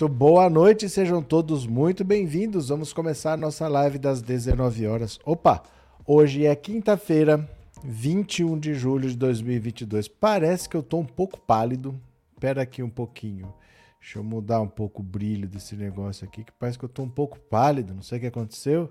[0.00, 2.70] Muito boa noite, sejam todos muito bem-vindos.
[2.70, 5.20] Vamos começar nossa live das 19 horas.
[5.26, 5.62] Opa,
[6.06, 7.46] hoje é quinta-feira,
[7.84, 10.08] 21 de julho de 2022.
[10.08, 12.00] Parece que eu tô um pouco pálido.
[12.32, 13.52] Espera aqui um pouquinho.
[14.00, 17.02] Deixa eu mudar um pouco o brilho desse negócio aqui, que parece que eu tô
[17.02, 18.90] um pouco pálido, não sei o que aconteceu.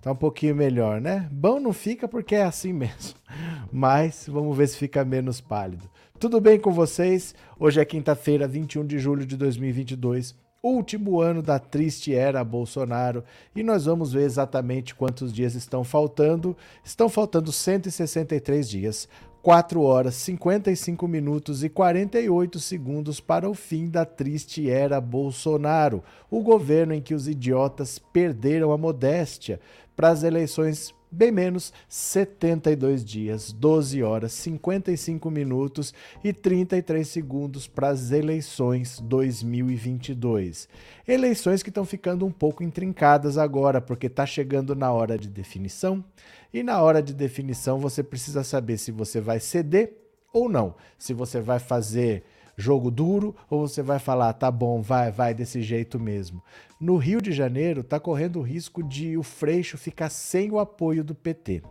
[0.00, 1.28] Tá um pouquinho melhor, né?
[1.32, 3.14] Bom não fica porque é assim mesmo.
[3.72, 5.88] Mas vamos ver se fica menos pálido.
[6.18, 7.34] Tudo bem com vocês?
[7.58, 13.22] Hoje é quinta-feira, 21 de julho de 2022, último ano da triste era Bolsonaro,
[13.54, 16.56] e nós vamos ver exatamente quantos dias estão faltando.
[16.84, 19.08] Estão faltando 163 dias.
[19.46, 26.42] 4 horas, 55 minutos e 48 segundos para o fim da triste era Bolsonaro, o
[26.42, 29.60] governo em que os idiotas perderam a modéstia
[29.94, 37.88] para as eleições bem menos 72 dias, 12 horas, 55 minutos e 33 segundos para
[37.88, 40.68] as eleições 2022.
[41.06, 46.04] Eleições que estão ficando um pouco intrincadas agora, porque está chegando na hora de definição,
[46.52, 49.92] e na hora de definição você precisa saber se você vai ceder
[50.32, 52.24] ou não, se você vai fazer
[52.56, 56.42] jogo duro ou você vai falar, tá bom, vai, vai desse jeito mesmo.
[56.80, 61.04] No Rio de Janeiro está correndo o risco de o Freixo ficar sem o apoio
[61.04, 61.62] do PT.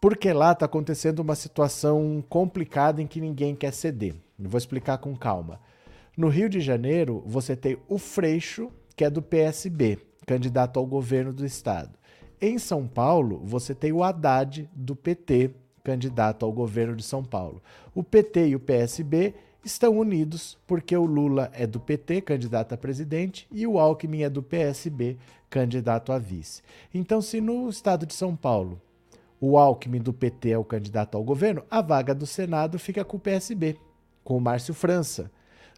[0.00, 4.14] Porque lá está acontecendo uma situação complicada em que ninguém quer ceder.
[4.38, 5.60] Vou explicar com calma.
[6.16, 11.32] No Rio de Janeiro, você tem o Freixo, que é do PSB, candidato ao governo
[11.32, 11.98] do estado.
[12.40, 15.50] Em São Paulo, você tem o Haddad, do PT,
[15.82, 17.60] candidato ao governo de São Paulo.
[17.94, 19.34] O PT e o PSB
[19.64, 24.30] estão unidos porque o Lula é do PT, candidato a presidente, e o Alckmin é
[24.30, 25.16] do PSB,
[25.50, 26.62] candidato a vice.
[26.92, 28.80] Então, se no estado de São Paulo
[29.40, 33.16] o Alckmin do PT é o candidato ao governo, a vaga do Senado fica com
[33.16, 33.76] o PSB,
[34.24, 35.30] com o Márcio França.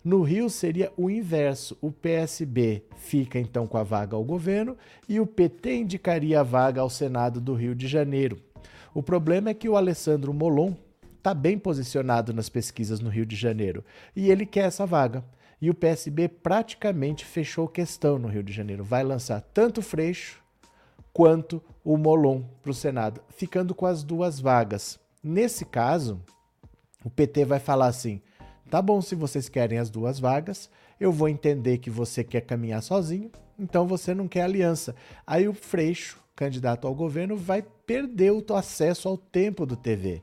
[0.02, 1.76] No Rio seria o inverso.
[1.80, 4.76] O PSB fica então com a vaga ao governo
[5.06, 8.38] e o PT indicaria a vaga ao Senado do Rio de Janeiro.
[8.94, 10.72] O problema é que o Alessandro Molon,
[11.20, 13.84] está bem posicionado nas pesquisas no Rio de Janeiro
[14.16, 15.22] e ele quer essa vaga.
[15.60, 18.82] E o PSB praticamente fechou questão no Rio de Janeiro.
[18.82, 20.42] Vai lançar tanto o Freixo
[21.12, 24.98] quanto o Molon para o Senado, ficando com as duas vagas.
[25.22, 26.22] Nesse caso,
[27.04, 28.22] o PT vai falar assim:
[28.70, 32.82] tá bom, se vocês querem as duas vagas, eu vou entender que você quer caminhar
[32.82, 34.94] sozinho, então você não quer aliança.
[35.26, 40.22] Aí o Freixo, candidato ao governo, vai perder o acesso ao tempo do TV.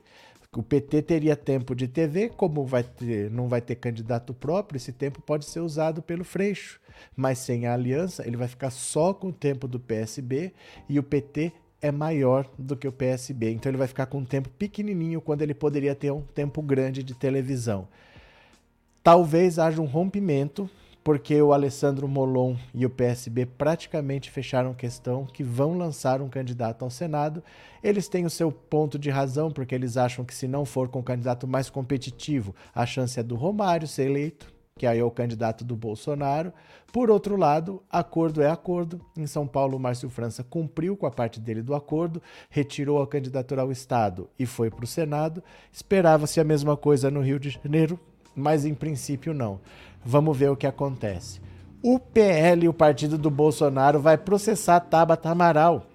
[0.56, 4.92] O PT teria tempo de TV, como vai ter, não vai ter candidato próprio, esse
[4.92, 6.80] tempo pode ser usado pelo Freixo.
[7.14, 10.52] Mas sem a aliança, ele vai ficar só com o tempo do PSB
[10.88, 13.50] e o PT é maior do que o PSB.
[13.50, 17.02] Então ele vai ficar com um tempo pequenininho quando ele poderia ter um tempo grande
[17.02, 17.86] de televisão.
[19.02, 20.68] Talvez haja um rompimento
[21.08, 26.84] porque o Alessandro Molon e o PSB praticamente fecharam questão que vão lançar um candidato
[26.84, 27.42] ao Senado.
[27.82, 30.98] Eles têm o seu ponto de razão, porque eles acham que se não for com
[30.98, 35.10] o candidato mais competitivo, a chance é do Romário ser eleito, que aí é o
[35.10, 36.52] candidato do Bolsonaro.
[36.92, 39.00] Por outro lado, acordo é acordo.
[39.16, 42.20] Em São Paulo, o Márcio França cumpriu com a parte dele do acordo,
[42.50, 45.42] retirou a candidatura ao Estado e foi para o Senado.
[45.72, 47.98] Esperava-se a mesma coisa no Rio de Janeiro,
[48.36, 49.58] mas em princípio não.
[50.04, 51.40] Vamos ver o que acontece.
[51.82, 55.86] O PL, o partido do Bolsonaro, vai processar a Tabata Amaral,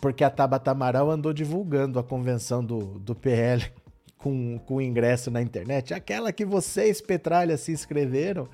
[0.00, 3.64] porque a Tabata Amaral andou divulgando a convenção do, do PL
[4.16, 8.48] com, com ingresso na internet, aquela que vocês, Petralha, se inscreveram,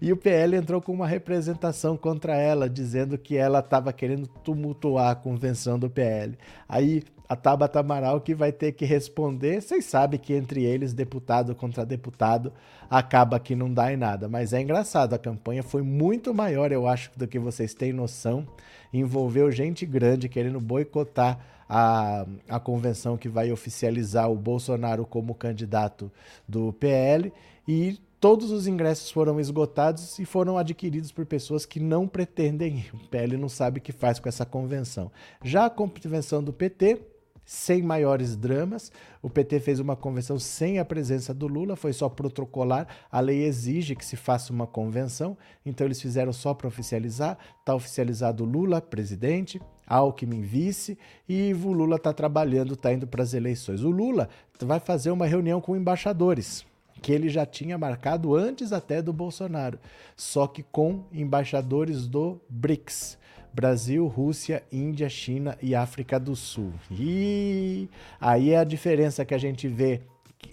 [0.00, 5.10] e o PL entrou com uma representação contra ela, dizendo que ela estava querendo tumultuar
[5.10, 6.38] a convenção do PL.
[6.66, 9.62] Aí a Tabata Amaral que vai ter que responder.
[9.62, 12.52] Vocês sabem que entre eles, deputado contra deputado,
[12.90, 14.28] acaba que não dá em nada.
[14.28, 18.44] Mas é engraçado, a campanha foi muito maior, eu acho, do que vocês têm noção.
[18.92, 21.38] Envolveu gente grande querendo boicotar
[21.68, 26.10] a, a convenção que vai oficializar o Bolsonaro como candidato
[26.48, 27.32] do PL.
[27.68, 32.90] E todos os ingressos foram esgotados e foram adquiridos por pessoas que não pretendem ir.
[32.92, 35.12] O PL não sabe o que faz com essa convenção.
[35.44, 37.09] Já a convenção do PT
[37.50, 38.92] sem maiores dramas.
[39.20, 42.86] O PT fez uma convenção sem a presença do Lula, foi só protocolar.
[43.10, 45.36] A lei exige que se faça uma convenção,
[45.66, 47.36] então eles fizeram só para oficializar.
[47.58, 50.96] Está oficializado Lula, presidente, Alckmin, vice,
[51.28, 53.82] e o Lula está trabalhando, está indo para as eleições.
[53.82, 54.28] O Lula
[54.60, 56.64] vai fazer uma reunião com embaixadores
[57.02, 59.78] que ele já tinha marcado antes até do Bolsonaro,
[60.14, 63.18] só que com embaixadores do BRICS,
[63.52, 66.72] Brasil, Rússia, Índia, China e África do Sul.
[66.90, 67.88] E
[68.20, 70.02] aí é a diferença que a gente vê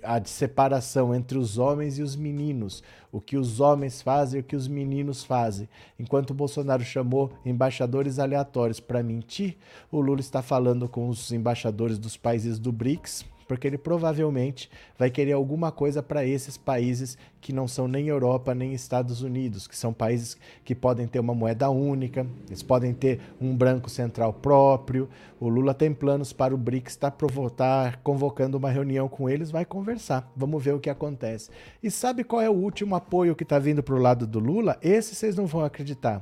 [0.04, 4.44] a separação entre os homens e os meninos, o que os homens fazem e o
[4.44, 5.68] que os meninos fazem.
[5.98, 9.58] Enquanto o Bolsonaro chamou embaixadores aleatórios para mentir,
[9.92, 15.10] o Lula está falando com os embaixadores dos países do BRICS, porque ele provavelmente vai
[15.10, 19.78] querer alguma coisa para esses países que não são nem Europa nem Estados Unidos, que
[19.78, 25.08] são países que podem ter uma moeda única, eles podem ter um branco central próprio.
[25.40, 27.12] O Lula tem planos para o BRICS, está
[27.56, 30.30] tá convocando uma reunião com eles, vai conversar.
[30.36, 31.50] Vamos ver o que acontece.
[31.82, 34.78] E sabe qual é o último apoio que está vindo para o lado do Lula?
[34.82, 36.22] Esse vocês não vão acreditar.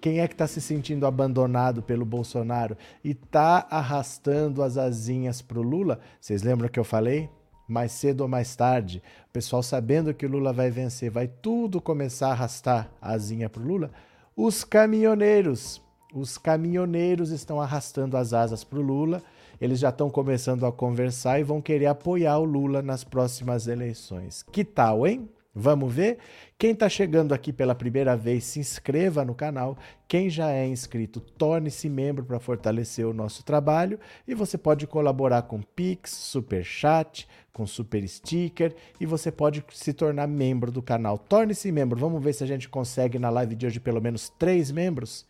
[0.00, 5.58] Quem é que está se sentindo abandonado pelo Bolsonaro e está arrastando as asinhas para
[5.58, 6.00] o Lula?
[6.20, 7.30] Vocês lembram que eu falei?
[7.68, 11.80] Mais cedo ou mais tarde, o pessoal sabendo que o Lula vai vencer, vai tudo
[11.80, 13.90] começar a arrastar a asinha para o Lula.
[14.36, 15.82] Os caminhoneiros,
[16.14, 19.20] os caminhoneiros estão arrastando as asas para o Lula.
[19.60, 24.44] Eles já estão começando a conversar e vão querer apoiar o Lula nas próximas eleições.
[24.52, 25.28] Que tal, hein?
[25.58, 26.18] Vamos ver?
[26.58, 29.78] Quem está chegando aqui pela primeira vez, se inscreva no canal.
[30.06, 33.98] Quem já é inscrito, torne-se membro para fortalecer o nosso trabalho.
[34.28, 39.94] E você pode colaborar com Pix, Super Chat, com Super Sticker e você pode se
[39.94, 41.16] tornar membro do canal.
[41.16, 41.98] Torne-se membro.
[41.98, 45.24] Vamos ver se a gente consegue na live de hoje pelo menos três membros.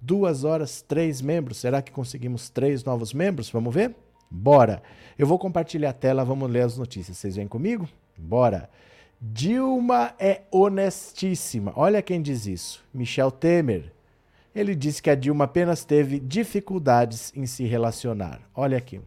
[0.00, 1.56] Duas horas, três membros.
[1.56, 3.50] Será que conseguimos três novos membros?
[3.50, 3.96] Vamos ver?
[4.30, 4.80] Bora!
[5.18, 7.18] Eu vou compartilhar a tela, vamos ler as notícias.
[7.18, 7.88] Vocês vêm comigo?
[8.16, 8.70] Bora!
[9.24, 11.72] Dilma é honestíssima.
[11.76, 13.92] Olha quem diz isso: Michel Temer.
[14.52, 18.40] Ele disse que a Dilma apenas teve dificuldades em se relacionar.
[18.52, 19.00] Olha aqui.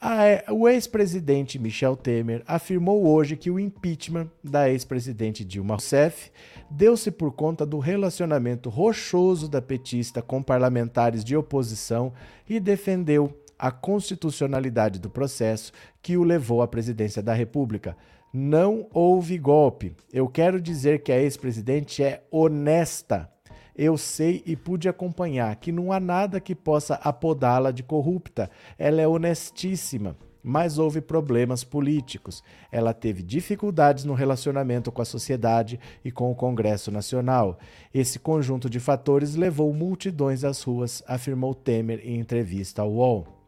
[0.00, 6.30] É, o ex-presidente Michel Temer afirmou hoje que o impeachment da ex-presidente Dilma Rousseff
[6.70, 12.12] deu-se por conta do relacionamento rochoso da petista com parlamentares de oposição
[12.48, 17.96] e defendeu a constitucionalidade do processo que o levou à presidência da República.
[18.32, 19.94] Não houve golpe.
[20.12, 23.30] Eu quero dizer que a ex-presidente é honesta.
[23.76, 28.50] Eu sei e pude acompanhar que não há nada que possa apodá-la de corrupta.
[28.78, 32.42] Ela é honestíssima mas houve problemas políticos.
[32.70, 37.58] Ela teve dificuldades no relacionamento com a sociedade e com o Congresso Nacional.
[37.94, 43.41] Esse conjunto de fatores levou multidões às ruas, afirmou Temer em entrevista ao UOL.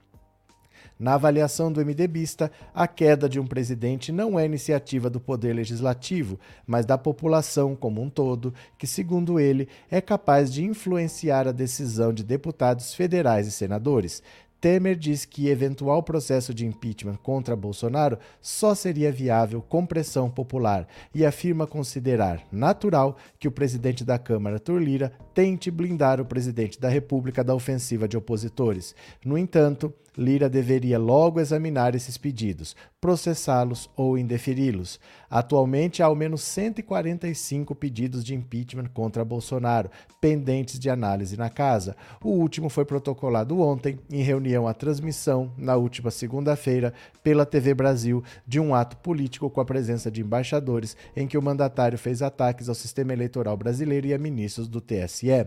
[0.98, 6.38] Na avaliação do MDBista, a queda de um presidente não é iniciativa do Poder Legislativo,
[6.66, 12.12] mas da população como um todo, que, segundo ele, é capaz de influenciar a decisão
[12.12, 14.22] de deputados federais e senadores.
[14.64, 20.88] Temer diz que eventual processo de impeachment contra Bolsonaro só seria viável com pressão popular
[21.14, 26.80] e afirma considerar natural que o presidente da Câmara, Arthur Lira, tente blindar o presidente
[26.80, 28.94] da República da ofensiva de opositores.
[29.22, 35.00] No entanto, Lira deveria logo examinar esses pedidos, processá-los ou indeferi-los.
[35.28, 39.90] Atualmente há ao menos 145 pedidos de impeachment contra Bolsonaro,
[40.20, 41.96] pendentes de análise na casa.
[42.22, 48.22] O último foi protocolado ontem, em reunião à transmissão, na última segunda-feira, pela TV Brasil,
[48.46, 52.68] de um ato político com a presença de embaixadores, em que o mandatário fez ataques
[52.68, 55.46] ao sistema eleitoral brasileiro e a ministros do TSE.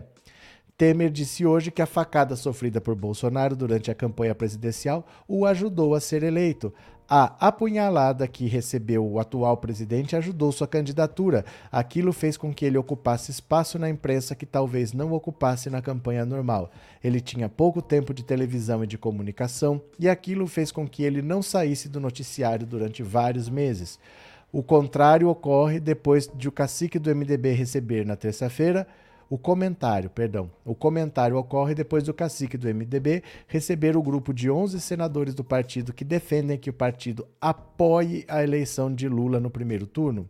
[0.78, 5.92] Temer disse hoje que a facada sofrida por Bolsonaro durante a campanha presidencial o ajudou
[5.92, 6.72] a ser eleito.
[7.08, 11.44] A apunhalada que recebeu o atual presidente ajudou sua candidatura.
[11.72, 16.24] Aquilo fez com que ele ocupasse espaço na imprensa que talvez não ocupasse na campanha
[16.24, 16.70] normal.
[17.02, 21.22] Ele tinha pouco tempo de televisão e de comunicação, e aquilo fez com que ele
[21.22, 23.98] não saísse do noticiário durante vários meses.
[24.52, 28.86] O contrário ocorre depois de o cacique do MDB receber na terça-feira
[29.30, 34.50] o comentário, perdão, o comentário ocorre depois do cacique do MDB receber o grupo de
[34.50, 39.50] 11 senadores do partido que defendem que o partido apoie a eleição de Lula no
[39.50, 40.26] primeiro turno.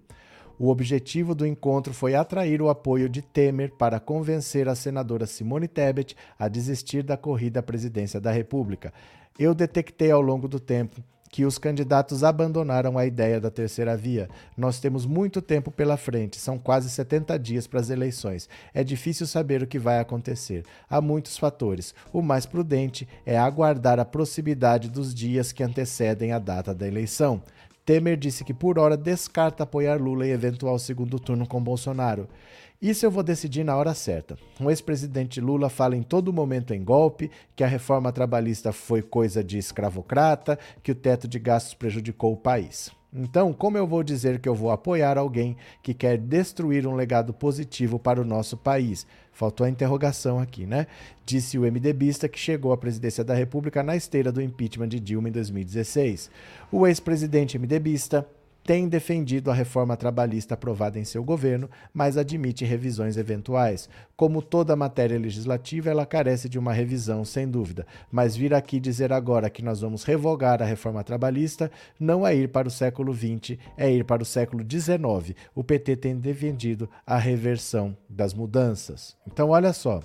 [0.58, 5.68] O objetivo do encontro foi atrair o apoio de Temer para convencer a senadora Simone
[5.68, 8.92] Tebet a desistir da corrida à presidência da República.
[9.38, 14.28] Eu detectei ao longo do tempo que os candidatos abandonaram a ideia da terceira via.
[14.56, 18.48] Nós temos muito tempo pela frente, são quase 70 dias para as eleições.
[18.72, 20.64] É difícil saber o que vai acontecer.
[20.88, 21.94] Há muitos fatores.
[22.12, 27.42] O mais prudente é aguardar a proximidade dos dias que antecedem a data da eleição.
[27.88, 32.28] Temer disse que por hora descarta apoiar Lula em eventual segundo turno com Bolsonaro.
[32.80, 34.38] Isso eu vou decidir na hora certa.
[34.60, 39.42] O ex-presidente Lula fala em todo momento em golpe, que a reforma trabalhista foi coisa
[39.42, 42.92] de escravocrata, que o teto de gastos prejudicou o país.
[43.12, 47.34] Então, como eu vou dizer que eu vou apoiar alguém que quer destruir um legado
[47.34, 49.04] positivo para o nosso país?
[49.32, 50.86] Faltou a interrogação aqui, né?
[51.26, 55.28] Disse o MDBista que chegou à presidência da República na esteira do impeachment de Dilma
[55.28, 56.30] em 2016.
[56.70, 58.24] O ex-presidente MDBista
[58.68, 63.88] tem defendido a reforma trabalhista aprovada em seu governo, mas admite revisões eventuais.
[64.14, 67.86] Como toda matéria legislativa, ela carece de uma revisão, sem dúvida.
[68.12, 72.50] Mas vir aqui dizer agora que nós vamos revogar a reforma trabalhista não é ir
[72.50, 75.34] para o século XX, é ir para o século XIX.
[75.54, 79.16] O PT tem defendido a reversão das mudanças.
[79.26, 80.02] Então, olha só.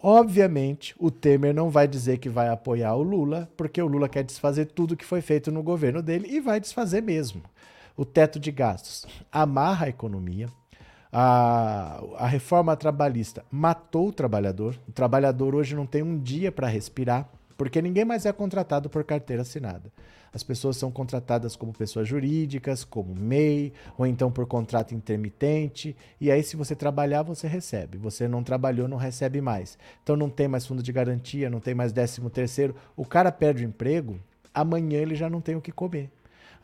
[0.00, 4.22] Obviamente, o Temer não vai dizer que vai apoiar o Lula, porque o Lula quer
[4.22, 7.42] desfazer tudo que foi feito no governo dele e vai desfazer mesmo
[7.96, 10.48] o teto de gastos amarra a economia.
[11.12, 14.78] A, a reforma trabalhista matou o trabalhador.
[14.88, 19.04] O trabalhador hoje não tem um dia para respirar, porque ninguém mais é contratado por
[19.04, 19.92] carteira assinada.
[20.34, 25.94] As pessoas são contratadas como pessoas jurídicas, como MEI, ou então por contrato intermitente.
[26.18, 27.98] E aí, se você trabalhar, você recebe.
[27.98, 29.76] Você não trabalhou, não recebe mais.
[30.02, 32.74] Então não tem mais fundo de garantia, não tem mais décimo terceiro.
[32.96, 34.18] O cara perde o emprego,
[34.54, 36.10] amanhã ele já não tem o que comer.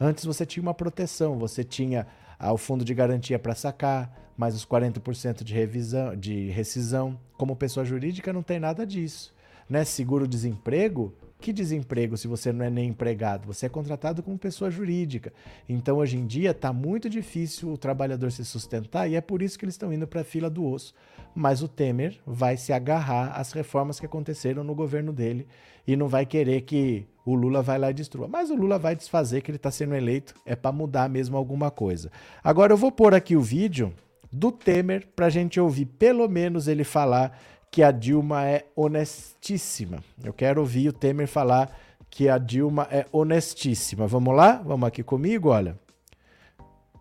[0.01, 2.07] Antes você tinha uma proteção, você tinha
[2.39, 7.19] ah, o fundo de garantia para sacar, mais os 40% de revisão, de rescisão.
[7.37, 9.35] Como pessoa jurídica não tem nada disso.
[9.69, 9.85] Né?
[9.85, 13.47] Seguro-desemprego, que desemprego se você não é nem empregado?
[13.47, 15.33] Você é contratado como pessoa jurídica.
[15.69, 19.59] Então, hoje em dia, está muito difícil o trabalhador se sustentar e é por isso
[19.59, 20.93] que eles estão indo para a fila do osso.
[21.35, 25.47] Mas o Temer vai se agarrar às reformas que aconteceram no governo dele
[25.87, 28.27] e não vai querer que o Lula vai lá e destrua.
[28.27, 31.71] Mas o Lula vai desfazer que ele está sendo eleito, é para mudar mesmo alguma
[31.71, 32.11] coisa.
[32.43, 33.95] Agora eu vou pôr aqui o vídeo
[34.31, 37.39] do Temer para a gente ouvir pelo menos ele falar
[37.71, 40.03] que a Dilma é honestíssima.
[40.23, 41.77] Eu quero ouvir o Temer falar
[42.11, 44.07] que a Dilma é honestíssima.
[44.07, 44.63] Vamos lá?
[44.65, 45.79] Vamos aqui comigo, olha.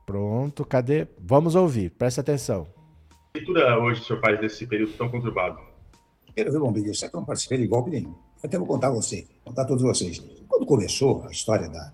[0.06, 1.08] Pronto, cadê?
[1.20, 2.68] Vamos ouvir, presta atenção.
[3.34, 5.60] Que leitura hoje o senhor faz desse período tão conturbado?
[6.36, 8.16] Quero ver, bom, eu sei que eu não participei de golpe nenhum.
[8.44, 10.24] Até vou contar a você, contar a todos vocês.
[10.48, 11.92] Quando começou a história da,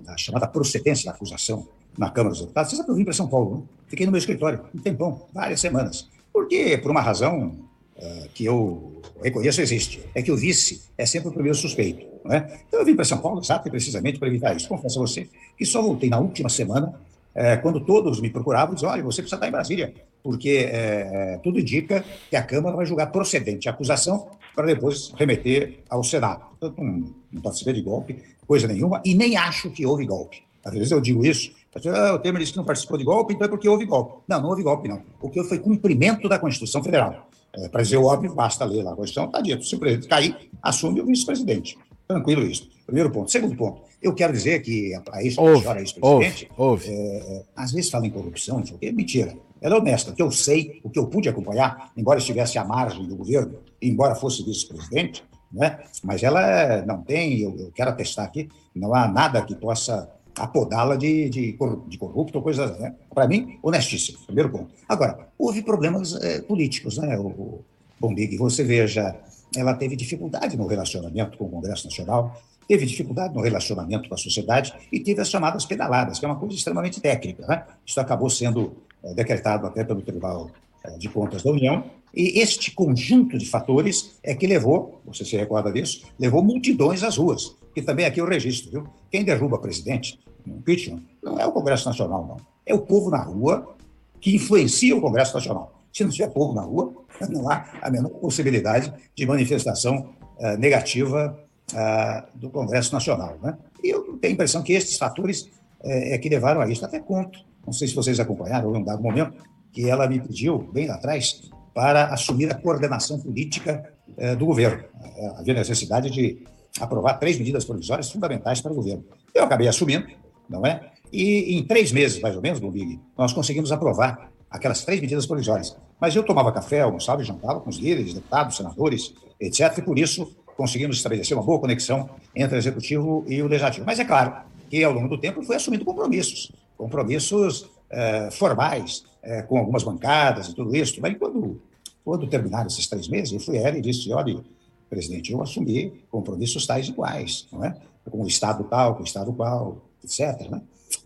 [0.00, 3.12] da chamada procedência da acusação na Câmara dos Deputados, você sabe que eu vim para
[3.12, 3.62] São Paulo, né?
[3.86, 6.08] fiquei no meu escritório um tempão, várias semanas.
[6.32, 7.54] Porque, por uma razão
[7.96, 12.06] uh, que eu reconheço existe, é que o vice é sempre o primeiro suspeito.
[12.30, 12.60] É?
[12.68, 14.68] Então eu vim para São Paulo, exato e precisamente para evitar isso.
[14.68, 16.88] Confesso a você que só voltei na última semana,
[17.34, 21.58] uh, quando todos me procuravam, diziam, olha, você precisa estar em Brasília, porque uh, tudo
[21.58, 26.42] indica que a Câmara vai julgar procedente a acusação para depois remeter ao Senado.
[26.60, 30.42] Eu não, não participei de golpe, coisa nenhuma, e nem acho que houve golpe.
[30.64, 31.52] Às vezes eu digo isso,
[31.86, 34.22] ah, o Temer disse que não participou de golpe, então é porque houve golpe.
[34.28, 35.02] Não, não houve golpe, não.
[35.20, 37.28] O que houve foi cumprimento da Constituição Federal.
[37.54, 39.64] É, para dizer o óbvio, basta ler lá a Constituição, está dito.
[39.64, 41.76] Se o presidente cair, assume o vice-presidente.
[42.08, 42.68] Tranquilo isso.
[42.86, 43.30] Primeiro ponto.
[43.30, 46.50] Segundo ponto, eu quero dizer que a ex-senhora, ex-presidente,
[46.86, 49.36] é, é, às vezes fala em corrupção, não sei o quê, mentira.
[49.60, 50.12] Ela é honesta.
[50.12, 54.14] Que eu sei, o que eu pude acompanhar, embora estivesse à margem do governo, embora
[54.14, 55.80] fosse vice-presidente, né?
[56.02, 60.96] mas ela não tem, eu, eu, quero atestar aqui, não há nada que possa apodá-la
[60.96, 62.94] de, de, de corrupto ou coisa né?
[63.14, 64.68] Para mim, honestíssimo, primeiro ponto.
[64.88, 67.64] Agora, houve problemas é, políticos, né, o, o
[68.00, 68.36] Bombig?
[68.38, 69.14] Você veja,
[69.56, 74.18] ela teve dificuldade no relacionamento com o Congresso Nacional, teve dificuldade no relacionamento com a
[74.18, 77.46] sociedade e teve as chamadas pedaladas, que é uma coisa extremamente técnica.
[77.46, 77.64] Né?
[77.84, 78.72] Isso acabou sendo
[79.02, 80.50] é, decretado até pelo Tribunal
[80.84, 85.36] é, de Contas da União, e este conjunto de fatores é que levou, você se
[85.36, 88.86] recorda disso, levou multidões às ruas, que também aqui é o registro, viu?
[89.10, 92.36] Quem derruba presidente impeachment não é o Congresso Nacional, não.
[92.66, 93.74] É o povo na rua
[94.20, 95.80] que influencia o Congresso Nacional.
[95.92, 96.92] Se não tiver povo na rua,
[97.30, 101.38] não há a menor possibilidade de manifestação uh, negativa
[101.72, 103.38] uh, do Congresso Nacional.
[103.42, 103.56] Né?
[103.82, 105.50] E eu tenho a impressão que estes fatores uh,
[105.84, 106.84] é que levaram a isso.
[106.84, 109.34] Até conto, não sei se vocês acompanharam, em um dado momento,
[109.72, 114.84] que ela me pediu, bem lá atrás, para assumir a coordenação política eh, do governo.
[115.02, 116.44] Eh, havia necessidade de
[116.80, 119.04] aprovar três medidas provisórias fundamentais para o governo.
[119.34, 120.06] Eu acabei assumindo,
[120.48, 120.92] não é?
[121.12, 125.76] E em três meses, mais ou menos, Bobig, nós conseguimos aprovar aquelas três medidas provisórias.
[126.00, 129.78] Mas eu tomava café, almoçava e jantava com os líderes, deputados, senadores, etc.
[129.78, 133.86] E por isso conseguimos estabelecer uma boa conexão entre o executivo e o legislativo.
[133.86, 134.34] Mas é claro
[134.68, 140.48] que ao longo do tempo foi assumindo compromissos, compromissos eh, formais, é, com algumas bancadas
[140.48, 141.00] e tudo isso.
[141.00, 141.60] Mas quando,
[142.04, 144.42] quando terminaram esses três meses, eu fui a ela e disse: olha,
[144.90, 147.74] presidente, eu assumi compromissos tais iguais, não é?
[148.10, 150.50] com o Estado tal, com o Estado qual, etc.
[150.50, 150.60] Né?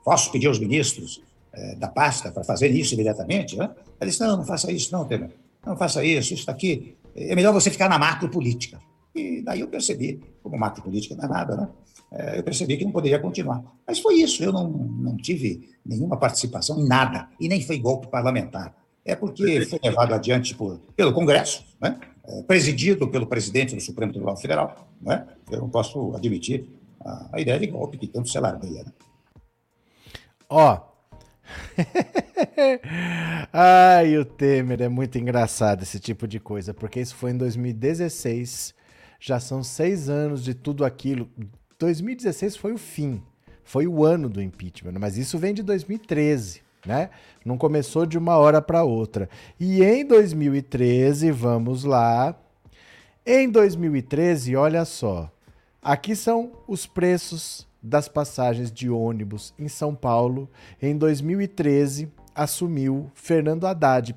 [0.05, 3.57] Posso pedir aos ministros é, da pasta para fazer isso imediatamente?
[3.57, 3.71] Né?
[4.01, 5.31] Ela disse: não, não faça isso, não, Temer.
[5.65, 6.97] Não faça isso, isso aqui.
[7.15, 8.79] É melhor você ficar na macro política.
[9.15, 11.69] E daí eu percebi, como macro política não é nada, né?
[12.13, 13.63] É, eu percebi que não poderia continuar.
[13.87, 18.09] Mas foi isso, eu não, não tive nenhuma participação em nada, e nem foi golpe
[18.09, 18.75] parlamentar.
[19.05, 21.99] é porque foi levado adiante por, pelo Congresso, né?
[22.25, 24.89] É, presidido pelo presidente do Supremo Tribunal Federal.
[25.01, 25.27] Né?
[25.51, 26.69] Eu não posso admitir
[27.01, 28.83] a, a ideia de golpe que tanto se lardeia.
[28.83, 28.93] Né?
[30.49, 30.81] Ó.
[33.53, 38.75] Ai, o Temer é muito engraçado esse tipo de coisa, porque isso foi em 2016,
[39.21, 41.31] já são seis anos de tudo aquilo.
[41.79, 43.23] 2016 foi o fim,
[43.65, 47.11] foi o ano do impeachment, mas isso vem de 2013 né?
[47.45, 49.29] Não começou de uma hora para outra.
[49.59, 52.35] E em 2013, vamos lá.
[53.27, 55.31] Em 2013, olha só.
[55.83, 60.49] Aqui são os preços das passagens de ônibus em São Paulo.
[60.81, 64.15] Em 2013, assumiu Fernando Haddad,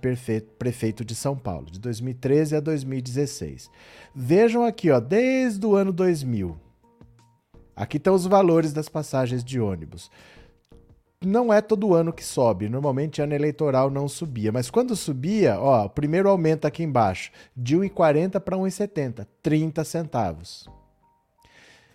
[0.57, 3.69] prefeito de São Paulo, de 2013 a 2016.
[4.13, 6.68] Vejam aqui, ó, desde o ano 2000.
[7.79, 10.11] Aqui estão os valores das passagens de ônibus
[11.21, 12.69] não é todo ano que sobe.
[12.69, 14.51] Normalmente ano eleitoral não subia.
[14.51, 20.69] Mas quando subia, ó, o primeiro aumento aqui embaixo, de 1,40 para 1,70, 30 centavos.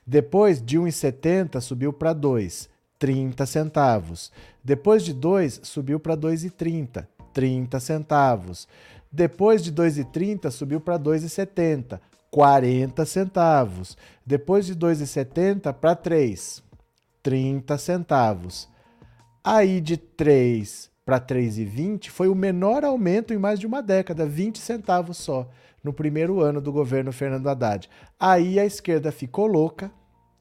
[0.07, 4.31] Depois de 1,70 subiu para 2, 30 centavos.
[4.63, 8.69] Depois de 2 subiu para 2,30, 30 centavos.
[9.11, 11.99] Depois de 2,30 subiu para 2,70,
[12.35, 13.97] 40 centavos.
[14.27, 16.65] Depois de 2,70 para 3,
[17.23, 18.69] 30 centavos.
[19.45, 24.59] Aí de 3 para 3,20 foi o menor aumento em mais de uma década, 20
[24.59, 25.49] centavos só,
[25.81, 27.89] no primeiro ano do governo Fernando Haddad.
[28.19, 29.89] Aí a esquerda ficou louca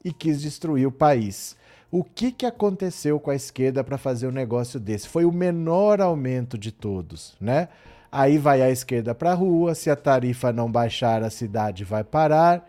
[0.04, 1.56] e quis destruir o país.
[1.92, 5.08] O que, que aconteceu com a esquerda para fazer um negócio desse?
[5.08, 7.68] Foi o menor aumento de todos, né?
[8.16, 12.04] Aí vai a esquerda para a rua, se a tarifa não baixar, a cidade vai
[12.04, 12.64] parar.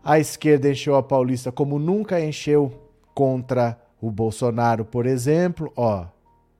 [0.00, 2.72] A esquerda encheu a Paulista como nunca encheu
[3.12, 6.06] contra o Bolsonaro, por exemplo, ó,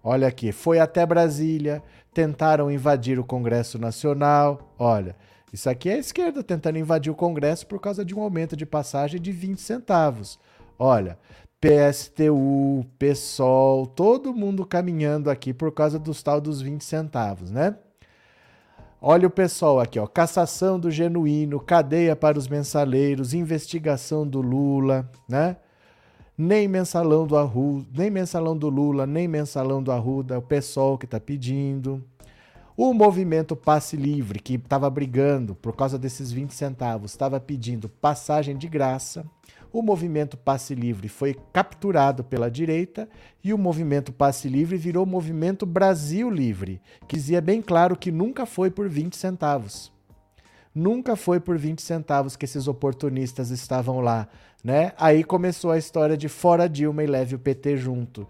[0.02, 4.74] olha aqui, foi até Brasília, tentaram invadir o Congresso Nacional.
[4.76, 5.14] Olha,
[5.52, 8.66] isso aqui é a esquerda tentando invadir o Congresso por causa de um aumento de
[8.66, 10.36] passagem de 20 centavos.
[10.76, 11.16] Olha,
[11.60, 17.76] PSTU, PSOL, todo mundo caminhando aqui por causa dos tal dos 20 centavos, né?
[19.06, 20.06] Olha o pessoal aqui, ó.
[20.06, 25.58] Cassação do genuíno, cadeia para os mensaleiros, investigação do Lula, né?
[26.38, 31.04] nem mensalão do Arruda, nem mensalão do Lula, nem mensalão do Arruda, o pessoal que
[31.04, 32.02] está pedindo.
[32.74, 38.56] O movimento Passe Livre, que estava brigando por causa desses 20 centavos, estava pedindo passagem
[38.56, 39.22] de graça.
[39.74, 43.08] O movimento Passe Livre foi capturado pela direita
[43.42, 48.46] e o movimento Passe Livre virou movimento Brasil Livre, que dizia bem claro que nunca
[48.46, 49.92] foi por 20 centavos.
[50.72, 54.28] Nunca foi por 20 centavos que esses oportunistas estavam lá,
[54.62, 54.92] né?
[54.96, 58.28] Aí começou a história de fora Dilma e leve o PT junto.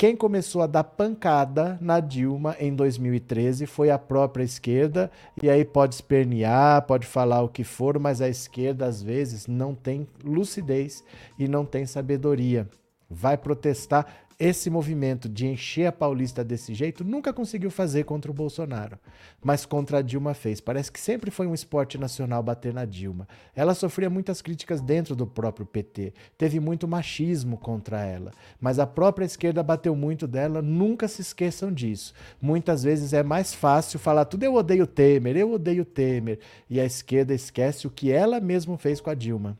[0.00, 5.10] Quem começou a dar pancada na Dilma em 2013 foi a própria esquerda,
[5.42, 9.74] e aí pode espernear, pode falar o que for, mas a esquerda às vezes não
[9.74, 11.04] tem lucidez
[11.38, 12.66] e não tem sabedoria.
[13.10, 14.06] Vai protestar
[14.40, 18.98] esse movimento de encher a Paulista desse jeito nunca conseguiu fazer contra o Bolsonaro,
[19.44, 20.62] mas contra a Dilma fez.
[20.62, 23.28] Parece que sempre foi um esporte nacional bater na Dilma.
[23.54, 28.86] Ela sofria muitas críticas dentro do próprio PT, teve muito machismo contra ela, mas a
[28.86, 32.14] própria esquerda bateu muito dela, nunca se esqueçam disso.
[32.40, 36.38] Muitas vezes é mais fácil falar tudo eu odeio Temer, eu odeio Temer,
[36.70, 39.58] e a esquerda esquece o que ela mesma fez com a Dilma.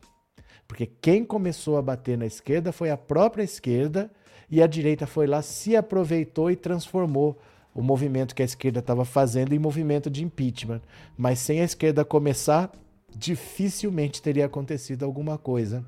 [0.67, 4.09] Porque quem começou a bater na esquerda foi a própria esquerda
[4.51, 7.39] e a direita foi lá, se aproveitou e transformou
[7.73, 10.81] o movimento que a esquerda estava fazendo em movimento de impeachment.
[11.17, 12.69] Mas sem a esquerda começar,
[13.15, 15.85] dificilmente teria acontecido alguma coisa.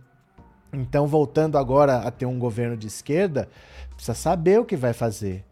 [0.72, 3.50] Então, voltando agora a ter um governo de esquerda,
[3.96, 5.44] precisa saber o que vai fazer.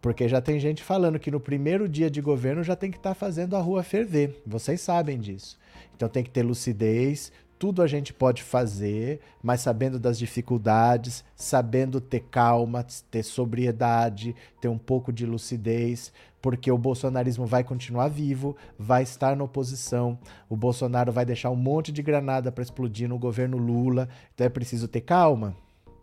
[0.00, 3.10] Porque já tem gente falando que no primeiro dia de governo já tem que estar
[3.10, 4.40] tá fazendo a rua ferver.
[4.46, 5.58] Vocês sabem disso.
[5.94, 7.30] Então tem que ter lucidez,
[7.60, 14.68] tudo a gente pode fazer, mas sabendo das dificuldades, sabendo ter calma, ter sobriedade, ter
[14.68, 20.18] um pouco de lucidez, porque o bolsonarismo vai continuar vivo, vai estar na oposição,
[20.48, 24.50] o Bolsonaro vai deixar um monte de granada para explodir no governo Lula, então é
[24.50, 25.54] preciso ter calma.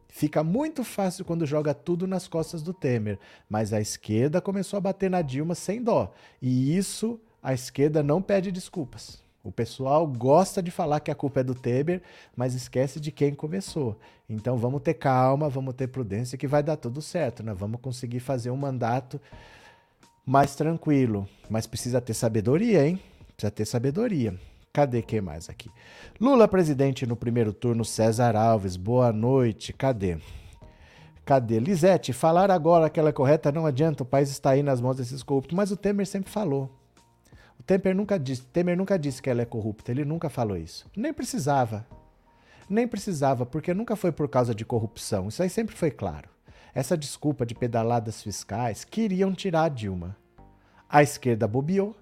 [0.08, 3.17] Fica muito fácil quando joga tudo nas costas do Temer,
[3.50, 8.22] mas a esquerda começou a bater na Dilma sem dó, e isso a esquerda não
[8.22, 9.26] pede desculpas.
[9.47, 12.01] O pessoal gosta de falar que a culpa é do Temer,
[12.36, 13.97] mas esquece de quem começou.
[14.27, 17.53] Então vamos ter calma, vamos ter prudência que vai dar tudo certo, né?
[17.53, 19.21] Vamos conseguir fazer um mandato
[20.25, 22.99] mais tranquilo, mas precisa ter sabedoria, hein?
[23.38, 24.38] Precisa ter sabedoria.
[24.73, 25.71] Cadê quem mais aqui?
[26.19, 28.75] Lula presidente no primeiro turno, César Alves.
[28.75, 29.71] Boa noite.
[29.71, 30.17] Cadê?
[31.23, 31.57] Cadê?
[31.57, 34.97] Lisete, falar agora que ela é correta não adianta, o país está aí nas mãos
[34.97, 35.55] desses corruptos.
[35.55, 36.69] Mas o Temer sempre falou.
[37.67, 40.89] Temer nunca disse, Temer nunca disse que ela é corrupta, ele nunca falou isso.
[40.95, 41.86] Nem precisava.
[42.69, 45.27] Nem precisava, porque nunca foi por causa de corrupção.
[45.27, 46.30] Isso aí sempre foi claro.
[46.73, 50.15] Essa desculpa de pedaladas fiscais queriam tirar a Dilma.
[50.89, 51.93] A esquerda bobeou,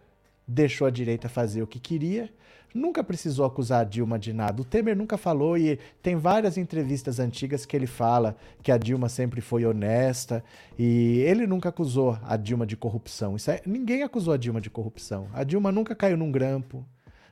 [0.48, 2.32] deixou a direita fazer o que queria
[2.76, 4.62] nunca precisou acusar Dilma de nada.
[4.62, 9.08] O Temer nunca falou e tem várias entrevistas antigas que ele fala que a Dilma
[9.08, 10.44] sempre foi honesta
[10.78, 13.36] e ele nunca acusou a Dilma de corrupção.
[13.48, 15.28] É, ninguém acusou a Dilma de corrupção.
[15.34, 16.86] A Dilma nunca caiu num grampo,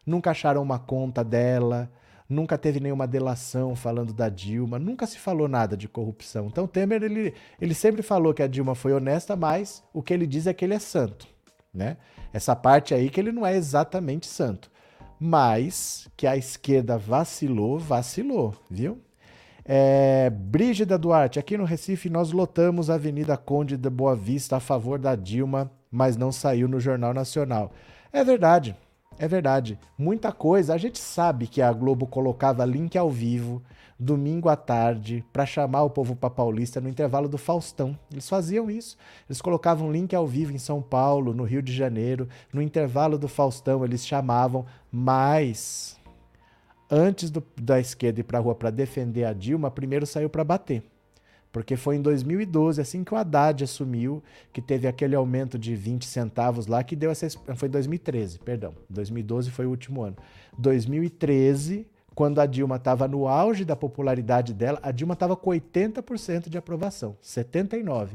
[0.06, 1.91] nunca acharam uma conta dela.
[2.29, 6.47] Nunca teve nenhuma delação falando da Dilma, nunca se falou nada de corrupção.
[6.47, 10.25] Então, Temer, ele, ele sempre falou que a Dilma foi honesta, mas o que ele
[10.25, 11.27] diz é que ele é santo.
[11.71, 11.97] Né?
[12.32, 14.71] Essa parte aí que ele não é exatamente santo
[15.26, 19.00] mas que a esquerda vacilou, vacilou, viu?
[19.64, 24.60] É, Brígida Duarte, aqui no Recife nós lotamos a Avenida Conde de Boa Vista a
[24.60, 27.72] favor da Dilma, mas não saiu no Jornal Nacional.
[28.12, 28.76] É verdade,
[29.18, 29.80] é verdade.
[29.98, 30.74] Muita coisa.
[30.74, 33.64] A gente sabe que a Globo colocava link ao vivo
[34.04, 37.98] domingo à tarde para chamar o povo para Paulista no intervalo do Faustão.
[38.12, 38.98] Eles faziam isso.
[39.28, 43.28] Eles colocavam link ao vivo em São Paulo, no Rio de Janeiro, no intervalo do
[43.28, 45.99] Faustão eles chamavam, mas
[46.88, 50.43] antes do, da esquerda ir para a rua para defender a Dilma, primeiro saiu para
[50.43, 50.84] bater.
[51.51, 56.06] Porque foi em 2012, assim que o Haddad assumiu, que teve aquele aumento de 20
[56.06, 57.27] centavos lá, que deu essa.
[57.56, 58.75] Foi 2013, perdão.
[58.88, 60.15] 2012 foi o último ano.
[60.60, 66.49] 2013, quando a Dilma estava no auge da popularidade dela, a Dilma estava com 80%
[66.49, 68.10] de aprovação, 79%.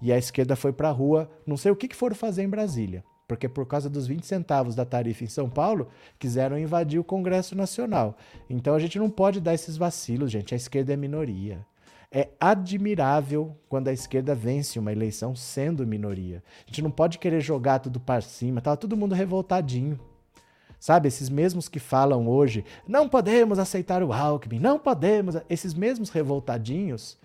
[0.00, 2.48] E a esquerda foi para a rua, não sei o que, que foram fazer em
[2.48, 5.88] Brasília, porque por causa dos 20 centavos da tarifa em São Paulo,
[6.18, 8.16] quiseram invadir o Congresso Nacional.
[8.48, 10.54] Então a gente não pode dar esses vacilos, gente.
[10.54, 11.64] A esquerda é minoria.
[12.10, 16.42] É admirável quando a esquerda vence uma eleição sendo minoria.
[16.66, 18.62] A gente não pode querer jogar tudo para cima.
[18.62, 20.00] Tava todo mundo revoltadinho.
[20.80, 25.34] Sabe, esses mesmos que falam hoje, não podemos aceitar o Alckmin, não podemos.
[25.50, 27.18] Esses mesmos revoltadinhos,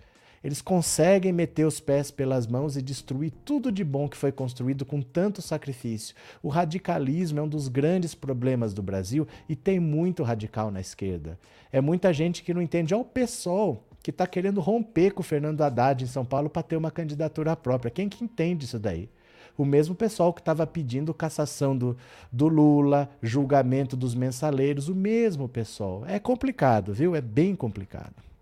[0.43, 4.83] eles conseguem meter os pés pelas mãos e destruir tudo de bom que foi construído
[4.85, 6.15] com tanto sacrifício.
[6.41, 11.39] O radicalismo é um dos grandes problemas do Brasil e tem muito radical na esquerda.
[11.71, 12.93] É muita gente que não entende.
[12.93, 16.61] Olha o PSOL, que está querendo romper com o Fernando Haddad em São Paulo para
[16.61, 17.89] ter uma candidatura própria.
[17.89, 19.09] Quem que entende isso daí?
[19.55, 21.95] o mesmo pessoal que estava pedindo cassação do,
[22.31, 26.03] do Lula, julgamento dos mensaleiros, o mesmo pessoal.
[26.07, 27.15] É complicado, viu?
[27.15, 28.32] É bem complicado.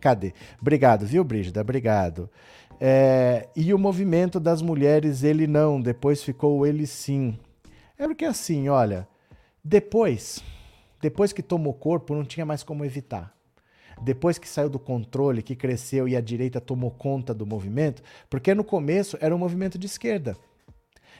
[0.00, 0.32] Cadê?
[0.60, 1.60] Obrigado, viu, Brígida?
[1.60, 2.28] Obrigado.
[2.80, 7.38] É, e o movimento das mulheres, ele não, depois ficou ele sim.
[7.98, 9.06] É porque assim, olha,
[9.62, 10.42] depois,
[11.00, 13.32] depois que tomou corpo, não tinha mais como evitar
[14.02, 18.54] depois que saiu do controle, que cresceu e a direita tomou conta do movimento, porque
[18.54, 20.36] no começo era um movimento de esquerda.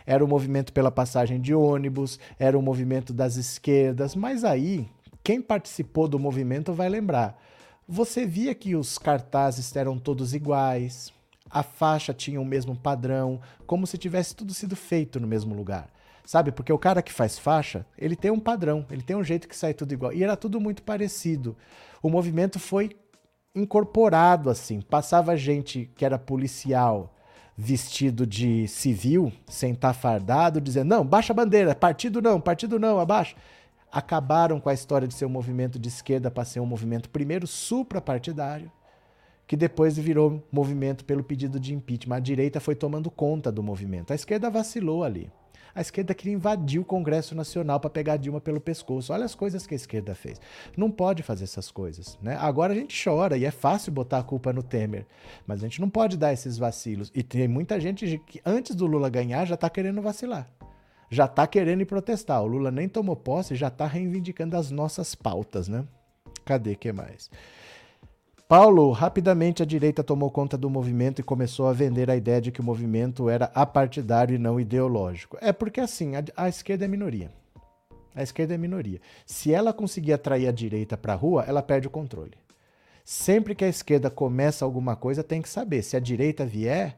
[0.04, 4.88] Era um movimento pela passagem de ônibus, era um movimento das esquerdas, mas aí,
[5.22, 7.40] quem participou do movimento vai lembrar.
[7.88, 11.12] Você via que os cartazes eram todos iguais,
[11.50, 15.88] a faixa tinha o mesmo padrão, como se tivesse tudo sido feito no mesmo lugar.
[16.24, 16.52] Sabe?
[16.52, 19.56] Porque o cara que faz faixa, ele tem um padrão, ele tem um jeito que
[19.56, 20.12] sai tudo igual.
[20.12, 21.56] E era tudo muito parecido
[22.02, 22.90] o movimento foi
[23.54, 24.80] incorporado assim.
[24.80, 27.14] Passava gente que era policial
[27.56, 32.98] vestido de civil, sem estar fardado, dizendo: não, baixa a bandeira, partido não, partido não,
[32.98, 33.36] abaixa.
[33.92, 37.46] Acabaram com a história de ser um movimento de esquerda para ser um movimento, primeiro,
[37.46, 38.72] suprapartidário,
[39.46, 42.16] que depois virou movimento pelo pedido de impeachment.
[42.16, 44.10] A direita foi tomando conta do movimento.
[44.10, 45.30] A esquerda vacilou ali.
[45.74, 49.12] A esquerda queria invadir o Congresso Nacional para pegar Dilma pelo pescoço.
[49.12, 50.40] Olha as coisas que a esquerda fez.
[50.76, 52.18] Não pode fazer essas coisas.
[52.22, 52.36] Né?
[52.38, 55.06] Agora a gente chora e é fácil botar a culpa no Temer.
[55.46, 57.10] Mas a gente não pode dar esses vacilos.
[57.14, 60.46] E tem muita gente que antes do Lula ganhar já está querendo vacilar.
[61.12, 62.42] Já está querendo protestar.
[62.42, 65.84] O Lula nem tomou posse já está reivindicando as nossas pautas, né?
[66.42, 67.30] Cadê que mais?
[68.48, 72.50] Paulo, rapidamente a direita tomou conta do movimento e começou a vender a ideia de
[72.50, 75.36] que o movimento era apartidário e não ideológico.
[75.42, 77.30] É porque assim, a, a esquerda é minoria.
[78.14, 78.98] A esquerda é minoria.
[79.26, 82.38] Se ela conseguir atrair a direita para a rua, ela perde o controle.
[83.04, 85.82] Sempre que a esquerda começa alguma coisa, tem que saber.
[85.82, 86.96] Se a direita vier,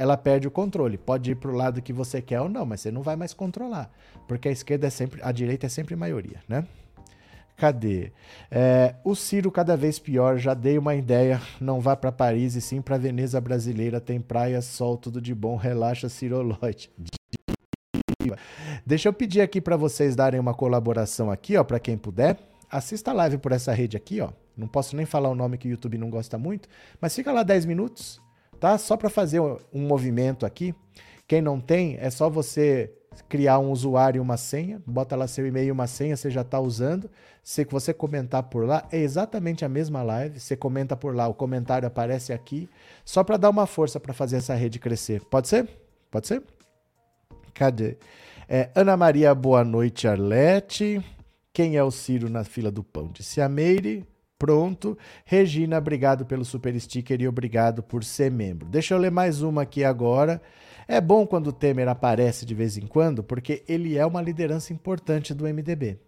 [0.00, 0.96] ela perde o controle.
[0.96, 3.34] Pode ir para o lado que você quer ou não, mas você não vai mais
[3.34, 3.92] controlar.
[4.26, 6.66] Porque a esquerda é sempre, a direita é sempre maioria, né?
[7.54, 8.10] Cadê?
[8.50, 11.38] É, o Ciro cada vez pior, já dei uma ideia.
[11.60, 14.00] Não vá para Paris e sim para Veneza brasileira.
[14.00, 15.54] Tem praia, sol, tudo de bom.
[15.54, 16.90] Relaxa, Cirolote.
[18.86, 22.38] Deixa eu pedir aqui para vocês darem uma colaboração aqui, ó, para quem puder.
[22.70, 24.30] Assista a live por essa rede aqui, ó.
[24.56, 27.42] Não posso nem falar o nome que o YouTube não gosta muito, mas fica lá
[27.42, 28.18] 10 minutos,
[28.60, 28.76] tá?
[28.78, 30.74] Só para fazer um movimento aqui.
[31.26, 32.92] Quem não tem, é só você
[33.28, 36.42] criar um usuário e uma senha, bota lá seu e-mail e uma senha, você já
[36.42, 37.10] está usando.
[37.42, 40.38] Se você comentar por lá, é exatamente a mesma live.
[40.38, 42.68] Você comenta por lá, o comentário aparece aqui,
[43.04, 45.22] só para dar uma força para fazer essa rede crescer.
[45.24, 45.68] Pode ser?
[46.10, 46.42] Pode ser?
[47.54, 47.96] Cadê?
[48.48, 51.04] É, Ana Maria, boa noite, Arlete.
[51.52, 53.10] Quem é o Ciro na fila do pão?
[53.12, 54.06] Disse a Meire.
[54.40, 54.96] Pronto.
[55.26, 58.66] Regina, obrigado pelo super sticker e obrigado por ser membro.
[58.66, 60.40] Deixa eu ler mais uma aqui agora.
[60.88, 64.72] É bom quando o Temer aparece de vez em quando, porque ele é uma liderança
[64.72, 65.98] importante do MDB.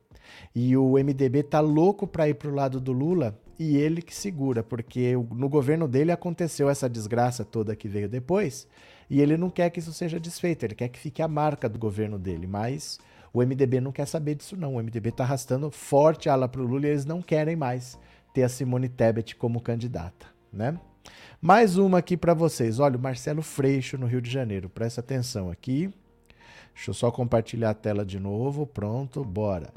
[0.54, 4.62] E o MDB tá louco para ir pro lado do Lula e ele que segura,
[4.62, 8.66] porque no governo dele aconteceu essa desgraça toda que veio depois,
[9.10, 11.78] e ele não quer que isso seja desfeito, ele quer que fique a marca do
[11.78, 12.98] governo dele, mas
[13.32, 14.74] o MDB não quer saber disso não.
[14.74, 17.98] O MDB está arrastando forte a ala pro Lula e eles não querem mais
[18.32, 20.78] ter a Simone Tebet como candidata, né?
[21.40, 22.78] Mais uma aqui para vocês.
[22.78, 24.68] Olha, o Marcelo Freixo no Rio de Janeiro.
[24.68, 25.92] Presta atenção aqui.
[26.74, 28.66] Deixa eu só compartilhar a tela de novo.
[28.66, 29.72] Pronto, bora.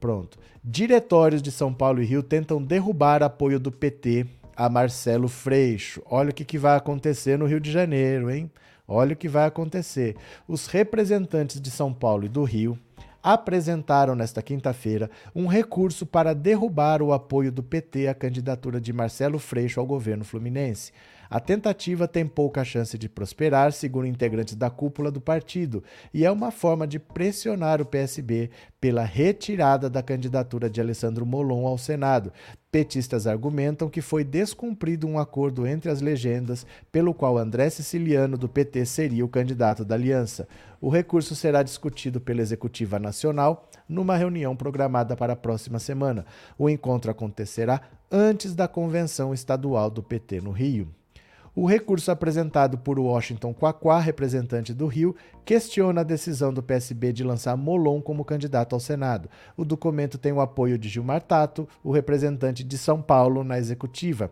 [0.00, 0.38] Pronto.
[0.62, 6.02] Diretórios de São Paulo e Rio tentam derrubar apoio do PT a Marcelo Freixo.
[6.10, 8.50] Olha o que, que vai acontecer no Rio de Janeiro, hein?
[8.86, 10.16] Olha o que vai acontecer.
[10.48, 12.76] Os representantes de São Paulo e do Rio
[13.22, 19.38] apresentaram nesta quinta-feira um recurso para derrubar o apoio do PT à candidatura de Marcelo
[19.38, 20.92] Freixo ao governo fluminense.
[21.30, 26.30] A tentativa tem pouca chance de prosperar, segundo integrantes da cúpula do partido, e é
[26.30, 28.50] uma forma de pressionar o PSB
[28.80, 32.32] pela retirada da candidatura de Alessandro Molon ao Senado.
[32.72, 38.48] Petistas argumentam que foi descumprido um acordo entre as legendas, pelo qual André Siciliano do
[38.48, 40.48] PT seria o candidato da aliança.
[40.80, 46.24] O recurso será discutido pela Executiva Nacional numa reunião programada para a próxima semana.
[46.56, 50.88] O encontro acontecerá antes da convenção estadual do PT no Rio.
[51.60, 57.24] O recurso apresentado por Washington Quaquá, representante do Rio, questiona a decisão do PSB de
[57.24, 59.28] lançar Molon como candidato ao Senado.
[59.56, 64.30] O documento tem o apoio de Gilmar Tato, o representante de São Paulo na executiva.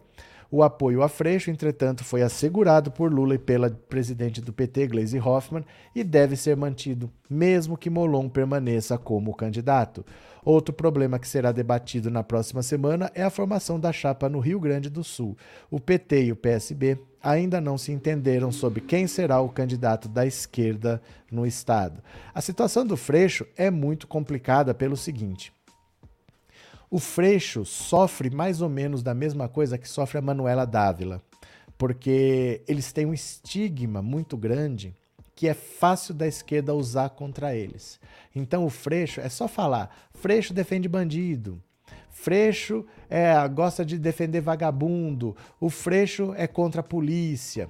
[0.50, 5.18] O apoio a Freixo, entretanto, foi assegurado por Lula e pela presidente do PT, Gleisi
[5.18, 10.04] Hoffmann, e deve ser mantido, mesmo que Molon permaneça como candidato.
[10.44, 14.60] Outro problema que será debatido na próxima semana é a formação da chapa no Rio
[14.60, 15.36] Grande do Sul.
[15.68, 20.24] O PT e o PSB ainda não se entenderam sobre quem será o candidato da
[20.24, 22.00] esquerda no estado.
[22.32, 25.52] A situação do Freixo é muito complicada pelo seguinte:
[26.90, 31.22] o Freixo sofre mais ou menos da mesma coisa que sofre a Manuela Dávila,
[31.76, 34.94] porque eles têm um estigma muito grande
[35.34, 38.00] que é fácil da esquerda usar contra eles.
[38.34, 41.62] Então o Freixo é só falar: Freixo defende bandido.
[42.10, 45.36] Freixo é, gosta de defender vagabundo.
[45.60, 47.68] O Freixo é contra a polícia.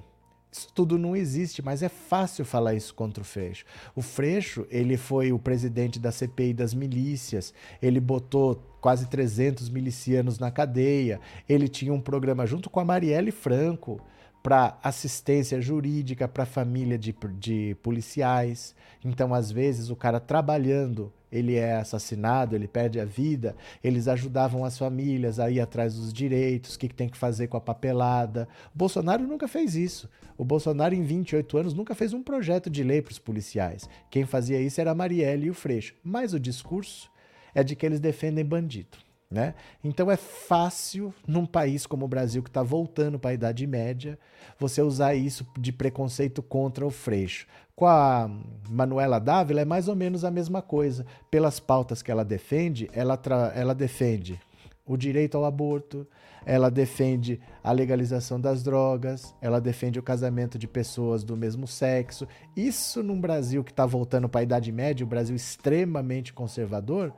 [0.49, 3.65] Isso tudo não existe, mas é fácil falar isso contra o Freixo.
[3.93, 10.39] O Freixo, ele foi o presidente da CPI das milícias, ele botou quase 300 milicianos
[10.39, 11.19] na cadeia,
[11.49, 13.99] ele tinha um programa junto com a Marielle Franco,
[14.41, 18.73] para assistência jurídica para família de, de policiais.
[19.03, 23.57] Então, às vezes, o cara trabalhando, ele é assassinado, ele perde a vida.
[23.83, 27.47] Eles ajudavam as famílias a ir atrás dos direitos, o que, que tem que fazer
[27.47, 28.47] com a papelada.
[28.73, 30.09] O Bolsonaro nunca fez isso.
[30.37, 33.89] O Bolsonaro, em 28 anos, nunca fez um projeto de lei para os policiais.
[34.09, 35.93] Quem fazia isso era a Marielle e o Freixo.
[36.01, 37.11] Mas o discurso
[37.57, 38.99] é de que eles defendem bandido.
[39.29, 39.55] Né?
[39.83, 44.17] Então é fácil, num país como o Brasil, que está voltando para a Idade Média,
[44.59, 47.47] você usar isso de preconceito contra o Freixo.
[47.75, 48.29] Com a
[48.69, 51.03] Manuela Dávila é mais ou menos a mesma coisa.
[51.31, 53.19] Pelas pautas que ela defende, ela,
[53.55, 54.39] ela defende
[54.85, 56.07] o direito ao aborto,
[56.45, 62.27] ela defende a legalização das drogas, ela defende o casamento de pessoas do mesmo sexo.
[62.55, 67.11] Isso num Brasil que está voltando para a Idade Média, um Brasil extremamente conservador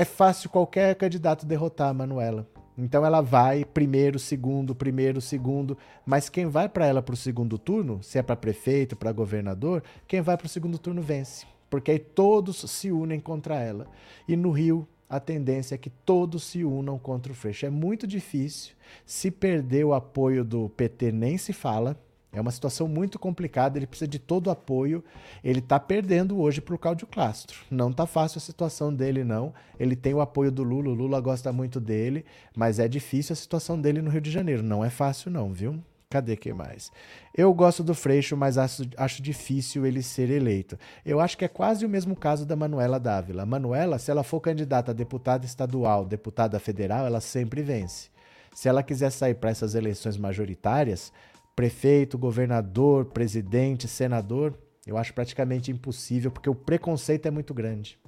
[0.00, 2.48] é fácil qualquer candidato derrotar a Manuela.
[2.78, 7.58] Então ela vai primeiro, segundo, primeiro, segundo, mas quem vai para ela para o segundo
[7.58, 11.90] turno, se é para prefeito, para governador, quem vai para o segundo turno vence, porque
[11.90, 13.86] aí todos se unem contra ela.
[14.26, 17.66] E no Rio a tendência é que todos se unam contra o Freixo.
[17.66, 18.72] É muito difícil.
[19.04, 21.94] Se perder o apoio do PT, nem se fala.
[22.32, 25.02] É uma situação muito complicada, ele precisa de todo o apoio.
[25.42, 27.58] Ele está perdendo hoje para o Cláudio Castro.
[27.70, 29.52] Não está fácil a situação dele, não.
[29.78, 33.36] Ele tem o apoio do Lula, o Lula gosta muito dele, mas é difícil a
[33.36, 34.62] situação dele no Rio de Janeiro.
[34.62, 35.82] Não é fácil, não, viu?
[36.08, 36.90] Cadê que mais?
[37.32, 40.76] Eu gosto do Freixo, mas acho, acho, difícil ele ser eleito.
[41.06, 43.44] Eu acho que é quase o mesmo caso da Manuela Dávila.
[43.44, 48.08] A Manuela, se ela for candidata a deputada estadual, deputada federal, ela sempre vence.
[48.52, 51.12] Se ela quiser sair para essas eleições majoritárias,
[51.54, 57.98] prefeito, governador, presidente, senador, eu acho praticamente impossível, porque o preconceito é muito grande.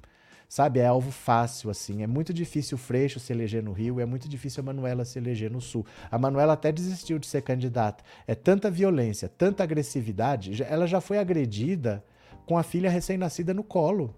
[0.49, 2.03] Sabe, é alvo fácil, assim.
[2.03, 5.19] É muito difícil o Freixo se eleger no Rio, é muito difícil a Manuela se
[5.19, 5.87] eleger no Sul.
[6.11, 8.05] A Manuela até desistiu de ser candidata.
[8.27, 10.63] É tanta violência, tanta agressividade.
[10.63, 12.05] Ela já foi agredida
[12.45, 14.15] com a filha recém-nascida no colo.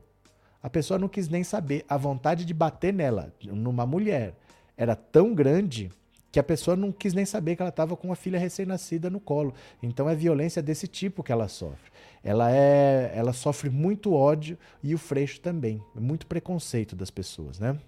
[0.60, 1.84] A pessoa não quis nem saber.
[1.88, 4.34] A vontade de bater nela, numa mulher,
[4.76, 5.88] era tão grande
[6.34, 9.20] que a pessoa não quis nem saber que ela estava com uma filha recém-nascida no
[9.20, 9.54] colo.
[9.80, 11.92] Então é violência desse tipo que ela sofre.
[12.24, 17.78] Ela é, ela sofre muito ódio e o Freixo também, muito preconceito das pessoas, né?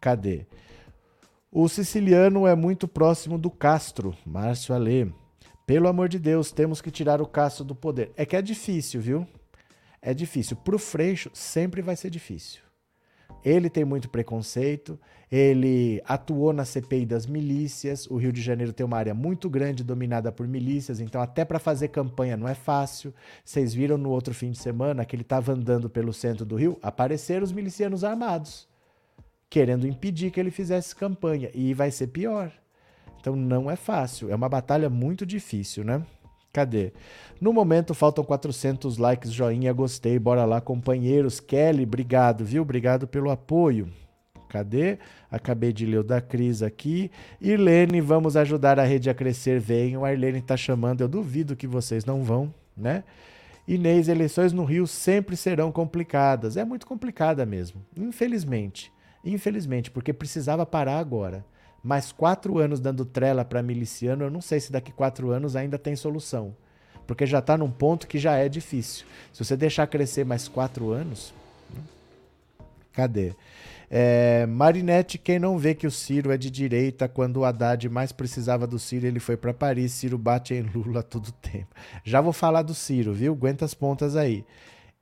[0.00, 0.46] Cadê?
[1.48, 5.06] O siciliano é muito próximo do Castro, Márcio Alê.
[5.64, 8.10] Pelo amor de Deus, temos que tirar o Castro do poder.
[8.16, 9.28] É que é difícil, viu?
[10.02, 10.56] É difícil.
[10.56, 12.64] Para o Freixo sempre vai ser difícil.
[13.44, 14.98] Ele tem muito preconceito,
[15.36, 18.06] ele atuou na CPI das milícias.
[18.06, 21.58] O Rio de Janeiro tem uma área muito grande dominada por milícias, então até para
[21.58, 23.12] fazer campanha não é fácil.
[23.44, 26.78] Vocês viram no outro fim de semana que ele estava andando pelo centro do Rio,
[26.80, 28.68] apareceram os milicianos armados,
[29.50, 32.52] querendo impedir que ele fizesse campanha, e vai ser pior.
[33.18, 36.06] Então não é fácil, é uma batalha muito difícil, né?
[36.52, 36.92] Cadê?
[37.40, 40.16] No momento faltam 400 likes, joinha, gostei.
[40.20, 41.40] Bora lá, companheiros.
[41.40, 42.62] Kelly, obrigado, viu?
[42.62, 43.90] Obrigado pelo apoio.
[44.48, 44.98] Cadê?
[45.30, 47.10] Acabei de ler o da Cris aqui.
[47.40, 49.58] Irlene, vamos ajudar a rede a crescer.
[49.58, 50.04] Venham.
[50.04, 51.00] A Irlene está chamando.
[51.00, 53.04] Eu duvido que vocês não vão, né?
[53.66, 56.56] Inês, eleições no Rio sempre serão complicadas.
[56.56, 57.84] É muito complicada mesmo.
[57.96, 58.92] Infelizmente.
[59.24, 61.44] Infelizmente, porque precisava parar agora
[61.84, 65.78] mais quatro anos dando trela para miliciano, eu não sei se daqui quatro anos ainda
[65.78, 66.56] tem solução.
[67.06, 69.04] Porque já está num ponto que já é difícil.
[69.30, 71.34] Se você deixar crescer mais quatro anos.
[72.90, 73.34] Cadê?
[73.96, 78.10] É, Marinette, quem não vê que o Ciro é de direita, quando o Haddad mais
[78.10, 79.92] precisava do Ciro, ele foi para Paris.
[79.92, 81.68] Ciro bate em Lula todo tempo.
[82.02, 83.34] Já vou falar do Ciro, viu?
[83.34, 84.44] Aguenta as pontas aí.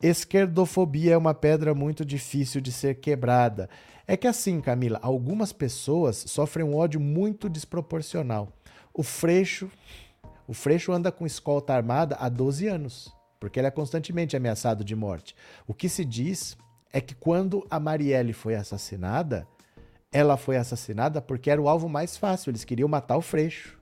[0.03, 3.71] Esquerdofobia é uma pedra muito difícil de ser quebrada.
[4.07, 8.53] É que assim, Camila, algumas pessoas sofrem um ódio muito desproporcional.
[8.93, 9.71] O Freixo,
[10.47, 14.95] o Freixo anda com escolta armada há 12 anos, porque ele é constantemente ameaçado de
[14.95, 15.35] morte.
[15.67, 16.59] O que se diz
[16.93, 19.47] é que quando a Marielle foi assassinada,
[20.13, 22.51] ela foi assassinada porque era o alvo mais fácil.
[22.51, 23.79] Eles queriam matar o Freixo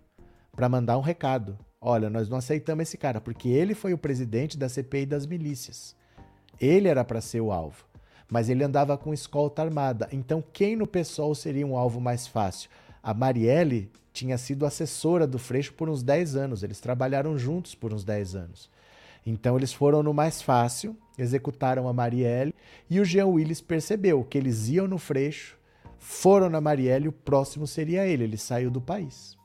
[0.52, 1.58] para mandar um recado.
[1.80, 5.96] Olha, nós não aceitamos esse cara, porque ele foi o presidente da CPI das milícias.
[6.60, 7.90] Ele era para ser o alvo
[8.30, 10.08] mas ele andava com escolta armada.
[10.12, 12.70] Então, quem no PSOL seria um alvo mais fácil?
[13.02, 17.92] A Marielle tinha sido assessora do Freixo por uns 10 anos, eles trabalharam juntos por
[17.92, 18.70] uns 10 anos.
[19.24, 22.54] Então, eles foram no mais fácil, executaram a Marielle,
[22.88, 25.58] e o Jean Willis percebeu que eles iam no Freixo,
[25.98, 29.38] foram na Marielle, o próximo seria ele, ele saiu do país.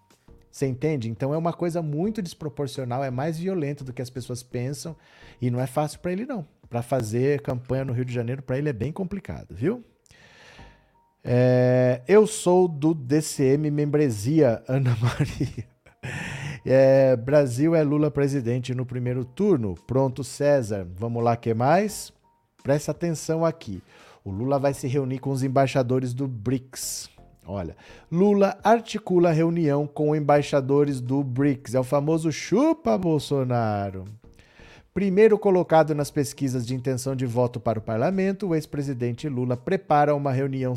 [0.49, 1.09] Você entende?
[1.09, 4.95] Então é uma coisa muito desproporcional, é mais violento do que as pessoas pensam,
[5.41, 8.57] e não é fácil para ele, não para fazer campanha no Rio de Janeiro, para
[8.57, 9.83] ele é bem complicado, viu?
[11.23, 15.65] É, eu sou do DCM Membresia, Ana Maria.
[16.65, 19.75] É, Brasil é Lula presidente no primeiro turno.
[19.85, 20.87] Pronto, César.
[20.97, 22.11] Vamos lá, que mais?
[22.63, 23.83] Presta atenção aqui.
[24.23, 27.07] O Lula vai se reunir com os embaixadores do BRICS.
[27.45, 27.77] Olha,
[28.11, 31.75] Lula articula reunião com embaixadores do BRICS.
[31.75, 34.05] É o famoso chupa Bolsonaro.
[34.91, 40.15] Primeiro colocado nas pesquisas de intenção de voto para o parlamento, o ex-presidente Lula prepara
[40.15, 40.73] uma reunião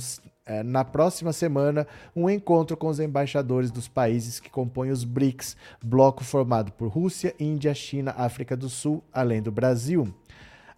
[0.65, 6.25] na próxima semana, um encontro com os embaixadores dos países que compõem os BRICS, bloco
[6.25, 10.13] formado por Rússia, Índia, China, África do Sul, além do Brasil.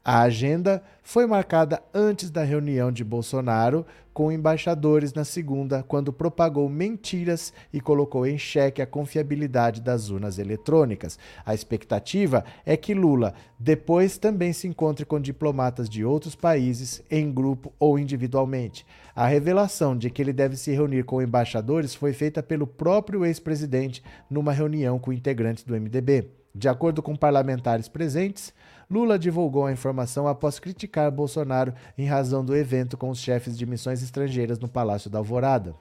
[0.02, 3.84] A agenda foi marcada antes da reunião de Bolsonaro
[4.14, 10.38] com embaixadores na segunda, quando propagou mentiras e colocou em xeque a confiabilidade das urnas
[10.38, 11.18] eletrônicas.
[11.44, 17.30] A expectativa é que Lula depois também se encontre com diplomatas de outros países, em
[17.30, 18.86] grupo ou individualmente.
[19.20, 24.02] A revelação de que ele deve se reunir com embaixadores foi feita pelo próprio ex-presidente
[24.30, 26.30] numa reunião com integrantes do MDB.
[26.54, 28.50] De acordo com parlamentares presentes,
[28.90, 33.66] Lula divulgou a informação após criticar Bolsonaro em razão do evento com os chefes de
[33.66, 35.74] missões estrangeiras no Palácio da Alvorada.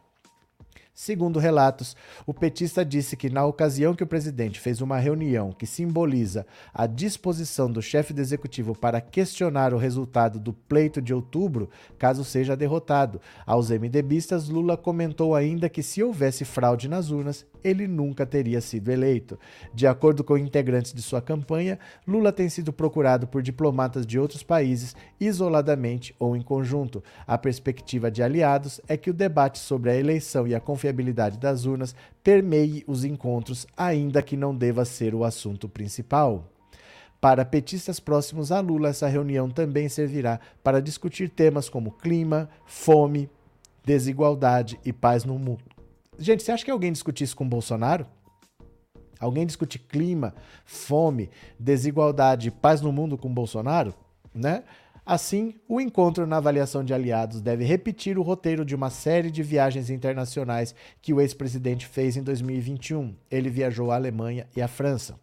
[1.02, 1.96] Segundo relatos,
[2.28, 6.86] o petista disse que, na ocasião que o presidente fez uma reunião que simboliza a
[6.86, 12.54] disposição do chefe do executivo para questionar o resultado do pleito de outubro, caso seja
[12.54, 18.60] derrotado, aos MDBistas, Lula comentou ainda que, se houvesse fraude nas urnas, ele nunca teria
[18.60, 19.40] sido eleito.
[19.74, 24.44] De acordo com integrantes de sua campanha, Lula tem sido procurado por diplomatas de outros
[24.44, 27.02] países, isoladamente ou em conjunto.
[27.26, 30.60] A perspectiva de aliados é que o debate sobre a eleição e a
[30.90, 36.46] confiabilidade das urnas permeie os encontros, ainda que não deva ser o assunto principal.
[37.22, 43.30] Para petistas próximos a Lula, essa reunião também servirá para discutir temas como clima, fome,
[43.86, 45.64] desigualdade e paz no mundo.
[46.18, 48.06] Gente, você acha que alguém discutir isso com Bolsonaro?
[49.20, 50.34] Alguém discutir clima,
[50.64, 51.30] fome,
[51.60, 53.94] desigualdade, paz no mundo com Bolsonaro?
[54.34, 54.64] Né?
[55.12, 59.42] Assim, o encontro na avaliação de aliados deve repetir o roteiro de uma série de
[59.42, 63.16] viagens internacionais que o ex-presidente fez em 2021.
[63.32, 65.20] Ele viajou à Alemanha e à França.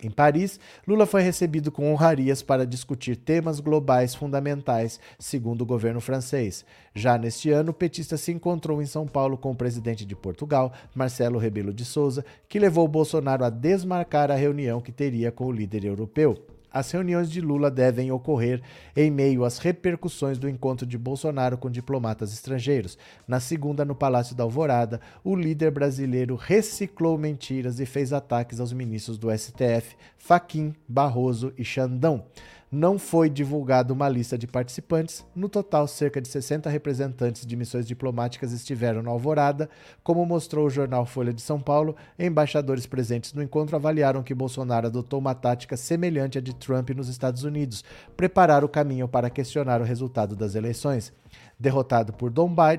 [0.00, 6.00] Em Paris, Lula foi recebido com honrarias para discutir temas globais fundamentais, segundo o governo
[6.00, 6.64] francês.
[6.94, 10.72] Já neste ano, o petista se encontrou em São Paulo com o presidente de Portugal,
[10.94, 15.52] Marcelo Rebelo de Souza, que levou Bolsonaro a desmarcar a reunião que teria com o
[15.52, 16.61] líder europeu.
[16.72, 18.62] As reuniões de Lula devem ocorrer
[18.96, 22.96] em meio às repercussões do encontro de Bolsonaro com diplomatas estrangeiros.
[23.28, 28.72] Na segunda, no Palácio da Alvorada, o líder brasileiro reciclou mentiras e fez ataques aos
[28.72, 32.24] ministros do STF, Faquim, Barroso e Xandão
[32.72, 35.26] não foi divulgada uma lista de participantes.
[35.36, 39.68] No total, cerca de 60 representantes de missões diplomáticas estiveram na Alvorada.
[40.02, 44.86] Como mostrou o jornal Folha de São Paulo, embaixadores presentes no encontro avaliaram que Bolsonaro
[44.86, 47.84] adotou uma tática semelhante à de Trump nos Estados Unidos,
[48.16, 51.12] preparar o caminho para questionar o resultado das eleições.
[51.60, 52.32] Derrotado por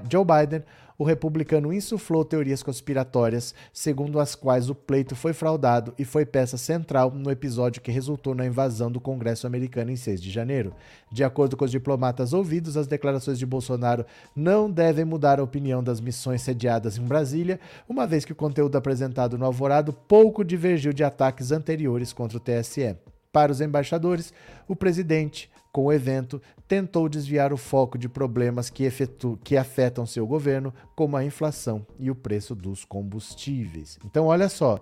[0.10, 0.64] Joe Biden,
[0.98, 6.58] o republicano insuflou teorias conspiratórias, segundo as quais o pleito foi fraudado e foi peça
[6.58, 10.74] central no episódio que resultou na invasão do Congresso americano em 6 de janeiro.
[11.12, 15.84] De acordo com os diplomatas ouvidos, as declarações de Bolsonaro não devem mudar a opinião
[15.84, 20.94] das missões sediadas em Brasília, uma vez que o conteúdo apresentado no Alvorado pouco divergiu
[20.94, 22.96] de ataques anteriores contra o TSE.
[23.32, 24.32] Para os embaixadores,
[24.68, 30.06] o presidente com o evento, tentou desviar o foco de problemas que, efetu que afetam
[30.06, 33.98] seu governo, como a inflação e o preço dos combustíveis.
[34.06, 34.80] Então, olha só,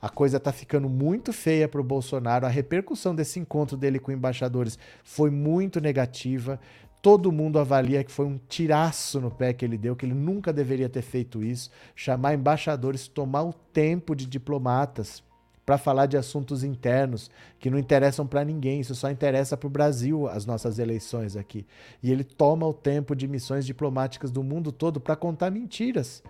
[0.00, 2.44] a coisa está ficando muito feia para o Bolsonaro.
[2.44, 6.60] A repercussão desse encontro dele com embaixadores foi muito negativa.
[7.00, 10.52] Todo mundo avalia que foi um tiraço no pé que ele deu, que ele nunca
[10.52, 11.70] deveria ter feito isso.
[11.96, 15.22] Chamar embaixadores, tomar o tempo de diplomatas
[15.64, 19.70] para falar de assuntos internos que não interessam para ninguém, isso só interessa para o
[19.70, 21.66] Brasil, as nossas eleições aqui.
[22.02, 26.22] E ele toma o tempo de missões diplomáticas do mundo todo para contar mentiras,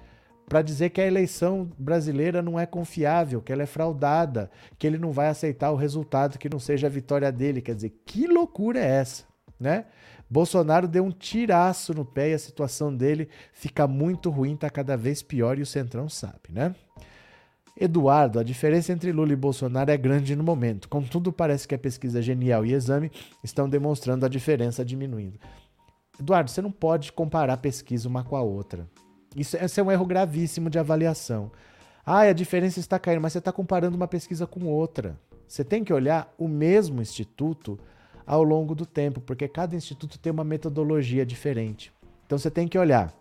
[0.49, 4.99] para dizer que a eleição brasileira não é confiável, que ela é fraudada, que ele
[4.99, 7.63] não vai aceitar o resultado que não seja a vitória dele.
[7.63, 9.25] Quer dizer, que loucura é essa,
[9.59, 9.87] né?
[10.29, 14.97] Bolsonaro deu um tiraço no pé e a situação dele fica muito ruim, está cada
[14.97, 16.75] vez pior e o Centrão sabe, né?
[17.77, 20.89] Eduardo, a diferença entre Lula e Bolsonaro é grande no momento.
[20.89, 23.11] Contudo, parece que a pesquisa Genial e Exame
[23.43, 25.41] estão demonstrando a diferença diminuindo.
[26.19, 28.89] Eduardo, você não pode comparar pesquisa uma com a outra.
[29.35, 31.51] Isso, é um erro gravíssimo de avaliação.
[32.07, 35.19] Ah, a diferença está caindo, mas você está comparando uma pesquisa com outra.
[35.49, 37.77] Você tem que olhar o mesmo instituto
[38.25, 41.93] ao longo do tempo, porque cada instituto tem uma metodologia diferente.
[42.25, 43.13] Então você tem que olhar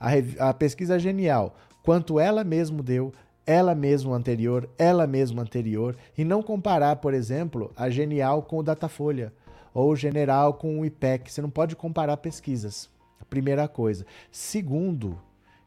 [0.00, 3.12] a, a pesquisa genial, quanto ela mesmo deu,
[3.46, 8.62] ela mesma anterior, ela mesma anterior, e não comparar, por exemplo, a Genial com o
[8.62, 9.32] Datafolha
[9.72, 11.30] ou o General com o IPEC.
[11.30, 12.88] Você não pode comparar pesquisas.
[13.28, 14.06] Primeira coisa.
[14.30, 15.18] Segundo,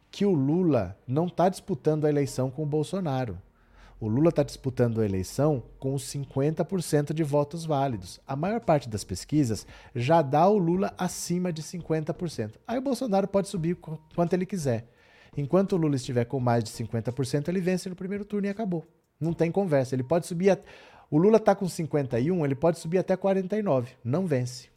[0.10, 3.38] que o Lula não está disputando a eleição com o Bolsonaro.
[4.00, 8.20] O Lula está disputando a eleição com os 50% de votos válidos.
[8.28, 9.66] A maior parte das pesquisas
[9.96, 12.54] já dá o Lula acima de 50%.
[12.68, 13.76] Aí o Bolsonaro pode subir
[14.16, 14.88] quanto ele quiser.
[15.38, 18.84] Enquanto o Lula estiver com mais de 50%, ele vence no primeiro turno e acabou.
[19.20, 19.96] Não tem conversa.
[19.96, 20.50] Ele pode subir.
[20.50, 20.58] A...
[21.10, 23.94] O Lula está com 51, ele pode subir até 49.
[24.04, 24.70] Não vence.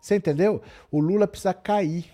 [0.00, 0.60] Você entendeu?
[0.90, 2.04] O Lula precisa cair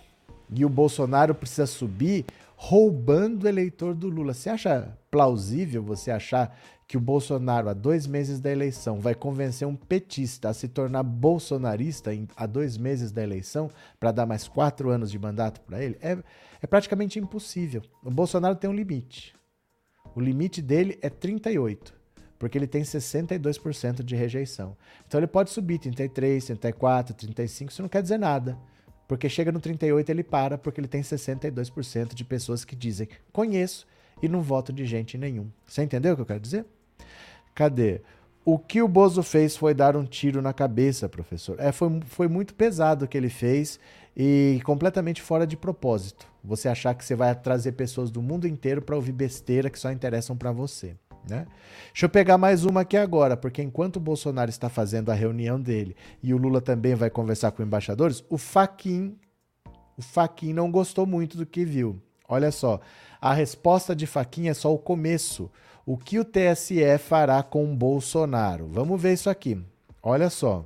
[0.54, 2.24] e o Bolsonaro precisa subir
[2.56, 4.34] roubando o eleitor do Lula.
[4.34, 9.66] Você acha plausível você achar que o Bolsonaro, há dois meses da eleição, vai convencer
[9.66, 14.46] um petista a se tornar bolsonarista em, há dois meses da eleição para dar mais
[14.46, 15.96] quatro anos de mandato para ele?
[16.00, 16.18] É,
[16.62, 17.82] é praticamente impossível.
[18.02, 19.34] O Bolsonaro tem um limite.
[20.14, 21.94] O limite dele é 38,
[22.38, 24.76] porque ele tem 62% de rejeição.
[25.06, 28.58] Então ele pode subir 33, 34, 35, isso não quer dizer nada.
[29.06, 33.86] Porque chega no 38 ele para, porque ele tem 62% de pessoas que dizem conheço
[34.22, 35.50] e não voto de gente nenhum.
[35.66, 36.64] Você entendeu o que eu quero dizer?
[37.54, 38.02] Cadê?
[38.44, 41.56] O que o Bozo fez foi dar um tiro na cabeça, professor.
[41.58, 43.78] É, foi, foi muito pesado o que ele fez
[44.16, 46.29] e completamente fora de propósito.
[46.42, 49.90] Você achar que você vai trazer pessoas do mundo inteiro para ouvir besteira que só
[49.90, 50.96] interessam para você.
[51.28, 51.46] Né?
[51.92, 55.60] Deixa eu pegar mais uma aqui agora, porque enquanto o Bolsonaro está fazendo a reunião
[55.60, 59.16] dele e o Lula também vai conversar com embaixadores, o Faquin,
[59.96, 62.00] o Faquin não gostou muito do que viu.
[62.28, 62.80] Olha só,
[63.20, 65.50] a resposta de Faquin é só o começo.
[65.84, 68.68] O que o TSE fará com Bolsonaro?
[68.70, 69.60] Vamos ver isso aqui.
[70.02, 70.64] Olha só.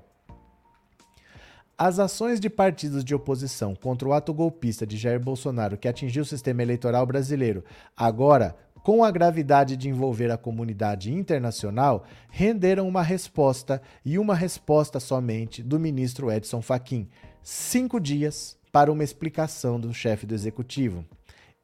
[1.76, 6.22] As ações de partidos de oposição contra o ato golpista de Jair Bolsonaro que atingiu
[6.22, 7.64] o sistema eleitoral brasileiro,
[7.96, 15.00] agora com a gravidade de envolver a comunidade internacional, renderam uma resposta e uma resposta
[15.00, 17.08] somente do ministro Edson Fachin.
[17.42, 21.04] Cinco dias para uma explicação do chefe do executivo.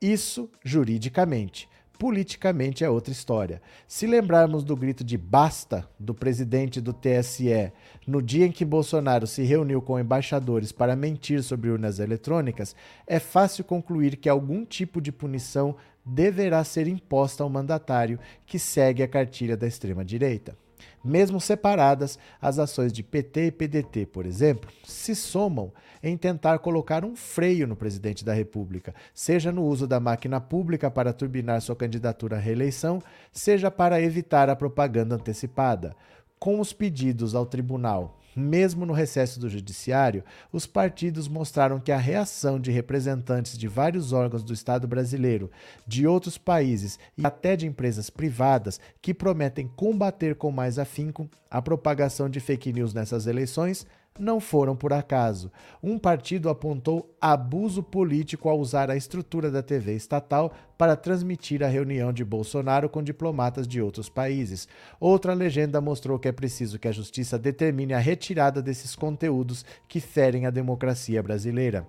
[0.00, 1.68] Isso juridicamente.
[2.00, 3.60] Politicamente é outra história.
[3.86, 7.70] Se lembrarmos do grito de basta do presidente do TSE
[8.06, 12.74] no dia em que Bolsonaro se reuniu com embaixadores para mentir sobre urnas eletrônicas,
[13.06, 19.02] é fácil concluir que algum tipo de punição deverá ser imposta ao mandatário que segue
[19.02, 20.56] a cartilha da extrema-direita.
[21.04, 25.72] Mesmo separadas, as ações de PT e PDT, por exemplo, se somam
[26.02, 30.90] em tentar colocar um freio no presidente da República, seja no uso da máquina pública
[30.90, 33.02] para turbinar sua candidatura à reeleição,
[33.32, 35.94] seja para evitar a propaganda antecipada.
[36.38, 41.98] Com os pedidos ao tribunal mesmo no recesso do judiciário, os partidos mostraram que a
[41.98, 45.50] reação de representantes de vários órgãos do Estado brasileiro,
[45.86, 51.60] de outros países e até de empresas privadas que prometem combater com mais afinco a
[51.60, 53.86] propagação de fake news nessas eleições
[54.18, 55.50] não foram por acaso.
[55.82, 61.68] Um partido apontou abuso político ao usar a estrutura da TV estatal para transmitir a
[61.68, 64.68] reunião de Bolsonaro com diplomatas de outros países.
[64.98, 70.00] Outra legenda mostrou que é preciso que a justiça determine a retirada desses conteúdos que
[70.00, 71.86] ferem a democracia brasileira.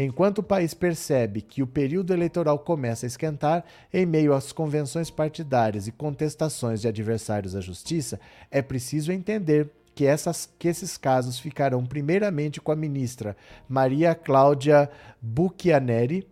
[0.00, 5.10] Enquanto o país percebe que o período eleitoral começa a esquentar, em meio às convenções
[5.10, 11.40] partidárias e contestações de adversários à justiça, é preciso entender que, essas, que esses casos
[11.40, 13.36] ficarão primeiramente com a ministra
[13.68, 14.88] Maria Cláudia
[15.20, 16.24] Buchianeri,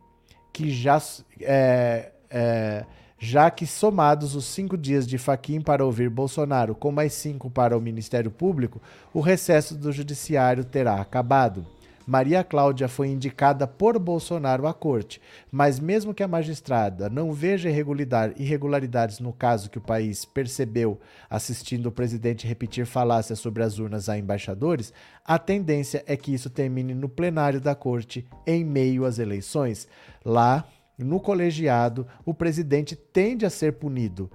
[0.52, 1.02] que já,
[1.40, 2.84] é, é,
[3.18, 7.76] já que somados os cinco dias de faquim para ouvir Bolsonaro com mais cinco para
[7.76, 8.80] o Ministério Público,
[9.12, 11.66] o recesso do Judiciário terá acabado.
[12.06, 17.68] Maria Cláudia foi indicada por Bolsonaro à corte, mas mesmo que a magistrada não veja
[17.68, 24.08] irregularidades no caso que o país percebeu assistindo o presidente repetir falácias sobre as urnas
[24.08, 24.92] a embaixadores,
[25.24, 29.88] a tendência é que isso termine no plenário da corte em meio às eleições.
[30.24, 30.64] Lá,
[30.96, 34.30] no colegiado, o presidente tende a ser punido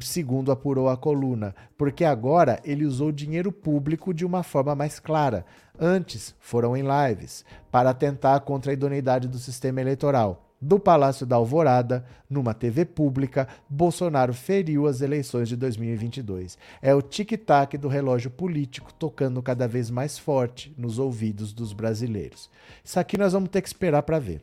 [0.00, 5.44] segundo apurou a coluna, porque agora ele usou dinheiro público de uma forma mais clara.
[5.78, 10.40] Antes foram em lives para atentar contra a idoneidade do sistema eleitoral.
[10.60, 16.56] Do Palácio da Alvorada, numa TV pública, Bolsonaro feriu as eleições de 2022.
[16.80, 22.48] É o tic-tac do relógio político tocando cada vez mais forte nos ouvidos dos brasileiros.
[22.82, 24.42] Isso aqui nós vamos ter que esperar para ver.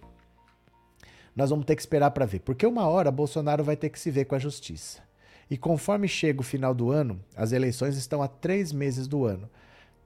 [1.33, 4.11] Nós vamos ter que esperar para ver, porque uma hora Bolsonaro vai ter que se
[4.11, 5.01] ver com a justiça.
[5.49, 9.49] E conforme chega o final do ano, as eleições estão a três meses do ano.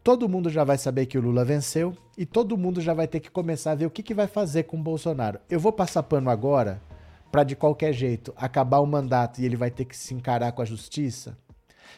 [0.05, 3.19] Todo mundo já vai saber que o Lula venceu e todo mundo já vai ter
[3.19, 5.39] que começar a ver o que, que vai fazer com o Bolsonaro.
[5.49, 6.79] Eu vou passar pano agora
[7.31, 10.61] para, de qualquer jeito, acabar o mandato e ele vai ter que se encarar com
[10.61, 11.35] a justiça?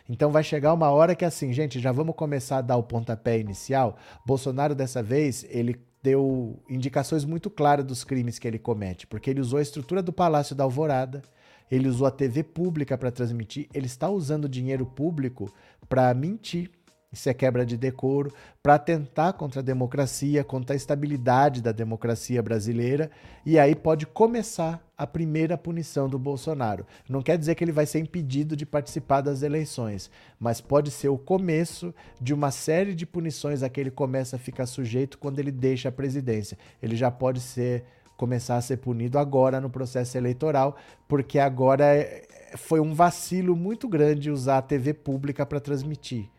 [0.07, 3.39] Então vai chegar uma hora que assim, gente, já vamos começar a dar o pontapé
[3.39, 3.97] inicial.
[4.25, 9.41] Bolsonaro dessa vez, ele deu indicações muito claras dos crimes que ele comete, porque ele
[9.41, 11.23] usou a estrutura do Palácio da Alvorada,
[11.69, 15.53] ele usou a TV pública para transmitir, ele está usando dinheiro público
[15.89, 16.71] para mentir.
[17.17, 22.43] Isso é quebra de decoro, para atentar contra a democracia, contra a estabilidade da democracia
[22.43, 23.09] brasileira,
[23.43, 26.85] e aí pode começar a primeira punição do Bolsonaro.
[27.09, 31.09] Não quer dizer que ele vai ser impedido de participar das eleições, mas pode ser
[31.09, 31.91] o começo
[32.21, 35.89] de uma série de punições a que ele começa a ficar sujeito quando ele deixa
[35.89, 36.55] a presidência.
[36.81, 37.83] Ele já pode ser
[38.15, 40.75] começar a ser punido agora no processo eleitoral,
[41.07, 46.29] porque agora é, foi um vacilo muito grande usar a TV pública para transmitir,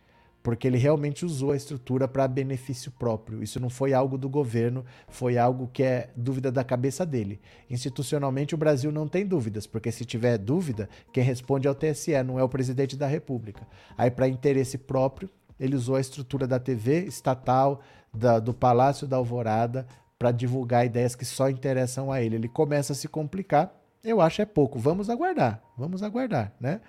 [0.49, 3.43] porque ele realmente usou a estrutura para benefício próprio.
[3.43, 7.39] Isso não foi algo do governo, foi algo que é dúvida da cabeça dele.
[7.69, 12.23] Institucionalmente, o Brasil não tem dúvidas, porque se tiver dúvida, quem responde é o TSE,
[12.23, 13.67] não é o presidente da República.
[13.95, 15.29] Aí, para interesse próprio,
[15.61, 19.87] ele usou a estrutura da TV estatal, da, do Palácio da Alvorada,
[20.19, 22.37] para divulgar ideias que só interessam a ele.
[22.37, 23.71] Ele começa a se complicar.
[24.03, 24.79] Eu acho é pouco.
[24.79, 25.63] Vamos aguardar.
[25.77, 26.81] Vamos aguardar, né?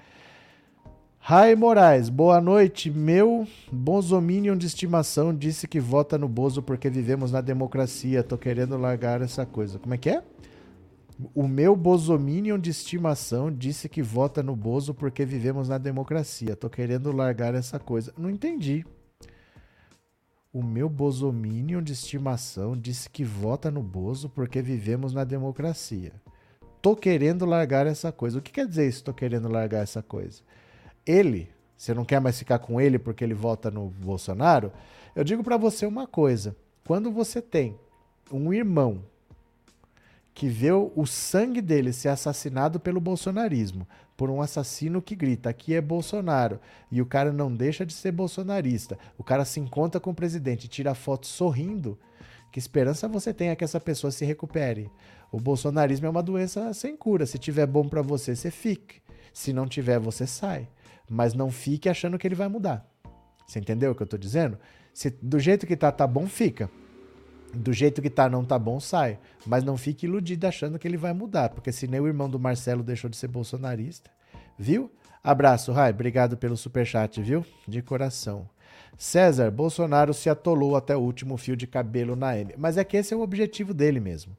[1.22, 2.90] Rai Moraes, boa noite.
[2.90, 8.24] Meu Bozominion de estimação disse que vota no Bozo porque vivemos na democracia.
[8.24, 9.78] Tô querendo largar essa coisa.
[9.78, 10.24] Como é que é?
[11.36, 16.56] O meu Bozominion de estimação disse que vota no Bozo porque vivemos na democracia.
[16.56, 18.12] Tô querendo largar essa coisa.
[18.18, 18.84] Não entendi.
[20.52, 26.14] O meu Bozominion de estimação disse que vota no Bozo porque vivemos na democracia.
[26.82, 28.40] Tô querendo largar essa coisa.
[28.40, 29.04] O que quer dizer isso?
[29.04, 30.42] Tô querendo largar essa coisa
[31.10, 34.72] ele, você não quer mais ficar com ele porque ele vota no Bolsonaro,
[35.16, 36.56] eu digo para você uma coisa:
[36.86, 37.80] quando você tem
[38.32, 39.04] um irmão
[40.34, 45.74] que vê o sangue dele ser assassinado pelo bolsonarismo, por um assassino que grita aqui
[45.74, 46.60] é Bolsonaro,
[46.92, 50.66] e o cara não deixa de ser bolsonarista, o cara se encontra com o presidente
[50.66, 51.98] e tira foto sorrindo,
[52.52, 54.90] que esperança você tenha que essa pessoa se recupere?
[55.32, 57.26] O bolsonarismo é uma doença sem cura.
[57.26, 59.02] Se tiver bom para você, você fique.
[59.32, 60.68] Se não tiver, você sai.
[61.10, 62.86] Mas não fique achando que ele vai mudar.
[63.48, 64.58] Você entendeu o que eu estou dizendo?
[64.94, 66.70] Se do jeito que tá, tá bom, fica.
[67.54, 69.18] Do jeito que tá, não tá bom, sai.
[69.46, 72.40] Mas não fique iludido achando que ele vai mudar, porque se nem o irmão do
[72.40, 74.12] Marcelo deixou de ser bolsonarista.
[74.58, 74.92] Viu?
[75.24, 75.92] Abraço, Rai.
[75.92, 77.44] Obrigado pelo superchat, viu?
[77.68, 78.48] De coração.
[78.98, 82.54] César, Bolsonaro se atolou até o último fio de cabelo na M.
[82.58, 84.36] Mas é que esse é o objetivo dele mesmo.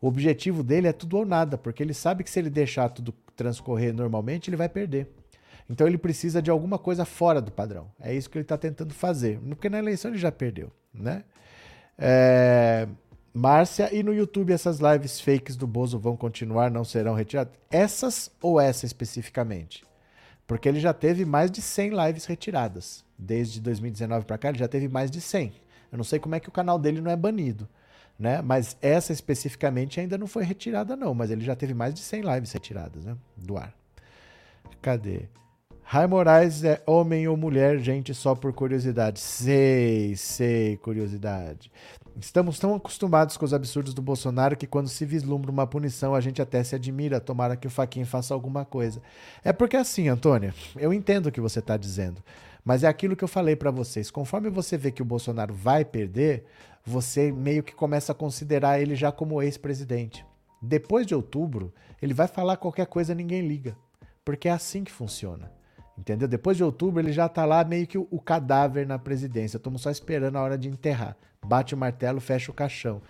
[0.00, 3.14] O objetivo dele é tudo ou nada, porque ele sabe que se ele deixar tudo
[3.34, 5.08] transcorrer normalmente, ele vai perder.
[5.68, 7.90] Então ele precisa de alguma coisa fora do padrão.
[8.00, 9.38] É isso que ele está tentando fazer.
[9.38, 11.24] Porque na eleição ele já perdeu, né?
[11.98, 12.88] É...
[13.34, 17.54] Márcia, e no YouTube essas lives fakes do Bozo vão continuar, não serão retiradas?
[17.70, 19.86] Essas ou essa especificamente?
[20.46, 23.02] Porque ele já teve mais de 100 lives retiradas.
[23.16, 25.54] Desde 2019 para cá, ele já teve mais de 100.
[25.90, 27.66] Eu não sei como é que o canal dele não é banido,
[28.18, 28.42] né?
[28.42, 32.22] Mas essa especificamente ainda não foi retirada não, mas ele já teve mais de 100
[32.34, 33.16] lives retiradas, né?
[33.34, 33.72] Do ar.
[34.82, 35.28] Cadê?
[35.92, 39.20] Rai Moraes é homem ou mulher, gente, só por curiosidade.
[39.20, 41.70] Sei, sei, curiosidade.
[42.18, 46.20] Estamos tão acostumados com os absurdos do Bolsonaro que quando se vislumbra uma punição, a
[46.22, 47.20] gente até se admira.
[47.20, 49.02] Tomara que o Faquinha faça alguma coisa.
[49.44, 52.22] É porque assim, Antônia, eu entendo o que você está dizendo,
[52.64, 54.10] mas é aquilo que eu falei para vocês.
[54.10, 56.46] Conforme você vê que o Bolsonaro vai perder,
[56.82, 60.24] você meio que começa a considerar ele já como ex-presidente.
[60.62, 61.70] Depois de outubro,
[62.00, 63.76] ele vai falar qualquer coisa, ninguém liga.
[64.24, 65.60] Porque é assim que funciona.
[65.96, 66.26] Entendeu?
[66.26, 69.56] Depois de outubro, ele já tá lá meio que o, o cadáver na presidência.
[69.56, 71.16] Estamos só esperando a hora de enterrar.
[71.44, 73.02] Bate o martelo, fecha o caixão.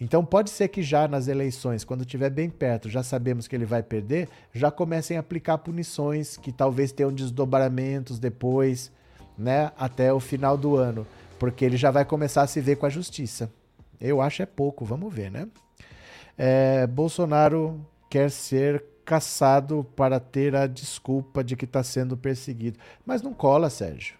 [0.00, 3.66] Então pode ser que já nas eleições, quando estiver bem perto, já sabemos que ele
[3.66, 8.90] vai perder, já comecem a aplicar punições que talvez tenham desdobramentos depois,
[9.36, 11.06] né, até o final do ano,
[11.38, 13.52] porque ele já vai começar a se ver com a justiça.
[14.00, 15.46] Eu acho é pouco, vamos ver, né?
[16.38, 22.78] É, Bolsonaro quer ser caçado para ter a desculpa de que está sendo perseguido.
[23.04, 24.14] Mas não cola, Sérgio.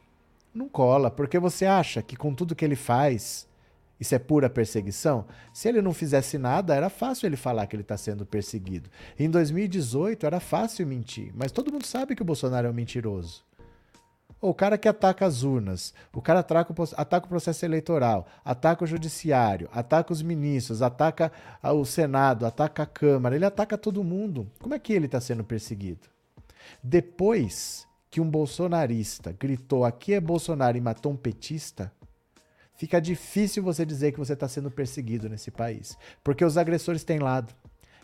[0.53, 3.47] Não cola, porque você acha que com tudo que ele faz,
[4.01, 5.27] isso é pura perseguição?
[5.55, 8.91] Se ele não fizesse nada, era fácil ele falar que ele está sendo perseguido.
[9.17, 13.45] Em 2018 era fácil mentir, mas todo mundo sabe que o Bolsonaro é um mentiroso.
[14.43, 18.85] O cara que ataca as urnas, o cara ataca o, ataca o processo eleitoral, ataca
[18.85, 21.31] o judiciário, ataca os ministros, ataca
[21.63, 24.51] o Senado, ataca a Câmara, ele ataca todo mundo.
[24.59, 26.09] Como é que ele está sendo perseguido?
[26.83, 31.93] Depois que um bolsonarista gritou aqui é Bolsonaro e matou um petista,
[32.75, 35.99] fica difícil você dizer que você está sendo perseguido nesse país.
[36.25, 37.55] Porque os agressores têm lado.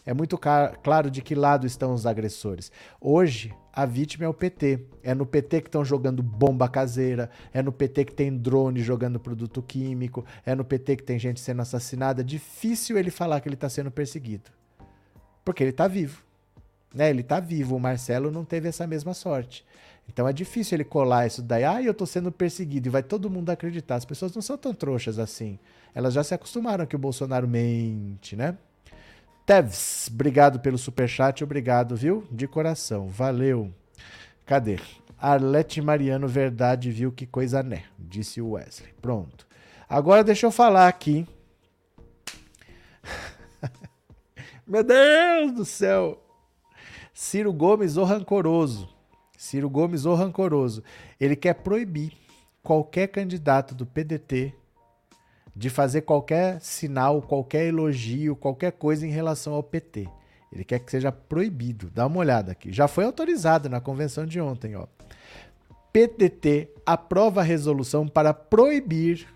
[0.07, 2.70] É muito claro de que lado estão os agressores.
[3.00, 4.86] Hoje, a vítima é o PT.
[5.02, 9.18] É no PT que estão jogando bomba caseira, é no PT que tem drone jogando
[9.18, 12.22] produto químico, é no PT que tem gente sendo assassinada.
[12.22, 14.48] Difícil ele falar que ele está sendo perseguido.
[15.44, 16.22] Porque ele está vivo.
[16.94, 17.11] Né?
[17.11, 17.74] Ele está vivo.
[17.74, 19.66] O Marcelo não teve essa mesma sorte.
[20.09, 21.64] Então é difícil ele colar isso daí.
[21.64, 22.88] Ah, eu estou sendo perseguido.
[22.88, 23.96] E vai todo mundo acreditar.
[23.96, 25.59] As pessoas não são tão trouxas assim.
[25.92, 28.57] Elas já se acostumaram que o Bolsonaro mente, né?
[29.47, 32.26] Tevs, obrigado pelo superchat, obrigado, viu?
[32.32, 33.72] De coração, valeu.
[34.44, 34.80] Cadê?
[35.16, 37.84] Arlete Mariano, verdade, viu que coisa né?
[37.97, 38.92] Disse o Wesley.
[39.01, 39.47] Pronto.
[39.88, 41.24] Agora deixa eu falar aqui.
[44.66, 46.20] Meu Deus do céu!
[47.14, 48.88] Ciro Gomes, o rancoroso.
[49.38, 50.82] Ciro Gomes, o rancoroso.
[51.20, 52.14] Ele quer proibir
[52.64, 54.53] qualquer candidato do PDT
[55.57, 60.07] de fazer qualquer sinal, qualquer elogio, qualquer coisa em relação ao PT.
[60.52, 61.90] Ele quer que seja proibido.
[61.94, 62.70] Dá uma olhada aqui.
[62.70, 64.86] Já foi autorizado na convenção de ontem, ó.
[65.92, 69.26] PDT aprova a resolução para proibir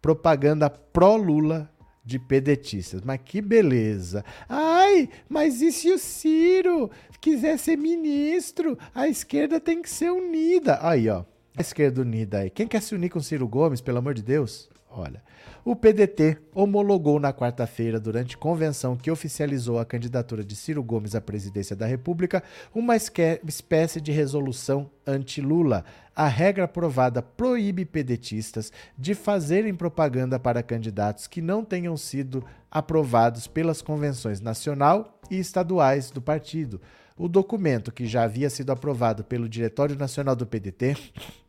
[0.00, 1.68] propaganda pró-Lula
[2.04, 3.02] de pedetistas.
[3.02, 4.24] Mas que beleza.
[4.48, 6.88] Ai, mas e se o Ciro
[7.20, 8.78] quiser ser ministro?
[8.94, 10.78] A esquerda tem que ser unida.
[10.80, 11.24] Aí, ó.
[11.56, 12.50] A esquerda unida aí.
[12.50, 14.70] Quem quer se unir com Ciro Gomes, pelo amor de Deus?
[14.98, 15.22] Olha.
[15.62, 21.20] O PDT homologou na quarta-feira, durante convenção que oficializou a candidatura de Ciro Gomes à
[21.20, 22.42] presidência da República,
[22.74, 25.84] uma espécie de resolução anti-Lula.
[26.14, 33.46] A regra aprovada proíbe pedetistas de fazerem propaganda para candidatos que não tenham sido aprovados
[33.46, 36.80] pelas convenções nacional e estaduais do partido.
[37.18, 40.96] O documento, que já havia sido aprovado pelo Diretório Nacional do PDT,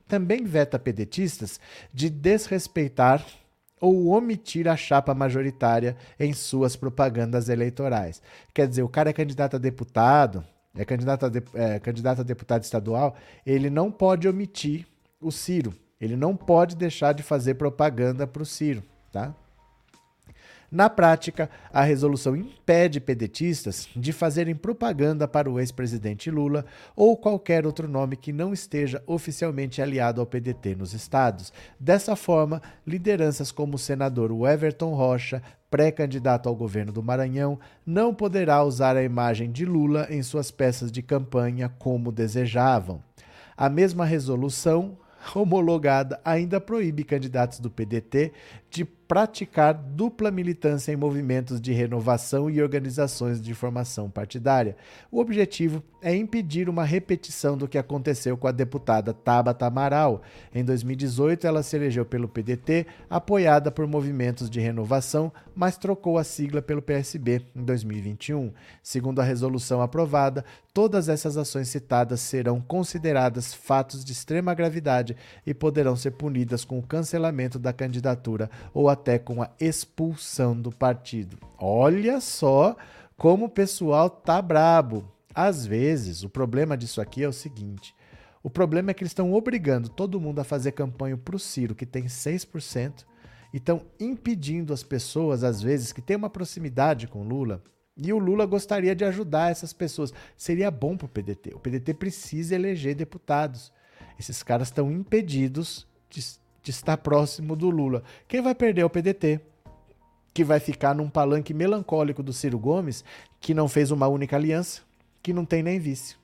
[0.08, 1.60] também veta pedetistas
[1.93, 3.26] de desrespeitar
[3.80, 8.22] ou omitir a chapa majoritária em suas propagandas eleitorais.
[8.53, 10.43] Quer dizer, o cara é candidato a deputado,
[10.76, 14.88] é candidato a, de, é, candidato a deputado estadual, ele não pode omitir
[15.22, 15.74] o Ciro.
[15.99, 19.34] Ele não pode deixar de fazer propaganda para o Ciro, tá?
[20.70, 27.65] Na prática, a resolução impede pedetistas de fazerem propaganda para o ex-presidente Lula ou qualquer
[27.65, 31.53] outro nome que não esteja oficialmente aliado ao PDT nos estados.
[31.80, 35.41] Dessa forma, lideranças como o senador Everton Rocha,
[35.72, 40.91] pré-candidato ao governo do Maranhão, não poderá usar a imagem de Lula em suas peças
[40.91, 43.01] de campanha como desejavam.
[43.55, 44.97] A mesma resolução
[45.36, 48.32] homologada ainda proíbe candidatos do PDT
[48.78, 54.75] de praticar dupla militância em movimentos de renovação e organizações de formação partidária.
[55.09, 60.21] O objetivo é impedir uma repetição do que aconteceu com a deputada Tabata Amaral.
[60.53, 66.23] Em 2018, ela se elegeu pelo PDT, apoiada por movimentos de renovação, mas trocou a
[66.23, 68.51] sigla pelo PSB em 2021.
[68.84, 75.15] Segundo a resolução aprovada, todas essas ações citadas serão consideradas fatos de extrema gravidade
[75.45, 80.72] e poderão ser punidas com o cancelamento da candidatura ou até com a expulsão do
[80.72, 81.38] partido.
[81.57, 82.76] Olha só
[83.18, 85.11] como o pessoal tá brabo.
[85.34, 87.95] Às vezes, o problema disso aqui é o seguinte:
[88.41, 91.76] o problema é que eles estão obrigando todo mundo a fazer campanha para o Ciro,
[91.76, 93.05] que tem 6%,
[93.53, 97.61] e estão impedindo as pessoas, às vezes, que têm uma proximidade com Lula.
[97.97, 100.13] E o Lula gostaria de ajudar essas pessoas.
[100.36, 101.55] Seria bom para o PDT.
[101.55, 103.72] O PDT precisa eleger deputados.
[104.20, 106.24] Esses caras estão impedidos de
[106.68, 108.03] de estar próximo do Lula.
[108.28, 109.39] Quem vai perder é o PDT,
[110.34, 113.05] que vai ficar num palanque melancólico do Ciro Gomes,
[113.39, 114.82] que não fez uma única aliança,
[115.24, 116.18] que não tem nem vice.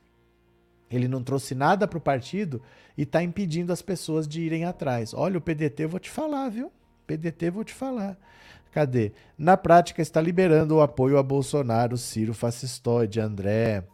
[0.91, 2.61] Ele não trouxe nada para o partido
[2.97, 5.13] e está impedindo as pessoas de irem atrás.
[5.13, 6.69] Olha, o PDT, eu vou te falar, viu?
[7.07, 8.17] PDT, vou te falar.
[8.69, 9.13] Cadê?
[9.37, 13.85] Na prática, está liberando o apoio a Bolsonaro, Ciro fascistoide, André,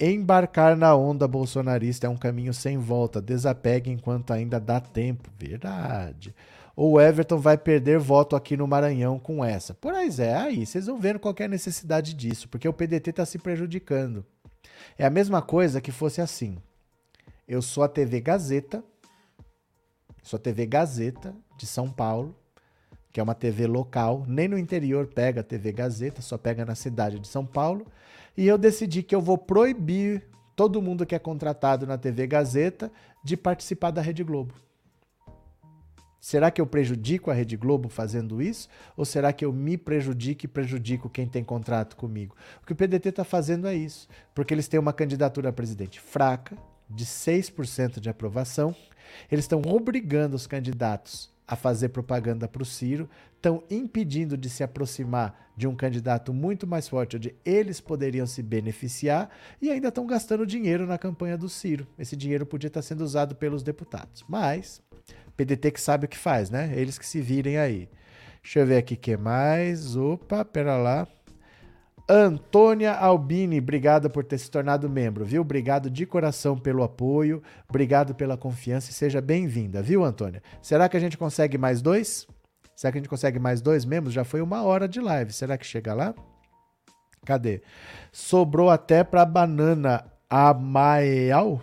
[0.00, 3.20] Embarcar na onda bolsonarista é um caminho sem volta.
[3.20, 5.30] Desapegue enquanto ainda dá tempo.
[5.38, 6.34] Verdade.
[6.76, 9.76] Ou Everton vai perder voto aqui no Maranhão com essa.
[9.94, 14.24] Aí é, aí vocês vão vendo qualquer necessidade disso, porque o PDT está se prejudicando.
[14.98, 16.58] É a mesma coisa que fosse assim.
[17.46, 18.82] Eu sou a TV Gazeta,
[20.22, 22.34] sou a TV Gazeta de São Paulo,
[23.12, 26.74] que é uma TV local, nem no interior pega a TV Gazeta, só pega na
[26.74, 27.86] cidade de São Paulo
[28.36, 30.26] e eu decidi que eu vou proibir
[30.56, 32.90] todo mundo que é contratado na TV Gazeta
[33.22, 34.54] de participar da Rede Globo.
[36.20, 38.68] Será que eu prejudico a Rede Globo fazendo isso?
[38.96, 42.34] Ou será que eu me prejudico e prejudico quem tem contrato comigo?
[42.62, 46.00] O que o PDT está fazendo é isso, porque eles têm uma candidatura a presidente
[46.00, 46.56] fraca,
[46.88, 48.74] de 6% de aprovação,
[49.30, 54.62] eles estão obrigando os candidatos a fazer propaganda para o Ciro, estão impedindo de se
[54.62, 59.30] aproximar de um candidato muito mais forte, onde eles poderiam se beneficiar,
[59.60, 61.86] e ainda estão gastando dinheiro na campanha do Ciro.
[61.98, 64.24] Esse dinheiro podia estar sendo usado pelos deputados.
[64.28, 64.82] Mas,
[65.36, 66.72] PDT que sabe o que faz, né?
[66.74, 67.88] Eles que se virem aí.
[68.42, 69.96] Deixa eu ver aqui o que mais.
[69.96, 71.06] Opa, pera lá.
[72.06, 75.40] Antônia Albini, obrigado por ter se tornado membro, viu?
[75.40, 80.42] Obrigado de coração pelo apoio, obrigado pela confiança e seja bem-vinda, viu, Antônia?
[80.60, 82.26] Será que a gente consegue mais dois?
[82.76, 84.12] Será que a gente consegue mais dois membros?
[84.12, 86.14] Já foi uma hora de live, será que chega lá?
[87.24, 87.62] Cadê?
[88.12, 91.62] Sobrou até para banana Amael?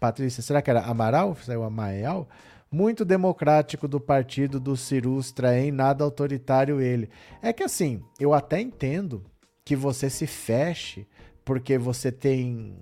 [0.00, 1.36] Patrícia, será que era Amaral?
[1.36, 2.26] Saiu Amael?
[2.70, 7.08] Muito democrático do partido do Cirustra, em nada autoritário ele.
[7.40, 9.22] É que assim, eu até entendo
[9.64, 11.06] que você se feche
[11.44, 12.76] porque você tem,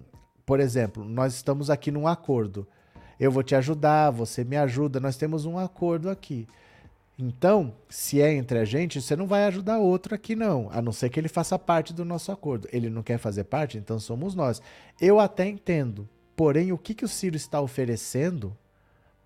[0.47, 2.66] por exemplo, nós estamos aqui num acordo.
[3.20, 6.49] Eu vou te ajudar, você me ajuda, nós temos um acordo aqui.
[7.16, 10.68] Então, se é entre a gente, você não vai ajudar outro aqui, não.
[10.72, 12.68] A não ser que ele faça parte do nosso acordo.
[12.72, 14.61] Ele não quer fazer parte, então somos nós.
[15.01, 16.09] Eu até entendo.
[16.35, 18.57] Porém, o que, que o Ciro está oferecendo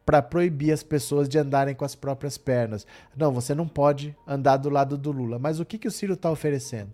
[0.09, 2.87] para proibir as pessoas de andarem com as próprias pernas.
[3.15, 5.39] Não, você não pode andar do lado do Lula.
[5.39, 6.93] Mas o que, que o Ciro está oferecendo?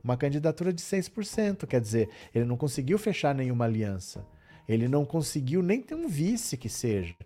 [0.00, 1.66] Uma candidatura de 6%.
[1.66, 4.24] Quer dizer, ele não conseguiu fechar nenhuma aliança.
[4.68, 7.16] Ele não conseguiu nem ter um vice que seja.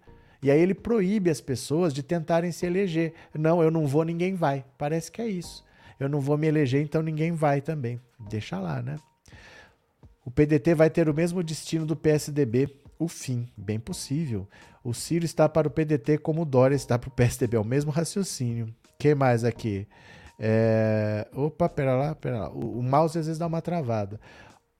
[0.42, 3.12] E aí ele proíbe as pessoas de tentarem se eleger.
[3.34, 4.64] Não, eu não vou, ninguém vai.
[4.78, 5.62] Parece que é isso.
[6.00, 8.00] Eu não vou me eleger, então ninguém vai também.
[8.30, 8.96] Deixa lá, né?
[10.24, 13.48] O PDT vai ter o mesmo destino do PSDB, o fim.
[13.56, 14.48] Bem possível.
[14.82, 17.56] O Ciro está para o PDT como o Dória está para o PSDB.
[17.56, 18.74] É o mesmo raciocínio.
[18.98, 19.86] que mais aqui?
[20.38, 21.26] É...
[21.34, 22.50] Opa, pera lá, pera lá.
[22.50, 24.20] O, o mouse às vezes dá uma travada.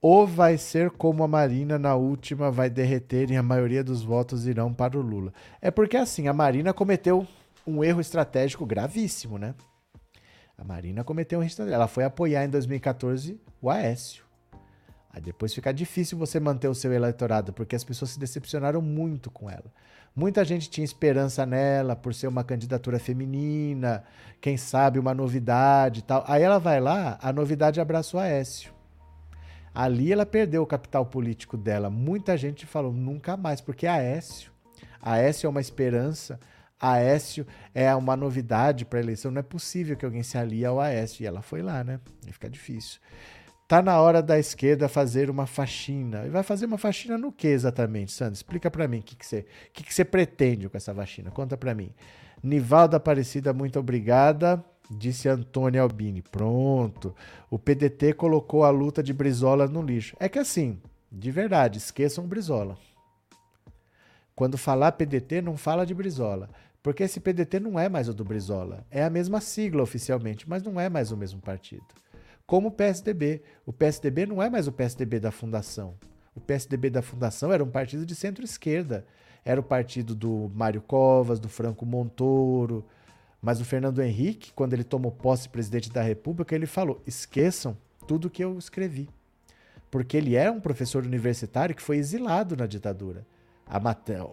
[0.01, 4.45] Ou vai ser como a Marina na última, vai derreter e a maioria dos votos
[4.45, 5.33] irão para o Lula.
[5.61, 7.25] É porque assim, a Marina cometeu
[7.65, 9.55] um erro estratégico gravíssimo, né?
[10.57, 11.75] A Marina cometeu um erro estratégico.
[11.75, 14.24] Ela foi apoiar em 2014 o Aécio.
[15.15, 19.31] Aí depois fica difícil você manter o seu eleitorado, porque as pessoas se decepcionaram muito
[19.31, 19.71] com ela.
[20.13, 24.03] Muita gente tinha esperança nela por ser uma candidatura feminina,
[24.41, 26.25] quem sabe uma novidade e tal.
[26.27, 28.73] Aí ela vai lá, a novidade abraça o Aécio.
[29.73, 31.89] Ali ela perdeu o capital político dela.
[31.89, 34.51] Muita gente falou nunca mais, porque Aécio,
[35.01, 36.37] Aécio é uma esperança,
[36.77, 39.31] Aécio é uma novidade para a eleição.
[39.31, 41.23] Não é possível que alguém se alie ao Aécio.
[41.23, 42.01] E ela foi lá, né?
[42.27, 42.99] E fica difícil.
[43.67, 46.25] Tá na hora da esquerda fazer uma faxina.
[46.25, 48.35] E vai fazer uma faxina no que exatamente, Sandro?
[48.35, 51.31] Explica para mim o que, que, você, que, que você pretende com essa faxina.
[51.31, 51.89] Conta para mim.
[52.43, 54.63] Nivalda Aparecida, muito obrigada.
[54.91, 56.21] Disse Antônio Albini.
[56.21, 57.15] Pronto.
[57.49, 60.15] O PDT colocou a luta de Brizola no lixo.
[60.19, 60.79] É que assim,
[61.11, 62.77] de verdade, esqueçam Brizola.
[64.35, 66.51] Quando falar PDT, não fala de Brizola.
[66.83, 68.85] Porque esse PDT não é mais o do Brizola.
[68.91, 71.83] É a mesma sigla oficialmente, mas não é mais o mesmo partido
[72.45, 73.41] como o PSDB.
[73.65, 75.95] O PSDB não é mais o PSDB da fundação.
[76.35, 79.05] O PSDB da fundação era um partido de centro-esquerda.
[79.43, 82.85] Era o partido do Mário Covas, do Franco Montoro.
[83.41, 87.77] Mas o Fernando Henrique, quando ele tomou posse presidente da República, ele falou: esqueçam
[88.07, 89.09] tudo que eu escrevi.
[89.89, 93.25] Porque ele era um professor universitário que foi exilado na ditadura.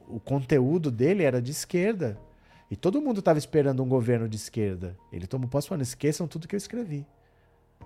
[0.09, 2.19] o conteúdo dele era de esquerda.
[2.71, 4.97] E todo mundo estava esperando um governo de esquerda.
[5.13, 7.07] Ele tomou posse falando: esqueçam tudo que eu escrevi.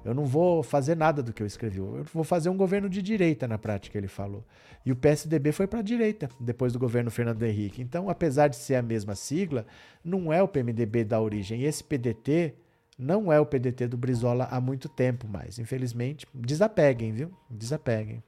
[0.04, 1.78] Eu não vou fazer nada do que eu escrevi.
[1.78, 4.44] Eu vou fazer um governo de direita na prática, ele falou.
[4.84, 7.82] E o PSDB foi para a direita depois do governo Fernando Henrique.
[7.82, 9.66] Então, apesar de ser a mesma sigla,
[10.04, 11.62] não é o PMDB da origem.
[11.62, 12.54] E esse PDT
[12.98, 15.58] não é o PDT do Brizola há muito tempo mais.
[15.58, 17.30] Infelizmente, desapeguem, viu?
[17.50, 18.22] Desapeguem.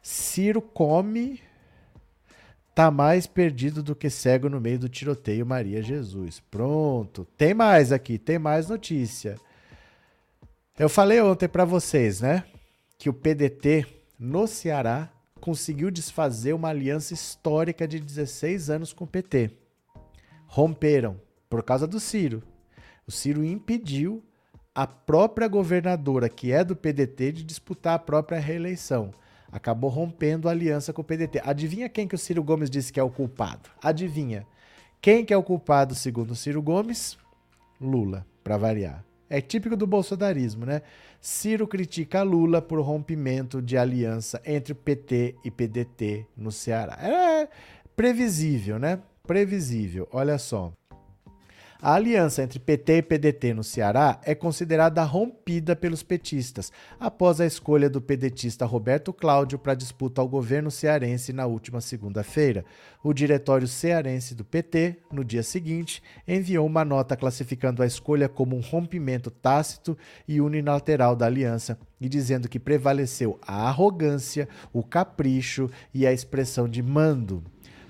[0.00, 1.40] Ciro come
[2.76, 6.40] tá mais perdido do que cego no meio do tiroteio Maria Jesus.
[6.50, 7.26] Pronto.
[7.36, 9.36] Tem mais aqui, tem mais notícia.
[10.78, 12.44] Eu falei ontem para vocês, né,
[12.98, 13.86] que o PDT
[14.18, 15.10] no Ceará
[15.40, 19.52] conseguiu desfazer uma aliança histórica de 16 anos com o PT.
[20.46, 21.18] Romperam
[21.48, 22.42] por causa do Ciro.
[23.06, 24.22] O Ciro impediu
[24.74, 29.14] a própria governadora, que é do PDT, de disputar a própria reeleição.
[29.50, 31.40] Acabou rompendo a aliança com o PDT.
[31.42, 33.70] Adivinha quem que o Ciro Gomes disse que é o culpado?
[33.82, 34.46] Adivinha.
[35.00, 37.16] Quem que é o culpado, segundo o Ciro Gomes?
[37.80, 39.06] Lula, para variar.
[39.28, 40.82] É típico do bolsonarismo, né?
[41.20, 46.96] Ciro critica Lula por rompimento de aliança entre PT e PDT no Ceará.
[47.00, 47.48] É
[47.96, 49.00] previsível, né?
[49.26, 50.08] Previsível.
[50.12, 50.72] Olha só.
[51.86, 57.46] A aliança entre PT e PDT no Ceará é considerada rompida pelos petistas, após a
[57.46, 62.64] escolha do pedetista Roberto Cláudio para disputa ao governo cearense na última segunda-feira.
[63.04, 68.56] O diretório cearense do PT, no dia seguinte, enviou uma nota classificando a escolha como
[68.56, 75.70] um rompimento tácito e unilateral da aliança e dizendo que prevaleceu a arrogância, o capricho
[75.94, 77.44] e a expressão de mando.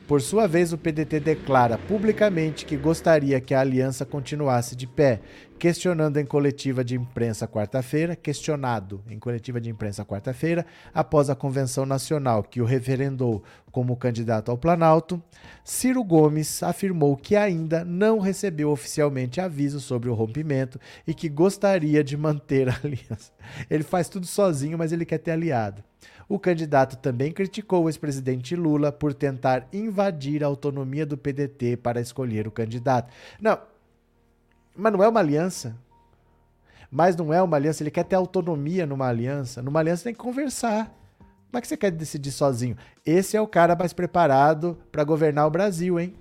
[0.06, 5.20] Por sua vez, o PDT declara publicamente que gostaria que a aliança continuasse de pé,
[5.58, 11.84] questionando em coletiva de imprensa quarta-feira, questionado em coletiva de imprensa quarta-feira, após a convenção
[11.84, 13.42] nacional que o referendou
[13.72, 15.20] como candidato ao Planalto,
[15.64, 22.04] Ciro Gomes afirmou que ainda não recebeu oficialmente aviso sobre o rompimento e que gostaria
[22.04, 23.32] de manter a aliança.
[23.68, 25.82] Ele faz tudo sozinho, mas ele quer ter aliado.
[26.28, 32.00] O candidato também criticou o ex-presidente Lula por tentar invadir a autonomia do PDT para
[32.00, 33.12] escolher o candidato.
[33.40, 33.58] Não,
[34.74, 35.76] mas não é uma aliança.
[36.90, 39.62] Mas não é uma aliança, ele quer ter autonomia numa aliança.
[39.62, 40.92] Numa aliança tem que conversar.
[41.56, 42.76] Como é que você quer decidir sozinho?
[43.04, 46.14] Esse é o cara mais preparado para governar o Brasil, hein?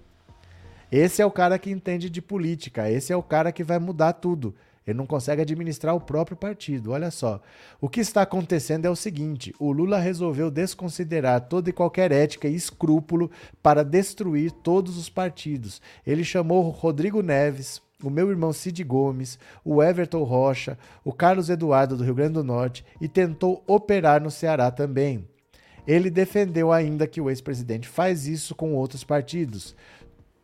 [0.91, 4.13] Esse é o cara que entende de política, esse é o cara que vai mudar
[4.13, 4.55] tudo.
[4.86, 6.91] Ele não consegue administrar o próprio partido.
[6.91, 7.41] Olha só.
[7.81, 12.47] O que está acontecendo é o seguinte: o Lula resolveu desconsiderar toda e qualquer ética
[12.47, 13.31] e escrúpulo
[13.63, 15.81] para destruir todos os partidos.
[16.05, 21.97] Ele chamou Rodrigo Neves, o meu irmão Cid Gomes, o Everton Rocha, o Carlos Eduardo
[21.97, 25.27] do Rio Grande do Norte e tentou operar no Ceará também.
[25.88, 29.75] Ele defendeu ainda que o ex-presidente faz isso com outros partidos.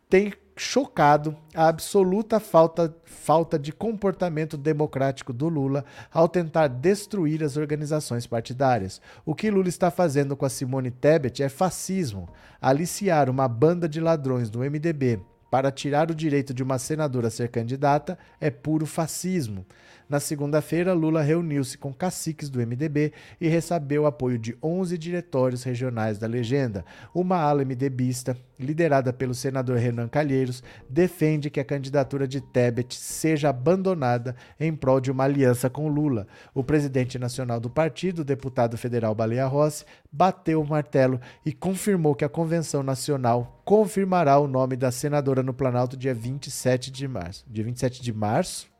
[0.09, 5.83] Tem chocado a absoluta falta, falta de comportamento democrático do Lula
[6.13, 9.01] ao tentar destruir as organizações partidárias.
[9.25, 12.29] O que Lula está fazendo com a Simone Tebet é fascismo,
[12.61, 17.49] aliciar uma banda de ladrões do MDB para tirar o direito de uma senadora ser
[17.49, 19.65] candidata é puro fascismo.
[20.11, 26.17] Na segunda-feira, Lula reuniu-se com caciques do MDB e recebeu apoio de 11 diretórios regionais
[26.17, 26.83] da legenda.
[27.15, 33.47] Uma ala MDBista, liderada pelo senador Renan Calheiros, defende que a candidatura de Tebet seja
[33.47, 36.27] abandonada em prol de uma aliança com Lula.
[36.53, 42.25] O presidente nacional do partido, deputado federal Baleia Rossi, bateu o martelo e confirmou que
[42.25, 47.45] a convenção nacional confirmará o nome da senadora no Planalto dia 27 de março.
[47.47, 48.70] Dia 27 de março?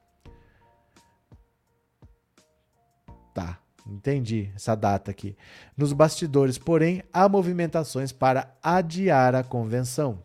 [3.33, 5.35] Tá, entendi essa data aqui.
[5.77, 10.23] Nos bastidores, porém, há movimentações para adiar a convenção.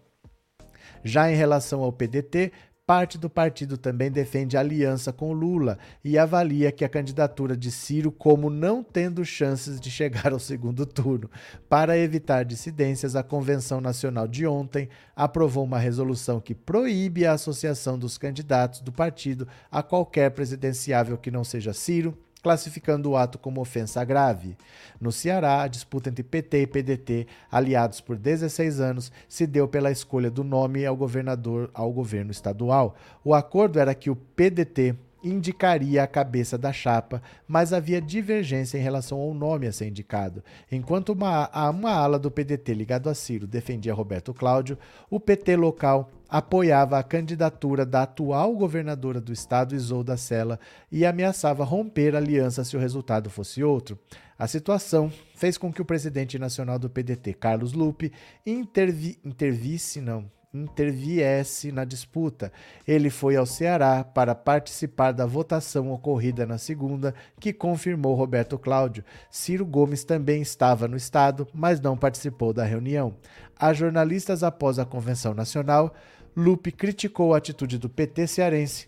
[1.05, 2.53] Já em relação ao PDT,
[2.87, 8.13] parte do partido também defende aliança com Lula e avalia que a candidatura de Ciro
[8.13, 11.29] como não tendo chances de chegar ao segundo turno.
[11.69, 17.99] Para evitar dissidências, a Convenção Nacional de ontem aprovou uma resolução que proíbe a associação
[17.99, 22.17] dos candidatos do partido a qualquer presidenciável que não seja Ciro,
[22.47, 24.57] classificando o ato como ofensa grave.
[25.01, 29.91] No Ceará, a disputa entre PT e PDT, aliados por 16 anos, se deu pela
[29.91, 32.95] escolha do nome ao governador ao governo estadual.
[33.25, 38.83] O acordo era que o PDT indicaria a cabeça da chapa, mas havia divergência em
[38.83, 40.43] relação ao nome a ser indicado.
[40.71, 44.79] Enquanto uma, uma ala do PDT ligado a Ciro defendia Roberto Cláudio,
[45.11, 50.59] o PT local apoiava a candidatura da atual governadora do estado, Isolda Sela,
[50.91, 53.99] e ameaçava romper a aliança se o resultado fosse outro.
[54.39, 58.13] A situação fez com que o presidente nacional do PDT, Carlos Lupe,
[58.45, 60.31] intervi intervisse, não,
[60.63, 62.53] interviesse na disputa.
[62.87, 69.05] Ele foi ao Ceará para participar da votação ocorrida na segunda, que confirmou Roberto Cláudio.
[69.31, 73.15] Ciro Gomes também estava no estado, mas não participou da reunião.
[73.59, 75.95] A jornalistas após a convenção nacional,
[76.37, 78.87] Lupe criticou a atitude do PT cearense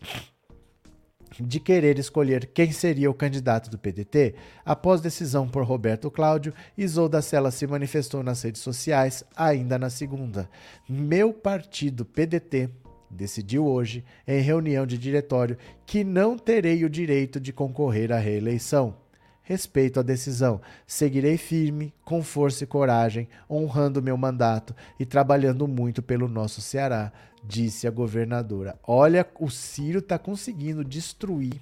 [1.39, 7.21] de querer escolher quem seria o candidato do PDT, após decisão por Roberto Cláudio, Isolda
[7.23, 10.49] Sela se manifestou nas redes sociais ainda na segunda.
[10.89, 12.71] Meu partido PDT
[13.11, 15.57] decidiu hoje, em reunião de diretório,
[15.87, 19.08] que não terei o direito de concorrer à reeleição.
[19.49, 20.61] Respeito a decisão.
[20.87, 27.11] Seguirei firme, com força e coragem, honrando meu mandato e trabalhando muito pelo nosso Ceará,
[27.43, 28.79] disse a governadora.
[28.87, 31.59] Olha, o Ciro está conseguindo destruir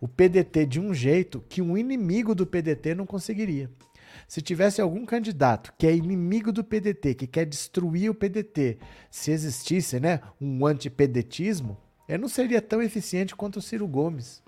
[0.00, 3.70] o PDT de um jeito que um inimigo do PDT não conseguiria.
[4.26, 8.76] Se tivesse algum candidato que é inimigo do PDT, que quer destruir o PDT,
[9.08, 11.76] se existisse né, um antipedetismo,
[12.08, 14.42] ele não seria tão eficiente quanto o Ciro Gomes.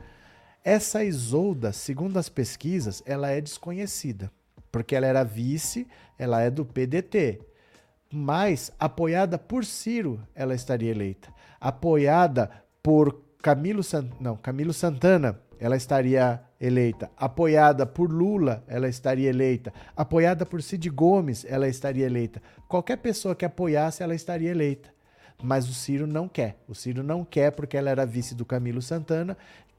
[0.67, 4.33] Essa Isolda, segundo as pesquisas, ela é desconhecida,
[4.73, 5.87] porque ela era vice,
[6.19, 7.39] ela é do PDT.
[8.13, 11.33] Mas, apoiada por Ciro, ela estaria eleita.
[11.61, 12.51] Apoiada
[12.83, 13.81] por Camilo.
[14.19, 17.13] Não, Camilo Santana, ela estaria eleita.
[17.17, 19.73] Apoiada por Lula, ela estaria eleita.
[19.97, 22.43] Apoiada por Cid Gomes, ela estaria eleita.
[22.67, 24.97] Qualquer pessoa que apoiasse, ela estaria eleita.
[25.43, 26.57] Mas o Ciro não quer.
[26.67, 29.37] O Ciro não quer porque ela era vice do Camilo Santana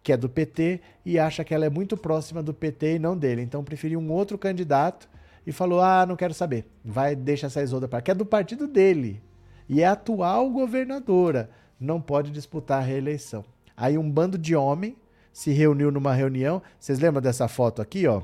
[0.08, 3.18] que é do PT, e acha que ela é muito próxima do PT e não
[3.18, 3.42] dele.
[3.42, 5.10] Então preferiu um outro candidato
[5.46, 6.66] e falou: ah, não quero saber.
[6.82, 9.22] Vai, deixa essa Isolda para que é do partido dele.
[9.68, 11.50] E é atual governadora.
[11.78, 13.44] Não pode disputar a reeleição.
[13.76, 14.96] Aí um bando de homem
[15.34, 16.62] se reuniu numa reunião.
[16.80, 18.22] Vocês lembram dessa foto aqui, ó?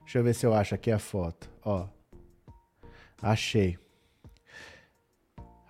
[0.00, 1.48] Deixa eu ver se eu acho aqui a foto.
[1.64, 1.88] Ó.
[3.22, 3.78] Achei.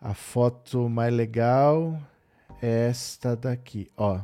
[0.01, 2.01] A foto mais legal
[2.63, 4.21] é esta daqui, ó.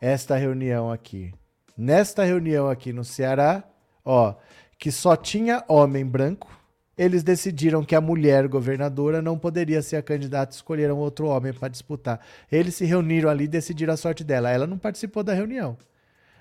[0.00, 1.34] Esta reunião aqui.
[1.76, 3.64] Nesta reunião aqui no Ceará,
[4.04, 4.36] ó,
[4.78, 6.48] que só tinha homem branco,
[6.96, 11.68] eles decidiram que a mulher governadora não poderia ser a candidata, escolheram outro homem para
[11.68, 12.20] disputar.
[12.50, 14.50] Eles se reuniram ali e decidiram a sorte dela.
[14.50, 15.76] Ela não participou da reunião.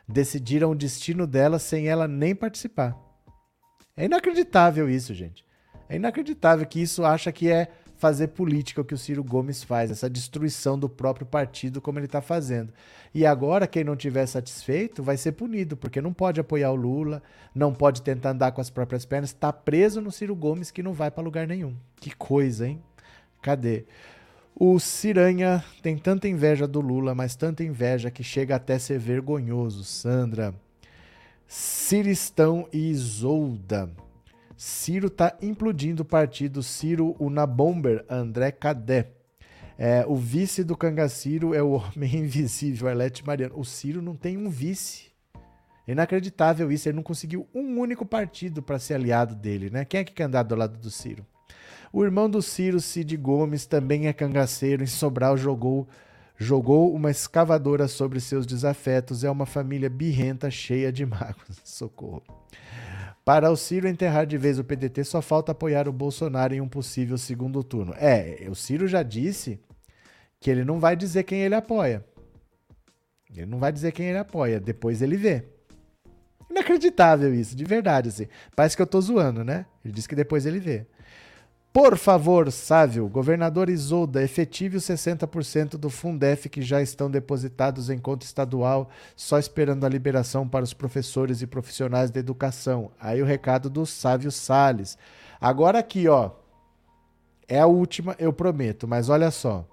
[0.07, 2.95] Decidiram o destino dela sem ela nem participar.
[3.97, 5.43] É inacreditável isso, gente.
[5.91, 7.67] É inacreditável que isso acha que é
[7.97, 12.05] fazer política o que o Ciro Gomes faz, essa destruição do próprio partido como ele
[12.05, 12.71] está fazendo.
[13.13, 17.21] E agora quem não tiver satisfeito vai ser punido, porque não pode apoiar o Lula,
[17.53, 20.93] não pode tentar andar com as próprias pernas, está preso no Ciro Gomes que não
[20.93, 21.75] vai para lugar nenhum.
[21.97, 22.81] Que coisa, hein?
[23.41, 23.83] Cadê?
[24.55, 29.83] O Ciranha tem tanta inveja do Lula, mas tanta inveja que chega até ser vergonhoso.
[29.83, 30.55] Sandra.
[31.45, 33.89] Ciristão e Isolda.
[34.63, 36.61] Ciro está implodindo o partido.
[36.61, 39.07] Ciro Unabomber, André Cadé.
[39.75, 43.57] É, o vice do Cangaciro é o homem invisível, Arlete Mariano.
[43.57, 45.09] O Ciro não tem um vice.
[45.87, 46.87] Inacreditável isso.
[46.87, 49.83] Ele não conseguiu um único partido para ser aliado dele, né?
[49.83, 51.25] Quem é que quer andar do lado do Ciro?
[51.91, 54.83] O irmão do Ciro, Cid Gomes, também é cangaceiro.
[54.83, 55.87] Em Sobral jogou
[56.37, 59.23] jogou uma escavadora sobre seus desafetos.
[59.23, 61.59] É uma família birrenta, cheia de mágoas.
[61.65, 62.21] Socorro.
[63.23, 66.67] Para o Ciro enterrar de vez o PDT, só falta apoiar o Bolsonaro em um
[66.67, 67.93] possível segundo turno.
[67.97, 69.59] É, o Ciro já disse
[70.39, 72.03] que ele não vai dizer quem ele apoia.
[73.29, 75.45] Ele não vai dizer quem ele apoia, depois ele vê.
[76.49, 78.27] Inacreditável isso, de verdade, assim.
[78.55, 79.65] Parece que eu tô zoando, né?
[79.85, 80.85] Ele disse que depois ele vê.
[81.73, 87.97] Por favor, Sávio, governador Isolda, efetive os 60% do Fundef que já estão depositados em
[87.97, 92.91] conta estadual, só esperando a liberação para os professores e profissionais da educação.
[92.99, 94.97] Aí o recado do Sávio Sales.
[95.39, 96.31] Agora aqui, ó.
[97.47, 99.65] É a última, eu prometo, mas olha só.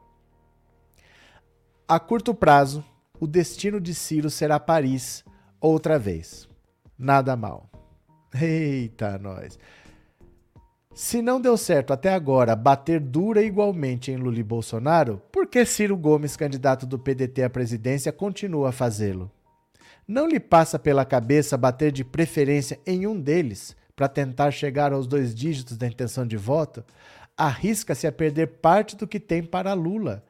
[1.87, 2.85] A curto prazo,
[3.19, 5.25] o destino de Ciro será Paris
[5.61, 6.49] outra vez.
[6.97, 7.69] Nada mal.
[8.41, 9.59] Eita, nós.
[11.01, 15.65] Se não deu certo até agora bater dura igualmente em Lula e Bolsonaro, por que
[15.65, 19.31] Ciro Gomes, candidato do PDT à presidência, continua a fazê-lo?
[20.09, 25.07] Não lhe passa pela cabeça bater de preferência em um deles para tentar chegar aos
[25.07, 26.85] dois dígitos da intenção de voto?
[27.37, 30.25] Arrisca-se a perder parte do que tem para Lula.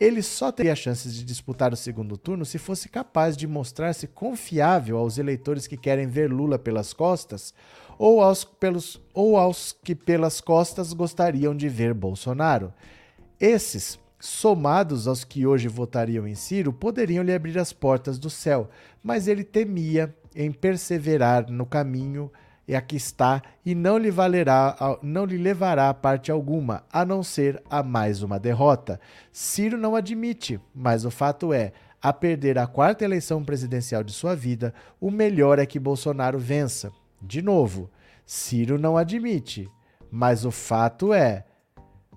[0.00, 4.96] Ele só teria chances de disputar o segundo turno se fosse capaz de mostrar-se confiável
[4.96, 7.54] aos eleitores que querem ver Lula pelas costas
[8.00, 12.72] ou aos, pelos, ou aos que pelas costas gostariam de ver Bolsonaro.
[13.38, 18.70] Esses, somados aos que hoje votariam em Ciro, poderiam lhe abrir as portas do céu,
[19.02, 22.32] mas ele temia em perseverar no caminho
[22.66, 27.22] e aqui está, e não lhe valerá, não lhe levará a parte alguma, a não
[27.22, 28.98] ser a mais uma derrota.
[29.30, 34.34] Ciro não admite, mas o fato é, a perder a quarta eleição presidencial de sua
[34.34, 36.90] vida, o melhor é que Bolsonaro vença.
[37.20, 37.90] De novo,
[38.24, 39.68] Ciro não admite,
[40.10, 41.44] mas o fato é,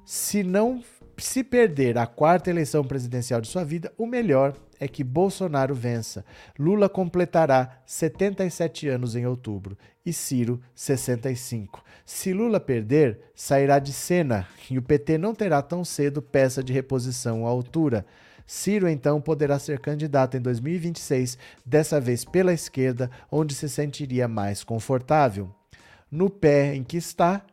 [0.05, 0.83] se não
[1.17, 6.25] se perder a quarta eleição presidencial de sua vida, o melhor é que Bolsonaro vença.
[6.57, 11.83] Lula completará 77 anos em outubro e Ciro 65.
[12.05, 16.73] Se Lula perder, sairá de cena e o PT não terá tão cedo peça de
[16.73, 18.05] reposição à altura.
[18.45, 24.63] Ciro então poderá ser candidato em 2026, dessa vez pela esquerda, onde se sentiria mais
[24.63, 25.53] confortável.
[26.11, 27.45] No pé em que está,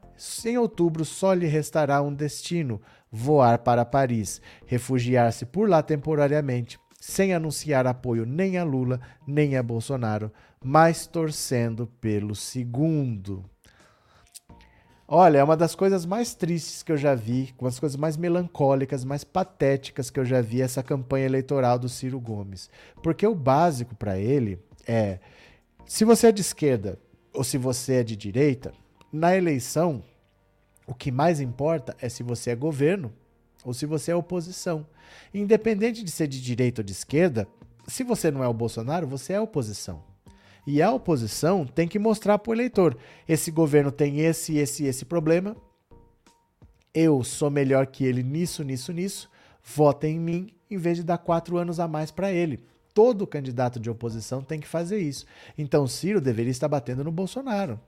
[0.45, 2.81] em outubro só lhe restará um destino:
[3.11, 9.63] voar para Paris, refugiar-se por lá temporariamente, sem anunciar apoio nem a Lula nem a
[9.63, 10.31] Bolsonaro,
[10.63, 13.45] mas torcendo pelo segundo.
[15.13, 18.17] Olha, é uma das coisas mais tristes que eu já vi, uma das coisas mais
[18.17, 22.71] melancólicas, mais patéticas que eu já vi essa campanha eleitoral do Ciro Gomes.
[23.03, 25.19] Porque o básico para ele é:
[25.85, 26.97] se você é de esquerda
[27.35, 28.73] ou se você é de direita,
[29.13, 30.01] na eleição,
[30.87, 33.13] o que mais importa é se você é governo
[33.65, 34.87] ou se você é oposição.
[35.35, 37.49] Independente de ser de direita ou de esquerda,
[37.85, 40.05] se você não é o Bolsonaro, você é oposição.
[40.67, 42.97] E a oposição tem que mostrar para o eleitor:
[43.29, 45.57] esse governo tem esse, esse, esse problema.
[46.93, 49.31] Eu sou melhor que ele nisso, nisso, nisso.
[49.63, 52.61] Votem em mim em vez de dar quatro anos a mais para ele.
[52.95, 55.25] Todo candidato de oposição tem que fazer isso.
[55.57, 57.79] Então Ciro deveria estar batendo no Bolsonaro.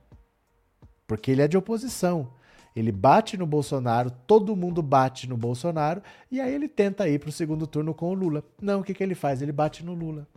[1.07, 2.29] Porque ele é de oposição.
[2.75, 6.01] Ele bate no Bolsonaro, todo mundo bate no Bolsonaro,
[6.31, 8.43] e aí ele tenta ir para o segundo turno com o Lula.
[8.59, 9.41] Não, o que, que ele faz?
[9.41, 10.27] Ele bate no Lula.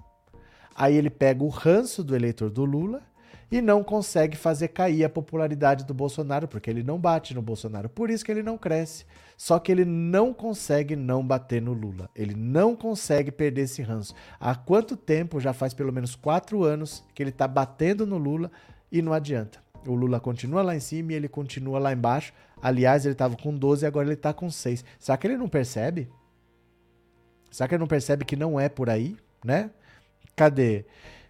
[0.76, 3.02] Aí ele pega o ranço do eleitor do Lula
[3.50, 7.88] e não consegue fazer cair a popularidade do Bolsonaro, porque ele não bate no Bolsonaro.
[7.88, 9.06] Por isso que ele não cresce.
[9.36, 12.10] Só que ele não consegue não bater no Lula.
[12.14, 14.14] Ele não consegue perder esse ranço.
[14.38, 15.40] Há quanto tempo?
[15.40, 18.50] Já faz pelo menos quatro anos que ele está batendo no Lula
[18.90, 19.58] e não adianta.
[19.86, 22.32] O Lula continua lá em cima e ele continua lá embaixo.
[22.60, 24.84] Aliás, ele estava com 12 e agora ele está com 6.
[24.98, 26.08] Será que ele não percebe?
[27.50, 29.70] Será que ele não percebe que não é por aí, né?
[30.36, 30.84] Cadê?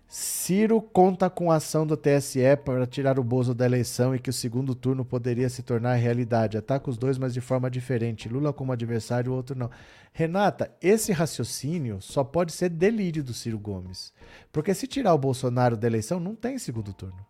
[0.09, 4.31] Ciro conta com a ação do TSE para tirar o Bozo da eleição e que
[4.31, 6.57] o segundo turno poderia se tornar realidade.
[6.57, 8.29] Ataca os dois, mas de forma diferente.
[8.29, 9.71] Lula como adversário, o outro não.
[10.13, 14.13] Renata, esse raciocínio só pode ser delírio do Ciro Gomes.
[14.53, 17.27] Porque se tirar o Bolsonaro da eleição, não tem segundo turno.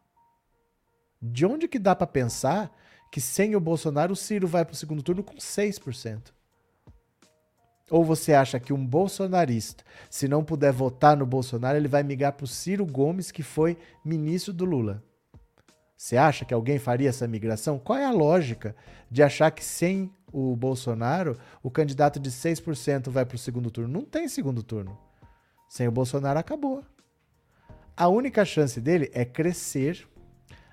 [1.20, 2.70] De onde que dá para pensar
[3.10, 6.35] que sem o Bolsonaro o Ciro vai para o segundo turno com 6%?
[7.90, 12.32] Ou você acha que um bolsonarista, se não puder votar no Bolsonaro, ele vai migrar
[12.32, 15.02] para o Ciro Gomes, que foi ministro do Lula?
[15.96, 17.78] Você acha que alguém faria essa migração?
[17.78, 18.76] Qual é a lógica
[19.10, 23.92] de achar que sem o Bolsonaro, o candidato de 6% vai para o segundo turno?
[23.92, 24.98] Não tem segundo turno.
[25.68, 26.84] Sem o Bolsonaro, acabou.
[27.96, 30.06] A única chance dele é crescer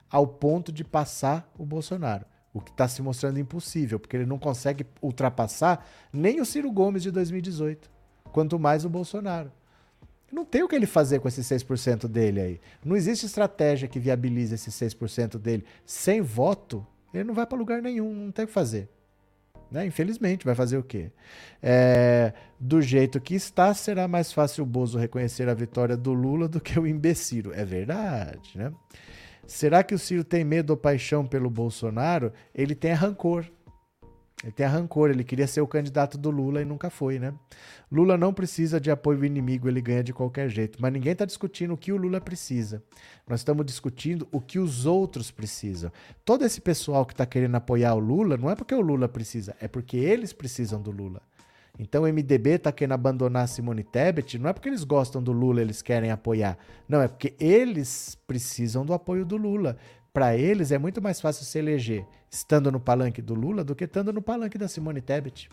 [0.09, 2.25] ao ponto de passar o Bolsonaro.
[2.53, 7.01] O que está se mostrando impossível, porque ele não consegue ultrapassar nem o Ciro Gomes
[7.01, 7.89] de 2018,
[8.31, 9.51] quanto mais o Bolsonaro.
[10.31, 12.61] Não tem o que ele fazer com esses 6% dele aí.
[12.83, 15.63] Não existe estratégia que viabilize esses 6% dele.
[15.85, 18.89] Sem voto, ele não vai para lugar nenhum, não tem o que fazer.
[19.73, 19.85] Né?
[19.87, 21.11] Infelizmente, vai fazer o quê?
[21.61, 26.47] É, do jeito que está, será mais fácil o Bozo reconhecer a vitória do Lula
[26.47, 27.51] do que o imbecil.
[27.53, 28.71] É verdade, né?
[29.45, 32.31] Será que o Ciro tem medo ou paixão pelo Bolsonaro?
[32.53, 33.45] Ele tem rancor.
[34.43, 37.33] Ele tem rancor, ele queria ser o candidato do Lula e nunca foi, né?
[37.89, 40.77] Lula não precisa de apoio inimigo, ele ganha de qualquer jeito.
[40.81, 42.83] Mas ninguém está discutindo o que o Lula precisa.
[43.25, 45.89] Nós estamos discutindo o que os outros precisam.
[46.25, 49.55] Todo esse pessoal que está querendo apoiar o Lula, não é porque o Lula precisa,
[49.61, 51.21] é porque eles precisam do Lula.
[51.79, 55.59] Então o MDB está querendo abandonar Simone Tebet, não é porque eles gostam do Lula,
[55.61, 56.57] eles querem apoiar.
[56.87, 59.77] Não, é porque eles precisam do apoio do Lula.
[60.13, 63.85] Para eles é muito mais fácil se eleger estando no palanque do Lula do que
[63.85, 65.49] estando no palanque da Simone Tebet.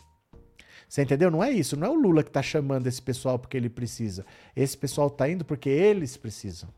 [0.87, 1.31] Você entendeu?
[1.31, 1.77] Não é isso.
[1.77, 4.27] Não é o Lula que está chamando esse pessoal porque ele precisa.
[4.55, 6.69] Esse pessoal está indo porque eles precisam.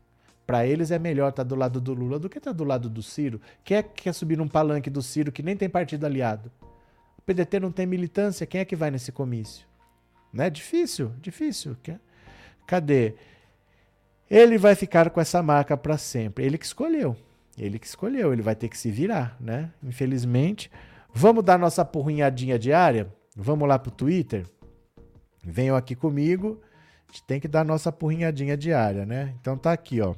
[0.45, 2.63] Para eles é melhor estar tá do lado do Lula do que estar tá do
[2.63, 3.41] lado do Ciro.
[3.63, 6.51] Quem é que quer subir num palanque do Ciro que nem tem partido aliado?
[7.23, 9.65] O PDT não tem militância, quem é que vai nesse comício?
[10.33, 11.77] Não é difícil, difícil.
[12.67, 13.15] Cadê?
[14.29, 16.43] Ele vai ficar com essa marca para sempre.
[16.43, 17.15] Ele que escolheu.
[17.57, 19.71] Ele que escolheu, ele vai ter que se virar, né?
[19.81, 20.69] Infelizmente.
[21.13, 23.13] Vamos dar nossa porrinhadinha diária?
[23.37, 24.45] Vamos lá pro Twitter?
[25.41, 26.61] Venham aqui comigo.
[27.07, 29.33] A gente tem que dar nossa porrinhadinha diária, né?
[29.39, 30.13] Então tá aqui, ó.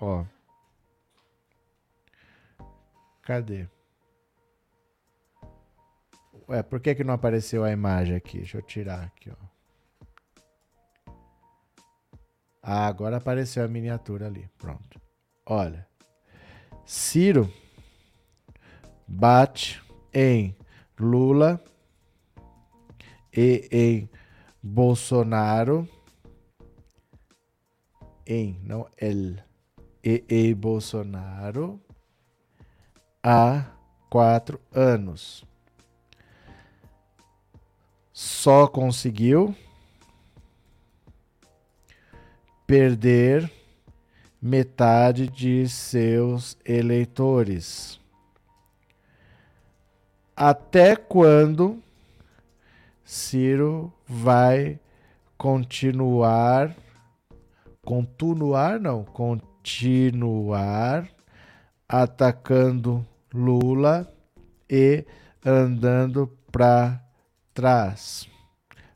[0.00, 0.24] Ó.
[3.22, 3.68] Cadê?
[6.50, 8.38] Ué, por que, que não apareceu a imagem aqui?
[8.38, 9.50] Deixa eu tirar aqui, ó.
[12.60, 14.50] Ah, agora apareceu a miniatura ali.
[14.58, 15.00] Pronto.
[15.46, 15.86] Olha.
[16.84, 17.48] Ciro
[19.06, 19.80] bate
[20.12, 20.56] em
[20.98, 21.62] Lula
[23.32, 24.10] e em
[24.60, 25.88] Bolsonaro
[28.26, 29.36] em, não el,
[30.02, 31.80] e em Bolsonaro
[33.22, 33.72] há
[34.08, 35.48] quatro anos
[38.20, 39.56] só conseguiu
[42.66, 43.50] perder
[44.42, 47.98] metade de seus eleitores.
[50.36, 51.82] Até quando
[53.02, 54.78] Ciro vai
[55.38, 56.76] continuar
[57.82, 61.08] continuar não, continuar
[61.88, 63.02] atacando
[63.32, 64.06] Lula
[64.68, 65.06] e
[65.42, 67.02] andando para
[67.60, 68.26] trás.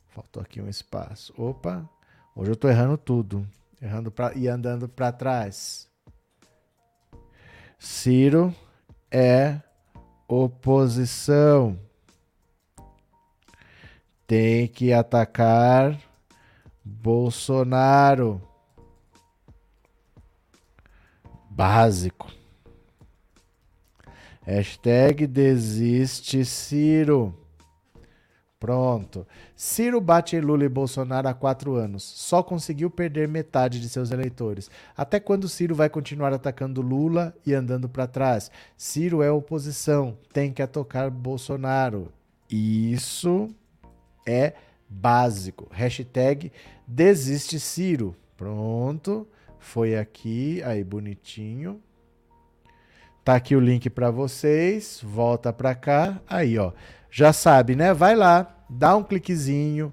[0.09, 1.35] Faltou aqui um espaço.
[1.37, 1.87] Opa,
[2.35, 3.47] hoje eu estou errando tudo.
[3.79, 5.87] Errando pra, e andando para trás.
[7.79, 8.55] Ciro
[9.11, 9.61] é
[10.27, 11.79] oposição.
[14.27, 16.01] Tem que atacar
[16.83, 18.41] Bolsonaro.
[21.51, 22.33] Básico.
[24.41, 27.44] Hashtag desiste Ciro.
[28.65, 29.27] Pronto.
[29.55, 32.03] Ciro bate Lula e Bolsonaro há quatro anos.
[32.03, 34.71] Só conseguiu perder metade de seus eleitores.
[34.97, 38.51] Até quando Ciro vai continuar atacando Lula e andando para trás?
[38.75, 40.17] Ciro é oposição.
[40.33, 42.11] Tem que atocar Bolsonaro.
[42.49, 43.55] Isso
[44.27, 44.55] é
[44.89, 45.69] básico.
[45.71, 46.51] Hashtag
[46.89, 48.17] desiste Ciro.
[48.35, 49.29] Pronto.
[49.59, 50.63] Foi aqui.
[50.63, 51.83] Aí, bonitinho.
[53.23, 55.01] Tá aqui o link para vocês.
[55.03, 56.19] Volta para cá.
[56.27, 56.73] Aí, ó.
[57.15, 57.95] Já sabe, né?
[57.95, 59.93] Vai lá dá um cliquezinho,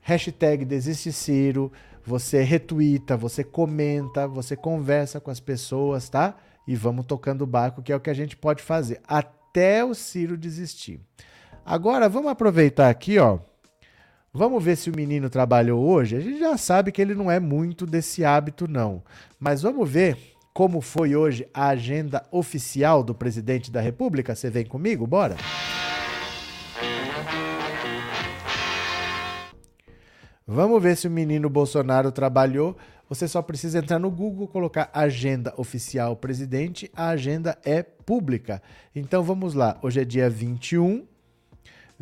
[0.00, 1.72] hashtag Desiste Ciro,
[2.04, 6.36] você retuita, você comenta, você conversa com as pessoas, tá?
[6.66, 9.94] E vamos tocando o barco, que é o que a gente pode fazer, até o
[9.94, 11.00] Ciro desistir.
[11.64, 13.38] Agora, vamos aproveitar aqui, ó.
[14.32, 16.16] Vamos ver se o menino trabalhou hoje.
[16.16, 19.02] A gente já sabe que ele não é muito desse hábito, não.
[19.38, 24.34] Mas vamos ver como foi hoje a agenda oficial do presidente da República.
[24.34, 25.06] Você vem comigo?
[25.06, 25.36] Bora?
[30.46, 32.76] Vamos ver se o menino Bolsonaro trabalhou.
[33.08, 36.90] Você só precisa entrar no Google, colocar agenda oficial presidente.
[36.94, 38.60] A agenda é pública.
[38.94, 39.78] Então vamos lá.
[39.82, 41.06] Hoje é dia 21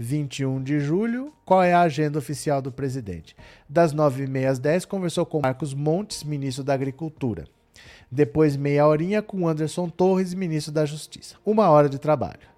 [0.01, 3.37] 21 de julho, qual é a agenda oficial do presidente?
[3.69, 7.45] Das 9h30 às 10 conversou com Marcos Montes, ministro da Agricultura.
[8.11, 11.37] Depois, meia horinha com Anderson Torres, ministro da Justiça.
[11.45, 12.49] Uma hora de trabalho.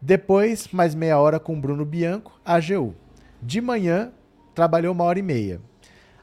[0.00, 2.94] Depois, mais meia hora com Bruno Bianco, AGU.
[3.40, 4.12] De manhã,
[4.58, 5.60] trabalhou uma hora e meia.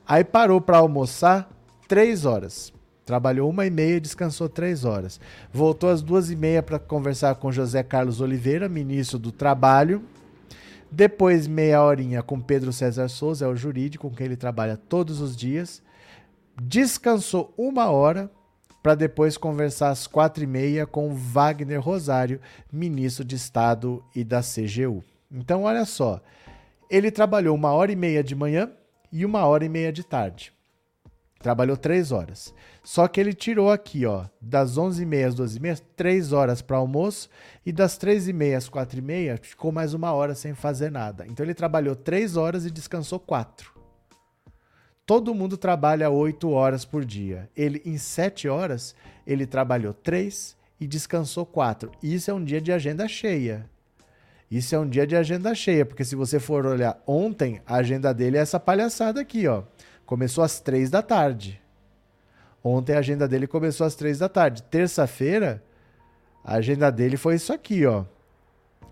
[0.05, 1.49] Aí parou para almoçar
[1.87, 2.73] três horas.
[3.05, 5.21] Trabalhou uma e meia descansou três horas.
[5.53, 10.03] Voltou às duas e meia para conversar com José Carlos Oliveira, ministro do Trabalho.
[10.91, 15.21] Depois, meia horinha com Pedro César Souza, é o jurídico com quem ele trabalha todos
[15.21, 15.81] os dias.
[16.61, 18.29] Descansou uma hora
[18.83, 24.41] para depois conversar às quatro e meia com Wagner Rosário, ministro de Estado e da
[24.41, 25.01] CGU.
[25.31, 26.21] Então, olha só,
[26.89, 28.71] ele trabalhou uma hora e meia de manhã
[29.11, 30.53] e uma hora e meia de tarde.
[31.39, 32.53] Trabalhou três horas.
[32.83, 37.29] Só que ele tirou aqui, ó, das 11h30 às 12h30, 3 horas para almoço,
[37.65, 41.25] e das 3h30 às 4h30 ficou mais uma hora sem fazer nada.
[41.27, 43.73] Então ele trabalhou 3 horas e descansou 4.
[45.05, 47.47] Todo mundo trabalha 8 horas por dia.
[47.55, 48.95] Ele, em 7 horas,
[49.25, 51.91] ele trabalhou 3 e descansou 4.
[52.01, 53.69] Isso é um dia de agenda cheia.
[54.49, 58.13] Isso é um dia de agenda cheia, porque se você for olhar ontem, a agenda
[58.13, 59.63] dele é essa palhaçada aqui, ó.
[60.05, 61.61] Começou às 3 da tarde.
[62.67, 64.63] Ontem a agenda dele começou às três da tarde.
[64.63, 65.63] Terça-feira,
[66.43, 68.05] a agenda dele foi isso aqui, ó.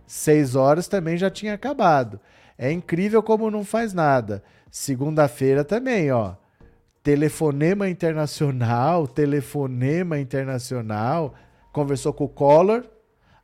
[0.05, 2.19] Seis horas também já tinha acabado.
[2.55, 4.43] É incrível como não faz nada.
[4.69, 6.35] Segunda-feira também, ó.
[7.01, 11.33] Telefonema internacional, telefonema internacional.
[11.71, 12.83] Conversou com o Collor,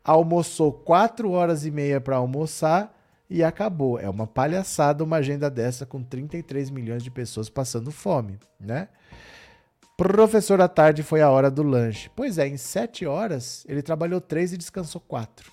[0.10, 2.98] almoçou quatro horas e meia para almoçar
[3.30, 4.00] e acabou.
[4.00, 8.88] É uma palhaçada uma agenda dessa com 33 milhões de pessoas passando fome, né?
[9.96, 12.10] Professor, à tarde foi a hora do lanche.
[12.16, 15.52] Pois é, em sete horas ele trabalhou três e descansou quatro.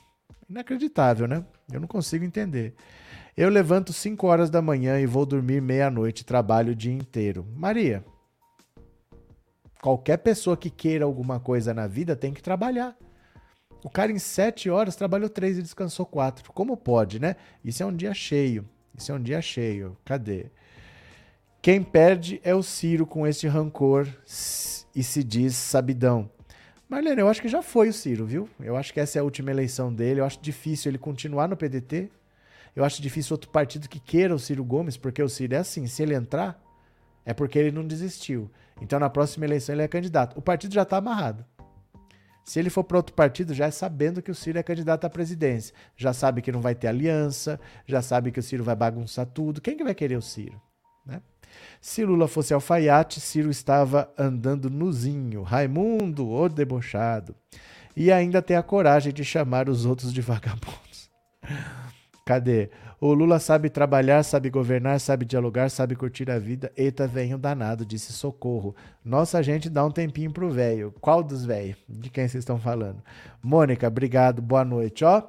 [0.48, 1.44] Inacreditável, né?
[1.70, 2.74] Eu não consigo entender.
[3.36, 7.46] Eu levanto 5 horas da manhã e vou dormir meia-noite, trabalho o dia inteiro.
[7.54, 8.02] Maria,
[9.82, 12.96] qualquer pessoa que queira alguma coisa na vida tem que trabalhar.
[13.82, 16.52] O cara em 7 horas trabalhou 3 e descansou 4.
[16.52, 17.36] Como pode, né?
[17.64, 18.68] Isso é um dia cheio.
[18.96, 19.96] Isso é um dia cheio.
[20.04, 20.46] Cadê?
[21.60, 24.06] Quem perde é o Ciro com este rancor
[24.94, 26.30] e se diz sabidão.
[26.88, 28.48] Marlene, eu acho que já foi o Ciro, viu?
[28.60, 30.20] Eu acho que essa é a última eleição dele.
[30.20, 32.08] Eu acho difícil ele continuar no PDT.
[32.76, 35.86] Eu acho difícil outro partido que queira o Ciro Gomes, porque o Ciro é assim:
[35.88, 36.62] se ele entrar,
[37.24, 38.48] é porque ele não desistiu.
[38.80, 40.38] Então na próxima eleição ele é candidato.
[40.38, 41.44] O partido já está amarrado.
[42.46, 45.10] Se ele for para outro partido, já é sabendo que o Ciro é candidato à
[45.10, 45.74] presidência.
[45.96, 49.60] Já sabe que não vai ter aliança, já sabe que o Ciro vai bagunçar tudo.
[49.60, 50.62] Quem que vai querer o Ciro?
[51.04, 51.20] Né?
[51.80, 55.42] Se Lula fosse alfaiate, Ciro estava andando nuzinho.
[55.42, 57.34] Raimundo, o debochado.
[57.96, 61.10] E ainda tem a coragem de chamar os outros de vagabundos.
[62.26, 62.70] Cadê?
[63.00, 66.72] O Lula sabe trabalhar, sabe governar, sabe dialogar, sabe curtir a vida.
[66.76, 68.74] Eita, venho danado, disse Socorro.
[69.04, 70.92] Nossa, gente dá um tempinho pro velho.
[71.00, 71.76] Qual dos velhos?
[71.88, 73.00] De quem vocês estão falando?
[73.40, 75.04] Mônica, obrigado, boa noite.
[75.04, 75.22] Ó,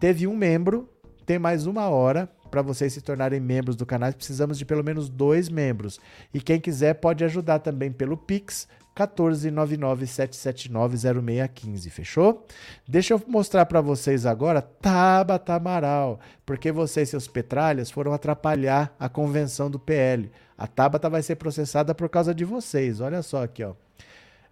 [0.00, 0.88] teve um membro,
[1.24, 5.08] tem mais uma hora para vocês se tornarem membros do canal, precisamos de pelo menos
[5.08, 6.00] dois membros.
[6.32, 12.46] E quem quiser pode ajudar também pelo Pix 14997790615, fechou?
[12.86, 19.08] Deixa eu mostrar para vocês agora Tabata Amaral, porque vocês, seus petralhas, foram atrapalhar a
[19.08, 20.30] convenção do PL.
[20.56, 23.00] A Tabata vai ser processada por causa de vocês.
[23.00, 23.72] Olha só aqui, ó.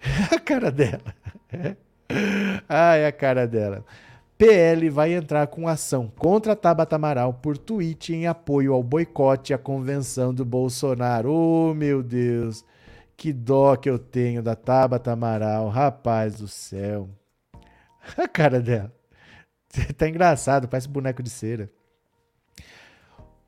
[0.31, 1.15] a cara dela.
[2.69, 3.85] Ai, a cara dela.
[4.37, 9.59] PL vai entrar com ação contra Tabata Amaral por tweet em apoio ao boicote à
[9.59, 11.33] convenção do Bolsonaro.
[11.33, 12.65] Oh, meu Deus,
[13.23, 17.09] que dó que eu tenho da Tabata Amaral, rapaz do céu.
[18.19, 18.93] A cara dela.
[19.97, 21.71] Tá engraçado, parece boneco de cera.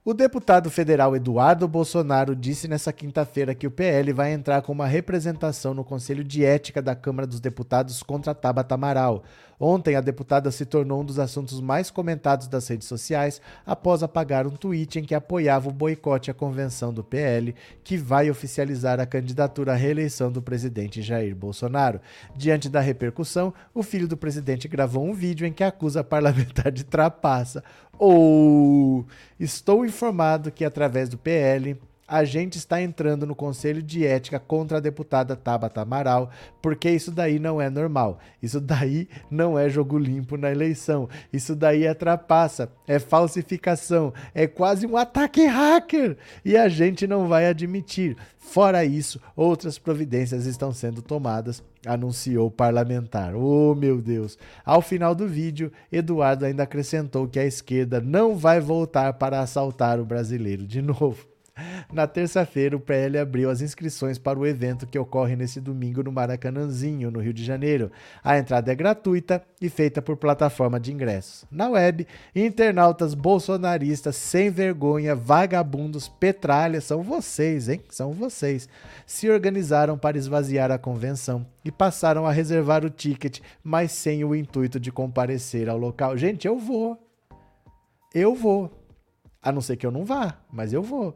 [0.04, 4.86] O deputado federal Eduardo Bolsonaro disse nesta quinta-feira que o PL vai entrar com uma
[4.86, 9.24] representação no Conselho de Ética da Câmara dos Deputados contra Tabata Amaral.
[9.66, 14.46] Ontem, a deputada se tornou um dos assuntos mais comentados das redes sociais após apagar
[14.46, 19.06] um tweet em que apoiava o boicote à convenção do PL, que vai oficializar a
[19.06, 21.98] candidatura à reeleição do presidente Jair Bolsonaro.
[22.36, 26.70] Diante da repercussão, o filho do presidente gravou um vídeo em que acusa a parlamentar
[26.70, 27.64] de trapaça.
[27.98, 29.04] Ou oh,
[29.40, 34.78] estou informado que, através do PL, a gente está entrando no Conselho de Ética contra
[34.78, 38.18] a deputada Tabata Amaral, porque isso daí não é normal.
[38.42, 41.08] Isso daí não é jogo limpo na eleição.
[41.32, 47.26] Isso daí é trapaça, é falsificação, é quase um ataque hacker e a gente não
[47.26, 48.16] vai admitir.
[48.36, 53.34] Fora isso, outras providências estão sendo tomadas, anunciou o parlamentar.
[53.34, 54.38] Oh, meu Deus!
[54.64, 59.98] Ao final do vídeo, Eduardo ainda acrescentou que a esquerda não vai voltar para assaltar
[59.98, 61.33] o brasileiro de novo.
[61.92, 66.10] Na terça-feira, o PL abriu as inscrições para o evento que ocorre nesse domingo no
[66.10, 67.92] Maracanãzinho, no Rio de Janeiro.
[68.22, 71.44] A entrada é gratuita e feita por plataforma de ingressos.
[71.50, 77.80] Na web, internautas bolsonaristas sem vergonha, vagabundos, petralhas, são vocês, hein?
[77.88, 78.68] São vocês.
[79.06, 84.34] Se organizaram para esvaziar a convenção e passaram a reservar o ticket, mas sem o
[84.34, 86.16] intuito de comparecer ao local.
[86.16, 86.98] Gente, eu vou.
[88.12, 88.70] Eu vou.
[89.40, 91.14] A não ser que eu não vá, mas eu vou.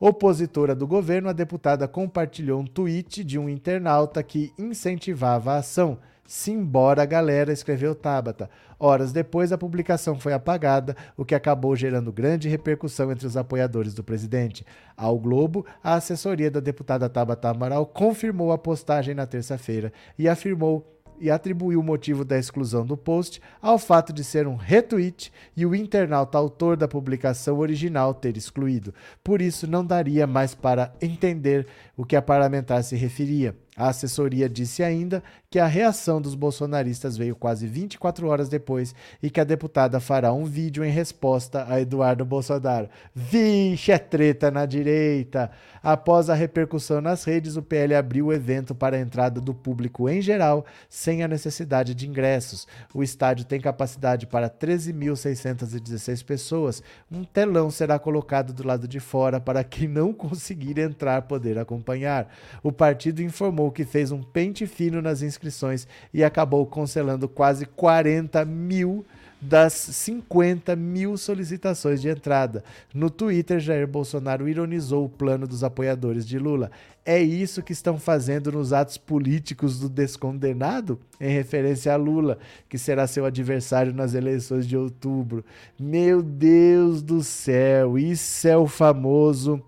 [0.00, 5.98] Opositora do governo, a deputada compartilhou um tweet de um internauta que incentivava a ação.
[6.24, 8.48] Simbora, galera, escreveu Tabata.
[8.78, 13.92] Horas depois, a publicação foi apagada, o que acabou gerando grande repercussão entre os apoiadores
[13.92, 14.64] do presidente.
[14.96, 20.97] Ao Globo, a assessoria da deputada Tabata Amaral confirmou a postagem na terça-feira e afirmou
[21.20, 25.64] e atribuiu o motivo da exclusão do post ao fato de ser um retweet e
[25.66, 28.94] o internauta autor da publicação original ter excluído.
[29.22, 31.66] Por isso, não daria mais para entender
[31.96, 33.54] o que a parlamentar se referia.
[33.78, 38.92] A assessoria disse ainda que a reação dos bolsonaristas veio quase 24 horas depois
[39.22, 42.88] e que a deputada fará um vídeo em resposta a Eduardo Bolsonaro.
[43.14, 45.48] Vixe, é treta na direita!
[45.80, 50.08] Após a repercussão nas redes, o PL abriu o evento para a entrada do público
[50.08, 52.66] em geral, sem a necessidade de ingressos.
[52.92, 56.82] O estádio tem capacidade para 13.616 pessoas.
[57.10, 62.28] Um telão será colocado do lado de fora para quem não conseguir entrar poder acompanhar.
[62.60, 68.44] O partido informou que fez um pente fino nas inscrições e acabou cancelando quase 40
[68.44, 69.04] mil
[69.40, 72.64] das 50 mil solicitações de entrada.
[72.92, 76.70] No Twitter, Jair Bolsonaro ironizou o plano dos apoiadores de Lula.
[77.04, 80.98] É isso que estão fazendo nos atos políticos do descondenado?
[81.20, 82.38] Em referência a Lula,
[82.68, 85.44] que será seu adversário nas eleições de outubro.
[85.78, 89.62] Meu Deus do céu, isso é o famoso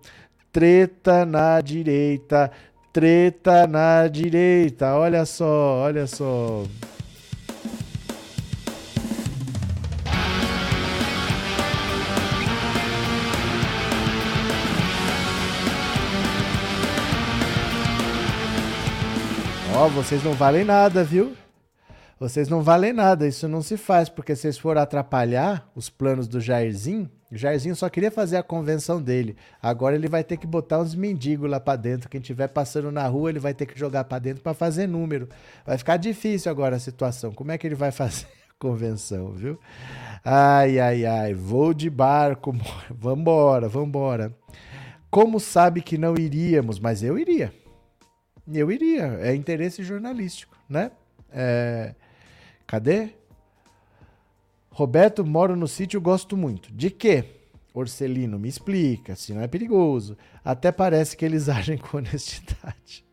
[0.51, 2.51] treta na direita
[2.93, 4.95] Treta na direita.
[4.95, 6.63] Olha só, olha só.
[19.73, 21.33] Ó, oh, vocês não valem nada, viu?
[22.21, 26.39] Vocês não valem nada, isso não se faz, porque vocês forem atrapalhar os planos do
[26.39, 29.35] Jairzinho, o Jairzinho só queria fazer a convenção dele.
[29.59, 32.07] Agora ele vai ter que botar uns mendigos lá para dentro.
[32.07, 35.29] Quem estiver passando na rua, ele vai ter que jogar para dentro para fazer número.
[35.65, 37.31] Vai ficar difícil agora a situação.
[37.31, 39.57] Como é que ele vai fazer a convenção, viu?
[40.23, 41.33] Ai, ai, ai.
[41.33, 42.55] Vou de barco.
[42.91, 44.31] Vambora, vambora.
[45.09, 46.79] Como sabe que não iríamos?
[46.79, 47.51] Mas eu iria.
[48.47, 49.17] Eu iria.
[49.21, 50.91] É interesse jornalístico, né?
[51.31, 51.95] É...
[52.71, 53.09] Cadê?
[54.69, 56.71] Roberto, moro no sítio, gosto muito.
[56.71, 57.25] De quê?
[57.73, 60.17] Orcelino, me explica, se não é perigoso.
[60.41, 63.03] Até parece que eles agem com honestidade.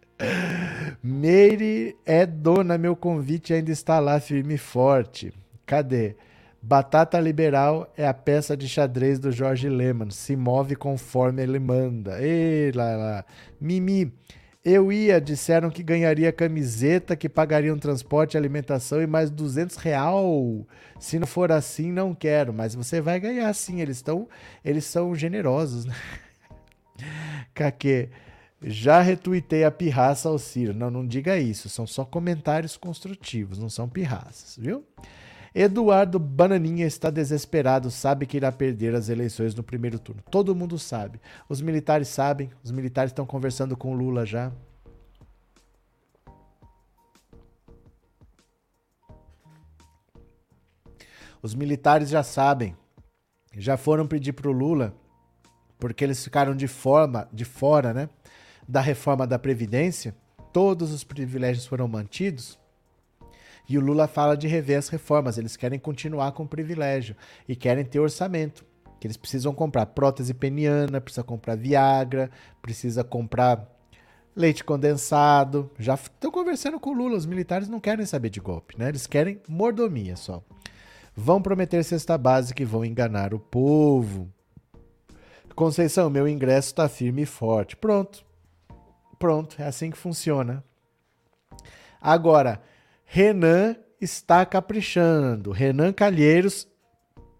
[1.03, 5.35] Meire é dona, meu convite ainda está lá firme e forte.
[5.67, 6.15] Cadê?
[6.63, 12.23] Batata Liberal é a peça de xadrez do Jorge Lehmann, se move conforme ele manda.
[12.23, 13.25] Ei, lá, lá.
[13.61, 14.15] Mimi,
[14.73, 20.67] eu ia, disseram que ganharia camiseta, que pagariam transporte, alimentação e mais 200 real.
[20.99, 22.53] Se não for assim, não quero.
[22.53, 24.29] Mas você vai ganhar sim, eles estão,
[24.65, 25.95] eles são generosos, né?
[27.55, 28.09] Caque,
[28.63, 30.75] já retuitei a pirraça ao Ciro.
[30.75, 34.85] Não, não diga isso, são só comentários construtivos, não são pirraças, viu?
[35.61, 40.23] Eduardo Bananinha está desesperado, sabe que irá perder as eleições no primeiro turno.
[40.31, 41.21] Todo mundo sabe.
[41.49, 44.53] Os militares sabem, os militares estão conversando com o Lula já.
[51.43, 52.77] Os militares já sabem,
[53.53, 54.95] já foram pedir para o Lula,
[55.77, 58.09] porque eles ficaram de forma, de fora, né,
[58.69, 60.15] da reforma da previdência.
[60.53, 62.57] Todos os privilégios foram mantidos.
[63.69, 67.15] E o Lula fala de rever as reformas, eles querem continuar com o privilégio
[67.47, 68.65] e querem ter orçamento.
[68.99, 72.31] Que eles precisam comprar prótese peniana, precisa comprar Viagra,
[72.63, 73.69] precisa comprar
[74.35, 75.71] leite condensado.
[75.79, 78.89] Já estão conversando com o Lula, os militares não querem saber de golpe, né?
[78.89, 80.43] Eles querem mordomia só.
[81.15, 84.33] Vão prometer cesta básica e vão enganar o povo.
[85.55, 87.77] Conceição, meu ingresso está firme e forte.
[87.77, 88.25] Pronto.
[89.19, 90.63] Pronto, é assim que funciona.
[92.01, 92.63] Agora,
[93.11, 95.51] Renan está caprichando.
[95.51, 96.69] Renan Calheiros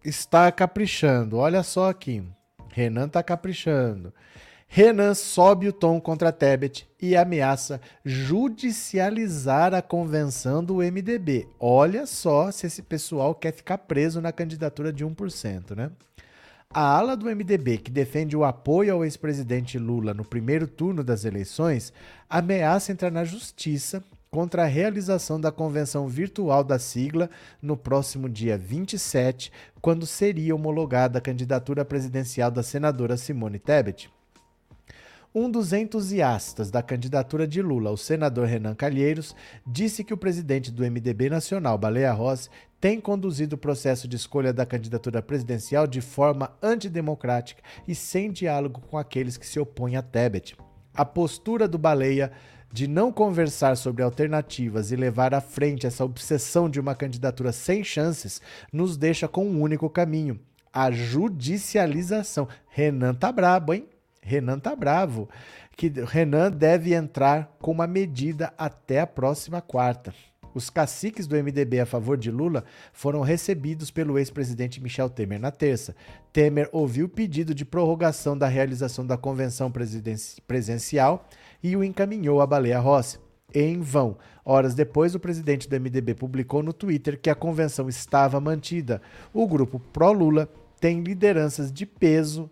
[0.03, 1.37] está caprichando.
[1.37, 2.25] Olha só aqui.
[2.73, 4.11] Renan está caprichando.
[4.67, 11.47] Renan sobe o tom contra Tebet e ameaça judicializar a convenção do MDB.
[11.61, 15.91] Olha só se esse pessoal quer ficar preso na candidatura de 1%, né?
[16.71, 21.27] A ala do MDB, que defende o apoio ao ex-presidente Lula no primeiro turno das
[21.27, 21.93] eleições,
[22.29, 27.31] ameaça entrar na justiça contra a realização da convenção virtual da sigla
[27.61, 29.51] no próximo dia 27,
[29.81, 34.11] quando seria homologada a candidatura presidencial da senadora Simone Tebet.
[35.35, 39.37] Um dos entusiastas da candidatura de Lula, o senador Renan Calheiros,
[39.67, 42.49] disse que o presidente do MDB Nacional, Baleia Rossi,
[42.81, 48.81] tem conduzido o processo de escolha da candidatura presidencial de forma antidemocrática e sem diálogo
[48.89, 50.57] com aqueles que se opõem a Tebet.
[50.95, 52.33] A postura do Baleia
[52.73, 57.83] de não conversar sobre alternativas e levar à frente essa obsessão de uma candidatura sem
[57.83, 58.41] chances
[58.73, 60.39] nos deixa com um único caminho:
[60.73, 62.49] a judicialização.
[62.69, 63.87] Renan tá brabo, hein?
[64.21, 65.29] Renan tá bravo.
[65.77, 70.13] Que Renan deve entrar com uma medida até a próxima quarta.
[70.55, 75.53] Os caciques do MDB a favor de Lula foram recebidos pelo ex-presidente Michel Temer na
[75.53, 75.95] terça.
[76.33, 79.73] Temer ouviu o pedido de prorrogação da realização da convenção
[80.47, 81.29] presencial
[81.63, 83.19] e o encaminhou à Baleia Rossi.
[83.55, 84.19] Em vão.
[84.45, 89.01] Horas depois, o presidente do MDB publicou no Twitter que a convenção estava mantida.
[89.33, 90.49] O grupo pró-Lula
[90.81, 92.51] tem lideranças de peso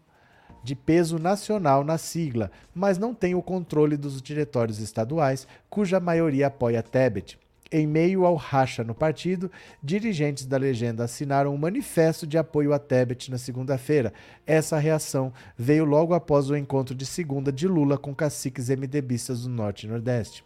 [0.66, 6.48] de peso nacional na sigla, mas não tem o controle dos diretórios estaduais, cuja maioria
[6.48, 7.38] apoia Tebet.
[7.70, 9.50] Em meio ao racha no partido,
[9.82, 14.12] dirigentes da legenda assinaram um manifesto de apoio a Tebet na segunda-feira.
[14.46, 19.48] Essa reação veio logo após o encontro de segunda de Lula com caciques MDBistas do
[19.48, 20.44] Norte e Nordeste.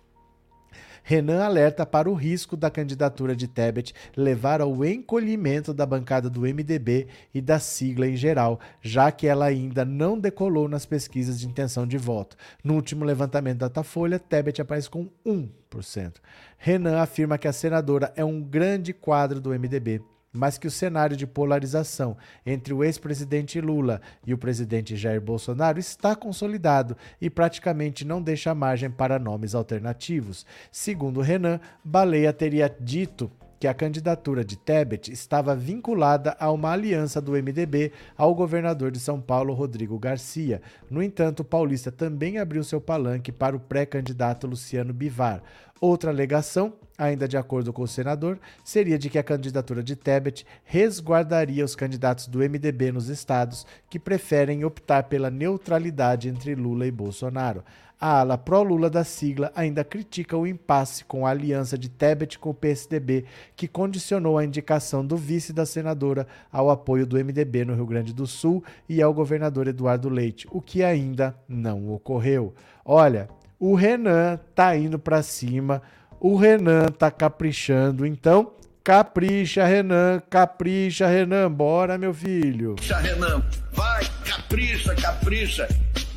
[1.03, 6.43] Renan alerta para o risco da candidatura de Tebet levar ao encolhimento da bancada do
[6.43, 11.47] MDB e da sigla em geral, já que ela ainda não decolou nas pesquisas de
[11.47, 12.37] intenção de voto.
[12.63, 16.15] No último levantamento da Datafolha, Tebet aparece com 1%.
[16.63, 21.17] Renan afirma que a senadora é um grande quadro do MDB mas que o cenário
[21.17, 22.17] de polarização
[22.47, 28.55] entre o ex-presidente Lula e o presidente Jair Bolsonaro está consolidado e praticamente não deixa
[28.55, 30.47] margem para nomes alternativos.
[30.71, 33.29] Segundo Renan, Baleia teria dito
[33.61, 38.99] que a candidatura de Tebet estava vinculada a uma aliança do MDB ao governador de
[38.99, 40.63] São Paulo, Rodrigo Garcia.
[40.89, 45.43] No entanto, o paulista também abriu seu palanque para o pré-candidato Luciano Bivar.
[45.81, 50.45] Outra alegação, ainda de acordo com o senador, seria de que a candidatura de Tebet
[50.63, 56.91] resguardaria os candidatos do MDB nos estados que preferem optar pela neutralidade entre Lula e
[56.91, 57.65] Bolsonaro.
[57.99, 62.51] A ala pró-Lula da sigla ainda critica o impasse com a aliança de Tebet com
[62.51, 63.25] o PSDB,
[63.57, 68.13] que condicionou a indicação do vice da senadora ao apoio do MDB no Rio Grande
[68.13, 72.55] do Sul e ao governador Eduardo Leite, o que ainda não ocorreu.
[72.85, 73.29] Olha,
[73.61, 75.83] o Renan tá indo para cima,
[76.19, 82.77] o Renan tá caprichando, então capricha, Renan, capricha, Renan, bora, meu filho.
[82.77, 85.69] Capricha, Renan, vai, capricha, capricha,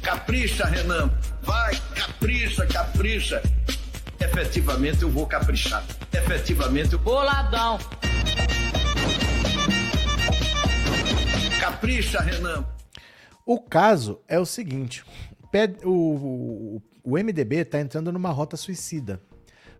[0.02, 1.12] capricha, Renan,
[1.42, 3.44] vai, capricha, capricha.
[4.22, 5.84] Efetivamente eu vou caprichar.
[6.14, 7.00] Efetivamente eu.
[7.00, 7.78] Boladão.
[11.60, 12.66] Capricha, Renan.
[13.46, 15.04] O caso é o seguinte:
[15.84, 19.22] o, o, MDB está entrando numa rota suicida.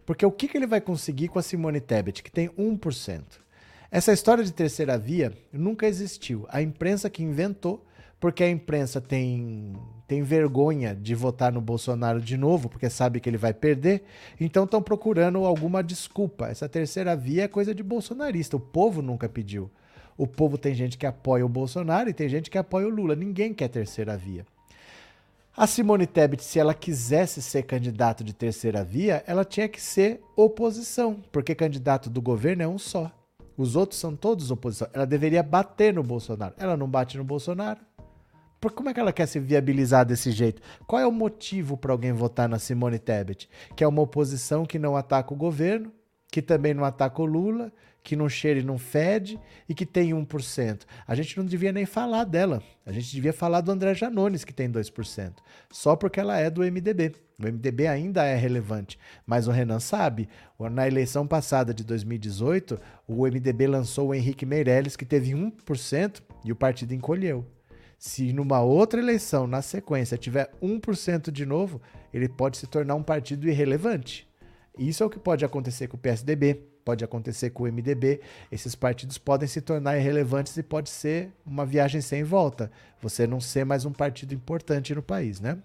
[0.06, 3.24] Porque o que, que ele vai conseguir com a Simone Tebet, que tem 1%?
[3.90, 6.46] Essa história de terceira via nunca existiu.
[6.50, 7.86] A imprensa que inventou,
[8.20, 9.74] porque a imprensa tem,
[10.08, 14.04] tem vergonha de votar no Bolsonaro de novo, porque sabe que ele vai perder,
[14.40, 16.48] então estão procurando alguma desculpa.
[16.48, 18.58] Essa terceira via é coisa de bolsonarista.
[18.58, 19.70] O povo nunca pediu.
[20.18, 23.16] O povo tem gente que apoia o Bolsonaro e tem gente que apoia o Lula.
[23.16, 24.46] Ninguém quer terceira via.
[25.56, 30.20] A Simone Tebet, se ela quisesse ser candidato de terceira via, ela tinha que ser
[30.36, 33.12] oposição, porque candidato do governo é um só.
[33.56, 34.88] Os outros são todos oposição.
[34.92, 36.56] Ela deveria bater no Bolsonaro.
[36.58, 37.80] Ela não bate no Bolsonaro.
[38.60, 40.60] Por como é que ela quer se viabilizar desse jeito?
[40.88, 43.48] Qual é o motivo para alguém votar na Simone Tebet?
[43.76, 45.92] Que é uma oposição que não ataca o governo,
[46.32, 47.72] que também não ataca o Lula,
[48.04, 50.82] que não cheira e não fede e que tem 1%.
[51.08, 52.62] A gente não devia nem falar dela.
[52.86, 55.36] A gente devia falar do André Janones, que tem 2%.
[55.72, 57.14] Só porque ela é do MDB.
[57.40, 59.00] O MDB ainda é relevante.
[59.26, 60.28] Mas o Renan sabe,
[60.60, 66.52] na eleição passada de 2018, o MDB lançou o Henrique Meirelles, que teve 1% e
[66.52, 67.46] o partido encolheu.
[67.98, 71.82] Se numa outra eleição, na sequência, tiver 1% de novo,
[72.14, 74.28] ele pode se tornar um partido irrelevante.
[74.78, 78.22] Isso é o que pode acontecer com o PSDB, pode acontecer com o MDB.
[78.52, 82.72] Esses partidos podem se tornar irrelevantes e pode ser uma viagem sem volta.
[83.02, 85.58] Você não ser mais um partido importante no país, né?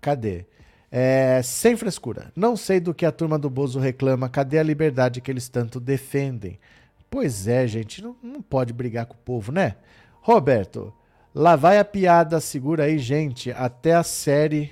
[0.00, 0.46] Cadê?
[0.90, 2.30] É, sem frescura.
[2.36, 4.28] Não sei do que a turma do Bozo reclama.
[4.28, 6.58] Cadê a liberdade que eles tanto defendem?
[7.08, 9.76] Pois é, gente, não, não pode brigar com o povo, né?
[10.20, 10.92] Roberto,
[11.34, 13.50] lá vai a piada, segura aí, gente.
[13.52, 14.70] Até a série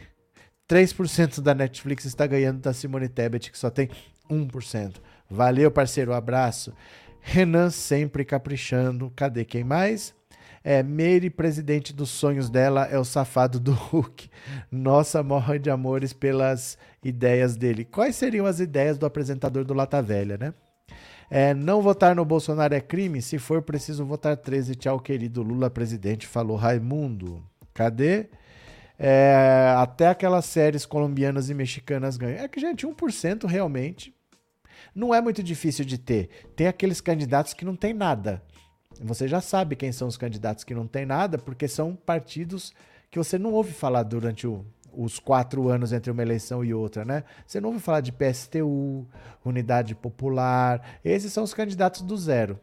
[0.68, 3.90] 3% da Netflix está ganhando da Simone Tebet, que só tem
[4.30, 4.96] 1%.
[5.28, 6.72] Valeu, parceiro, um abraço.
[7.20, 9.12] Renan sempre caprichando.
[9.14, 10.14] Cadê quem mais?
[10.62, 14.28] É, Meire, presidente dos sonhos dela, é o safado do Hulk.
[14.70, 17.84] Nossa, morre de amores pelas ideias dele.
[17.84, 20.52] Quais seriam as ideias do apresentador do Lata Velha, né?
[21.30, 23.22] É, não votar no Bolsonaro é crime?
[23.22, 24.74] Se for preciso votar 13.
[24.74, 27.42] Tchau, querido Lula presidente, falou Raimundo.
[27.72, 28.28] Cadê?
[28.98, 32.40] É, até aquelas séries colombianas e mexicanas ganham.
[32.44, 34.12] É que, gente, 1% realmente
[34.94, 36.28] não é muito difícil de ter.
[36.54, 38.42] Tem aqueles candidatos que não tem nada.
[39.00, 42.72] Você já sabe quem são os candidatos que não tem nada, porque são partidos
[43.10, 47.04] que você não ouve falar durante o, os quatro anos entre uma eleição e outra,
[47.04, 47.24] né?
[47.46, 49.06] Você não ouve falar de PSTU,
[49.44, 50.98] Unidade Popular.
[51.04, 52.58] Esses são os candidatos do zero.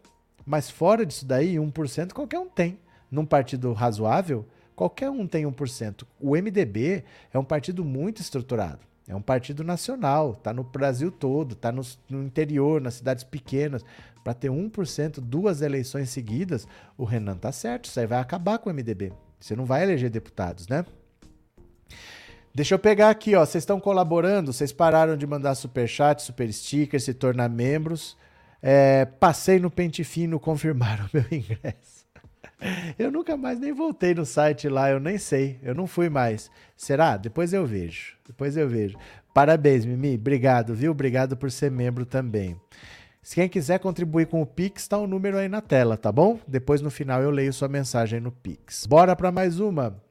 [0.45, 2.80] Mas fora disso daí, 1% qualquer um tem.
[3.10, 4.45] Num partido razoável,
[4.76, 6.03] qualquer um tem 1%.
[6.19, 7.03] O MDB
[7.34, 8.80] é um partido muito estruturado.
[9.08, 13.84] É um partido nacional, está no Brasil todo, está no, no, interior, nas cidades pequenas.
[14.24, 16.68] Para ter 1%, duas eleições seguidas,
[16.98, 19.14] o Renan tá certo, isso aí vai acabar com o MDB.
[19.40, 20.86] Você não vai eleger deputados, né?
[22.54, 23.46] Deixa eu pegar aqui, ó.
[23.46, 28.18] Vocês estão colaborando, vocês pararam de mandar super chat, super sticker, se tornar membros.
[28.62, 31.97] É, passei no pente fino, confirmaram meu ingresso.
[32.98, 36.50] Eu nunca mais nem voltei no site lá, eu nem sei, eu não fui mais.
[36.76, 37.16] Será?
[37.16, 38.16] Depois eu vejo.
[38.26, 38.98] Depois eu vejo.
[39.34, 40.16] Parabéns, Mimi.
[40.16, 40.92] Obrigado, viu?
[40.92, 42.60] Obrigado por ser membro também.
[43.22, 46.12] Se quem quiser contribuir com o Pix, está o um número aí na tela, tá
[46.12, 46.40] bom?
[46.48, 48.88] Depois no final eu leio sua mensagem no Pix.
[48.88, 50.02] Bora para mais uma.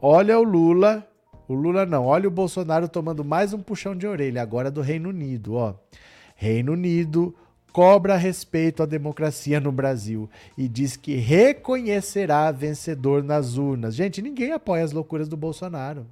[0.00, 1.08] Olha o Lula.
[1.48, 5.08] O Lula não, olha o Bolsonaro tomando mais um puxão de orelha, agora do Reino
[5.10, 5.74] Unido, ó.
[6.36, 7.34] Reino Unido,
[7.74, 13.96] cobra respeito à democracia no Brasil e diz que reconhecerá vencedor nas urnas.
[13.96, 16.06] Gente, ninguém apoia as loucuras do Bolsonaro.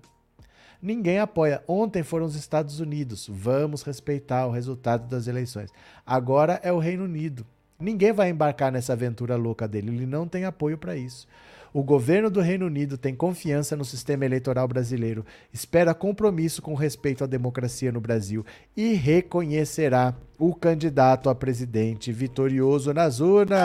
[0.83, 1.63] Ninguém apoia.
[1.69, 3.31] Ontem foram os Estados Unidos.
[3.33, 5.71] Vamos respeitar o resultado das eleições.
[6.05, 7.47] Agora é o Reino Unido.
[7.79, 9.91] Ninguém vai embarcar nessa aventura louca dele.
[9.91, 11.29] Ele não tem apoio para isso.
[11.75, 17.25] O governo do Reino Unido tem confiança no sistema eleitoral brasileiro, espera compromisso com respeito
[17.25, 18.45] à democracia no Brasil
[18.77, 23.61] e reconhecerá o candidato a presidente vitorioso nas urnas.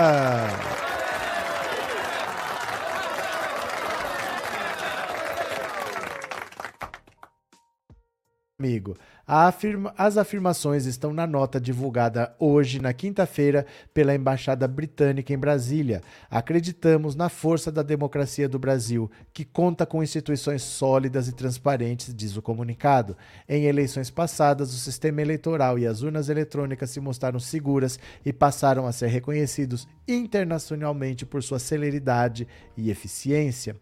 [8.59, 8.97] Amigo,
[9.29, 16.01] Afirma, as afirmações estão na nota divulgada hoje, na quinta-feira, pela Embaixada Britânica em Brasília.
[16.31, 22.37] Acreditamos na força da democracia do Brasil, que conta com instituições sólidas e transparentes, diz
[22.37, 23.17] o comunicado.
[23.49, 28.87] Em eleições passadas, o sistema eleitoral e as urnas eletrônicas se mostraram seguras e passaram
[28.87, 32.47] a ser reconhecidos internacionalmente por sua celeridade
[32.77, 33.75] e eficiência.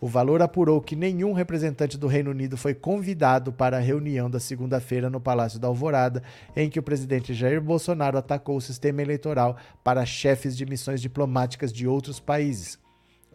[0.00, 4.38] O valor apurou que nenhum representante do Reino Unido foi convidado para a reunião da
[4.38, 6.22] segunda-feira feira no Palácio da Alvorada,
[6.54, 11.72] em que o presidente Jair Bolsonaro atacou o sistema eleitoral para chefes de missões diplomáticas
[11.72, 12.78] de outros países.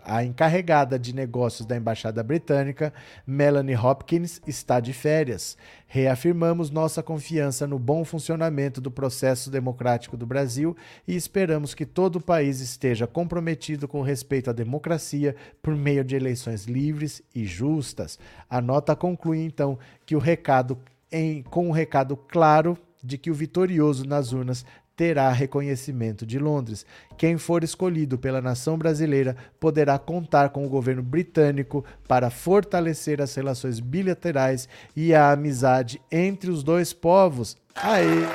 [0.09, 2.93] A encarregada de negócios da Embaixada Britânica,
[3.25, 5.57] Melanie Hopkins, está de férias.
[5.85, 12.17] Reafirmamos nossa confiança no bom funcionamento do processo democrático do Brasil e esperamos que todo
[12.17, 18.17] o país esteja comprometido com respeito à democracia por meio de eleições livres e justas.
[18.49, 20.77] A nota conclui, então, que o recado
[21.11, 24.65] em, com um recado claro de que o vitorioso nas urnas
[24.97, 26.83] terá reconhecimento de Londres.
[27.17, 33.33] Quem for escolhido pela nação brasileira poderá contar com o governo britânico para fortalecer as
[33.35, 37.55] relações bilaterais e a amizade entre os dois povos.
[37.75, 38.25] Aê!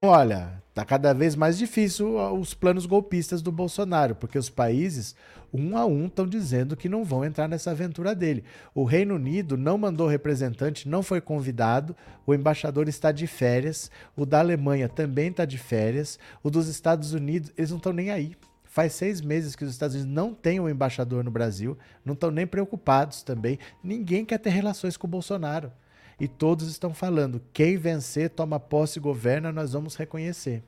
[0.00, 5.14] Olha, Está cada vez mais difícil os planos golpistas do Bolsonaro, porque os países,
[5.52, 8.42] um a um, estão dizendo que não vão entrar nessa aventura dele.
[8.74, 11.94] O Reino Unido não mandou representante, não foi convidado,
[12.26, 17.12] o embaixador está de férias, o da Alemanha também está de férias, o dos Estados
[17.12, 18.36] Unidos, eles não estão nem aí.
[18.64, 22.32] Faz seis meses que os Estados Unidos não têm um embaixador no Brasil, não estão
[22.32, 23.60] nem preocupados também.
[23.80, 25.70] Ninguém quer ter relações com o Bolsonaro.
[26.18, 30.62] E todos estão falando: quem vencer, toma posse e governa, nós vamos reconhecer.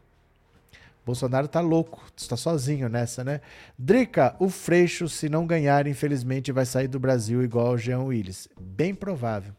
[1.06, 3.40] Bolsonaro tá louco, está sozinho nessa, né?
[3.78, 8.48] Drica, o Freixo, se não ganhar, infelizmente vai sair do Brasil igual o Jean Willis.
[8.60, 9.55] Bem provável.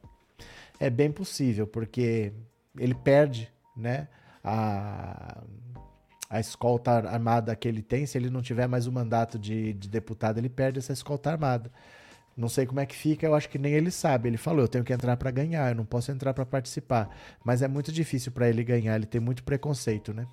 [0.77, 2.33] É bem possível, porque
[2.77, 4.09] ele perde, né?
[4.43, 5.41] A,
[6.29, 9.87] a escolta armada que ele tem, se ele não tiver mais o mandato de, de
[9.87, 11.71] deputado, ele perde essa escolta armada.
[12.37, 14.29] Não sei como é que fica, eu acho que nem ele sabe.
[14.29, 17.09] Ele falou: eu tenho que entrar para ganhar, eu não posso entrar para participar.
[17.43, 20.27] Mas é muito difícil para ele ganhar, ele tem muito preconceito, né?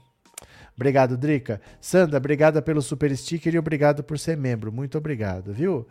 [0.76, 1.60] Obrigado, Drica.
[1.80, 4.70] Sandra, obrigada pelo super sticker e obrigado por ser membro.
[4.70, 5.86] Muito obrigado, viu?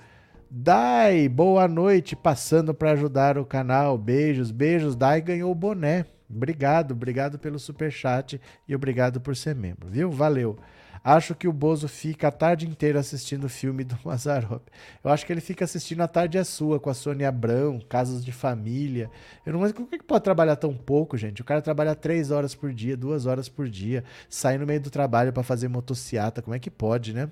[0.52, 3.98] Dai, boa noite, passando para ajudar o canal.
[3.98, 4.96] Beijos, beijos.
[4.96, 6.06] Dai ganhou o boné.
[6.30, 10.12] Obrigado, obrigado pelo super chat e obrigado por ser membro, viu?
[10.12, 10.60] Valeu.
[11.04, 14.66] Acho que o Bozo fica a tarde inteira assistindo o filme do Mazarop.
[15.04, 18.24] Eu acho que ele fica assistindo A Tarde é Sua com a Sônia Abrão, Casos
[18.24, 19.12] de Família.
[19.46, 21.42] Eu não sei como é que pode trabalhar tão pouco, gente.
[21.42, 24.90] O cara trabalha três horas por dia, duas horas por dia, sai no meio do
[24.90, 26.42] trabalho para fazer motociata.
[26.42, 27.30] Como é que pode, né?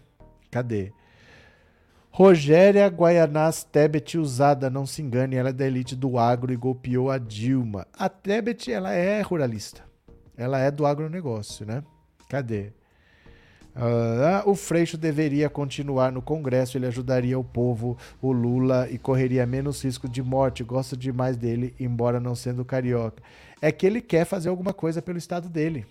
[0.50, 0.92] Cadê?
[2.14, 7.10] Rogéria Guaianás Tebet usada, não se engane, ela é da elite do agro e golpeou
[7.10, 7.88] a Dilma.
[7.98, 9.82] A Tebet, ela é ruralista.
[10.36, 11.82] Ela é do agronegócio, né?
[12.28, 12.74] Cadê?
[13.76, 19.46] Uh, o Freixo deveria continuar no Congresso, ele ajudaria o povo, o Lula, e correria
[19.46, 20.64] menos risco de morte.
[20.64, 23.24] Gosto demais dele, embora não sendo carioca.
[23.62, 25.86] É que ele quer fazer alguma coisa pelo estado dele.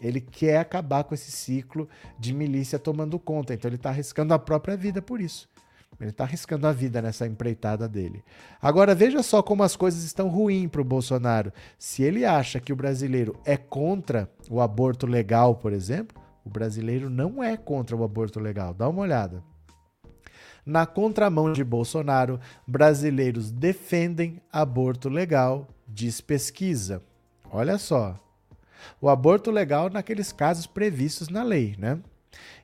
[0.00, 1.88] Ele quer acabar com esse ciclo
[2.18, 3.54] de milícia tomando conta.
[3.54, 5.48] Então ele está arriscando a própria vida por isso.
[6.00, 8.22] Ele está arriscando a vida nessa empreitada dele.
[8.60, 11.52] Agora veja só como as coisas estão ruins para o Bolsonaro.
[11.78, 17.08] Se ele acha que o brasileiro é contra o aborto legal, por exemplo, o brasileiro
[17.08, 18.74] não é contra o aborto legal.
[18.74, 19.42] Dá uma olhada.
[20.64, 27.02] Na contramão de Bolsonaro, brasileiros defendem aborto legal, diz pesquisa.
[27.50, 28.18] Olha só.
[29.00, 32.00] O aborto legal naqueles casos previstos na lei, né?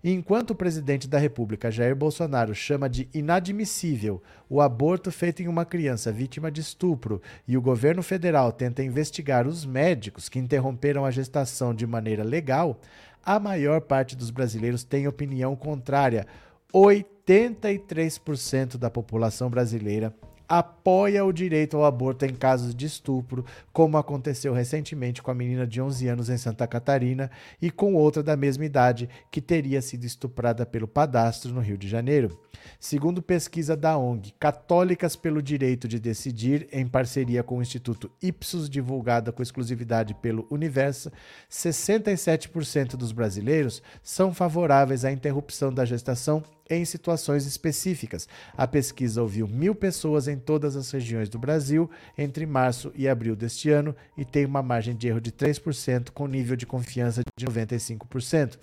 [0.02, 5.64] Enquanto o presidente da República, Jair Bolsonaro, chama de inadmissível o aborto feito em uma
[5.64, 11.10] criança vítima de estupro e o governo federal tenta investigar os médicos que interromperam a
[11.10, 12.80] gestação de maneira legal,
[13.24, 16.26] a maior parte dos brasileiros tem opinião contrária.
[16.72, 20.14] 83% da população brasileira
[20.50, 25.64] apoia o direito ao aborto em casos de estupro, como aconteceu recentemente com a menina
[25.64, 27.30] de 11 anos em Santa Catarina
[27.62, 31.88] e com outra da mesma idade que teria sido estuprada pelo padastro no Rio de
[31.88, 32.36] Janeiro.
[32.80, 38.68] Segundo pesquisa da ONG Católicas pelo Direito de Decidir, em parceria com o Instituto Ipsos,
[38.68, 41.12] divulgada com exclusividade pelo Universo,
[41.48, 48.28] 67% dos brasileiros são favoráveis à interrupção da gestação em situações específicas.
[48.56, 53.34] A pesquisa ouviu mil pessoas em todas as regiões do Brasil entre março e abril
[53.34, 57.46] deste ano e tem uma margem de erro de 3%, com nível de confiança de
[57.46, 58.58] 95%.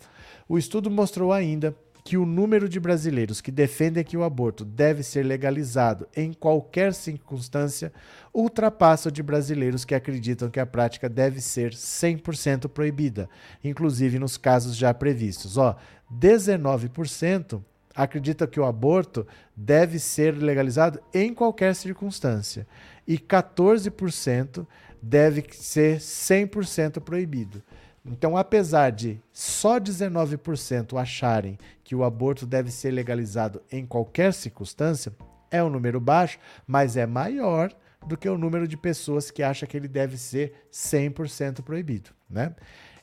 [0.47, 1.75] O estudo mostrou ainda
[2.07, 6.93] que o número de brasileiros que defendem que o aborto deve ser legalizado em qualquer
[6.93, 7.91] circunstância
[8.34, 13.29] ultrapassa o de brasileiros que acreditam que a prática deve ser 100% proibida,
[13.61, 15.57] inclusive nos casos já previstos.
[15.57, 15.75] Ó,
[16.09, 17.61] 19%
[17.98, 19.26] acredita que o aborto
[19.56, 22.68] deve ser legalizado em qualquer circunstância
[23.07, 24.68] e 14%
[25.02, 27.64] deve ser 100% proibido.
[28.06, 35.11] Então, apesar de só 19% acharem que o aborto deve ser legalizado em qualquer circunstância,
[35.49, 37.74] é um número baixo, mas é maior
[38.06, 42.56] do que o número de pessoas que acham que ele deve ser 100% proibido, né?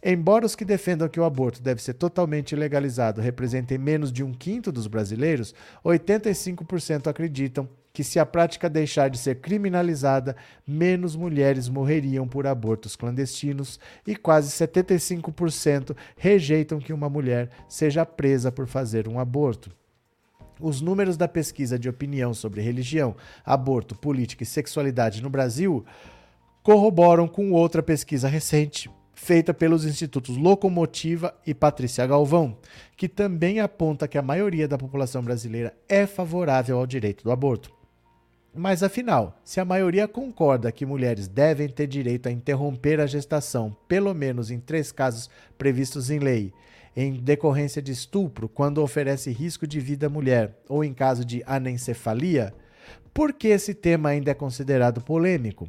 [0.07, 4.35] Embora os que defendam que o aborto deve ser totalmente legalizado representem menos de um
[4.35, 10.37] quinto dos brasileiros, 85% acreditam que, se a prática deixar de ser criminalizada,
[10.67, 18.53] menos mulheres morreriam por abortos clandestinos e quase 75% rejeitam que uma mulher seja presa
[18.53, 19.71] por fazer um aborto.
[20.61, 25.83] Os números da pesquisa de opinião sobre religião, aborto, política e sexualidade no Brasil
[26.63, 32.57] corroboram com outra pesquisa recente, feita pelos institutos Locomotiva e Patrícia Galvão,
[32.97, 37.73] que também aponta que a maioria da população brasileira é favorável ao direito do aborto.
[38.57, 43.77] Mas afinal, se a maioria concorda que mulheres devem ter direito a interromper a gestação,
[43.89, 45.29] pelo menos em três casos
[45.59, 46.53] previstos em lei,
[46.97, 51.43] em decorrência de estupro, quando oferece risco de vida à mulher, ou em caso de
[51.47, 52.55] anencefalia,
[53.13, 55.69] por que esse tema ainda é considerado polêmico?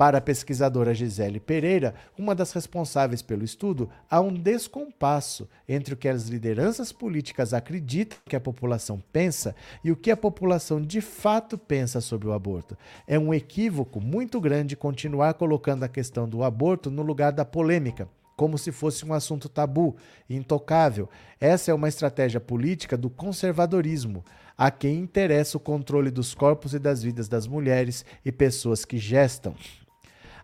[0.00, 5.96] Para a pesquisadora Gisele Pereira, uma das responsáveis pelo estudo, há um descompasso entre o
[5.98, 9.54] que as lideranças políticas acreditam que a população pensa
[9.84, 12.78] e o que a população de fato pensa sobre o aborto.
[13.06, 18.08] É um equívoco muito grande continuar colocando a questão do aborto no lugar da polêmica
[18.40, 19.94] como se fosse um assunto tabu,
[20.30, 21.10] intocável.
[21.38, 24.24] Essa é uma estratégia política do conservadorismo,
[24.56, 28.96] a quem interessa o controle dos corpos e das vidas das mulheres e pessoas que
[28.96, 29.54] gestam.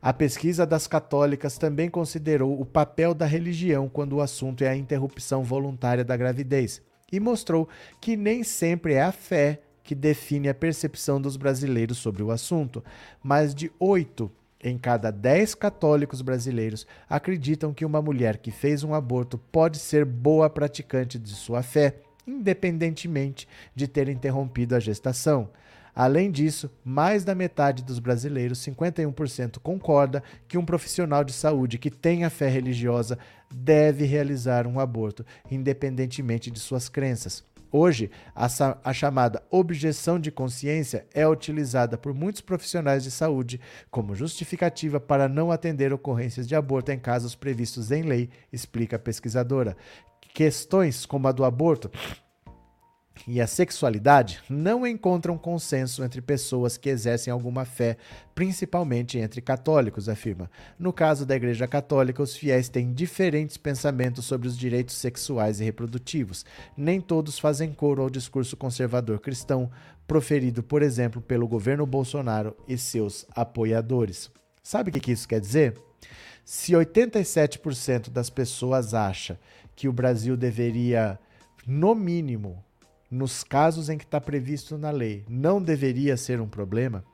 [0.06, 4.76] A pesquisa das católicas também considerou o papel da religião quando o assunto é a
[4.76, 6.80] interrupção voluntária da gravidez
[7.10, 7.68] e mostrou
[8.00, 12.84] que nem sempre é a fé que define a percepção dos brasileiros sobre o assunto,
[13.20, 14.30] mas de oito
[14.62, 20.04] em cada 10 católicos brasileiros acreditam que uma mulher que fez um aborto pode ser
[20.04, 25.50] boa praticante de sua fé, independentemente de ter interrompido a gestação.
[25.96, 31.90] Além disso, mais da metade dos brasileiros, 51%, concorda que um profissional de saúde que
[31.90, 33.18] tenha fé religiosa
[33.50, 37.42] deve realizar um aborto, independentemente de suas crenças.
[37.72, 38.46] Hoje, a,
[38.84, 43.58] a, chamada objeção de consciência é utilizada por muitos profissionais de saúde
[43.90, 48.98] como justificativa para não atender ocorrências de aborto em casos previstos em lei, explica a
[48.98, 49.74] pesquisadora.
[50.34, 51.90] Questões como a do aborto
[53.26, 57.96] e a sexualidade não encontram consenso entre pessoas que exercem alguma fé,
[58.34, 60.50] principalmente entre católicos, afirma.
[60.78, 65.64] No caso da Igreja Católica, os fiéis têm diferentes pensamentos sobre os direitos sexuais e
[65.64, 66.44] reprodutivos.
[66.76, 69.70] Nem todos fazem coro ao discurso conservador cristão,
[70.06, 74.30] proferido, por exemplo, pelo governo Bolsonaro e seus apoiadores.
[74.62, 75.80] Sabe o que isso quer dizer?
[76.44, 79.38] Se 87% das pessoas acha
[79.74, 81.18] que o Brasil deveria,
[81.66, 82.64] no mínimo,
[83.10, 87.04] nos casos em que está previsto na lei, não deveria ser um problema,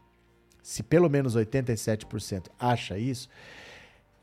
[0.63, 3.29] se pelo menos 87% acha isso,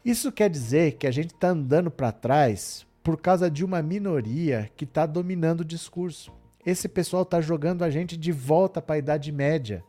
[0.04, 4.72] isso quer dizer que a gente está andando para trás por causa de uma minoria
[4.76, 6.32] que está dominando o discurso.
[6.66, 9.84] Esse pessoal está jogando a gente de volta para a Idade Média.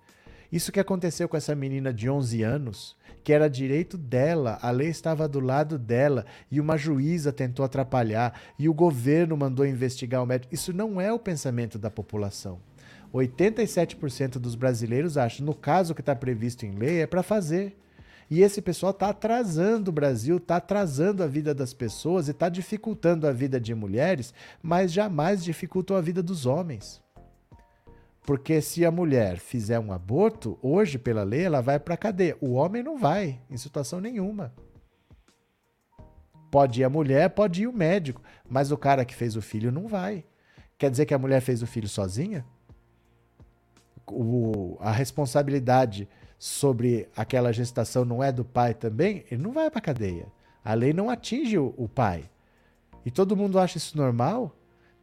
[0.52, 4.88] Isso que aconteceu com essa menina de 11 anos, que era direito dela, a lei
[4.88, 10.26] estava do lado dela e uma juíza tentou atrapalhar e o governo mandou investigar o
[10.26, 10.52] médico.
[10.52, 12.58] Isso não é o pensamento da população.
[13.14, 17.76] 87% dos brasileiros acham, no caso que está previsto em lei, é para fazer.
[18.30, 22.48] E esse pessoal está atrasando o Brasil, está atrasando a vida das pessoas e está
[22.48, 24.32] dificultando a vida de mulheres,
[24.62, 27.00] mas jamais dificultou a vida dos homens.
[28.30, 32.36] Porque se a mulher fizer um aborto, hoje, pela lei, ela vai para cadeia.
[32.40, 34.54] O homem não vai, em situação nenhuma.
[36.48, 39.72] Pode ir a mulher, pode ir o médico, mas o cara que fez o filho
[39.72, 40.24] não vai.
[40.78, 42.46] Quer dizer que a mulher fez o filho sozinha?
[44.06, 46.08] O, a responsabilidade
[46.38, 49.24] sobre aquela gestação não é do pai também?
[49.28, 50.28] Ele não vai para cadeia.
[50.64, 52.30] A lei não atinge o, o pai.
[53.04, 54.54] E todo mundo acha isso normal?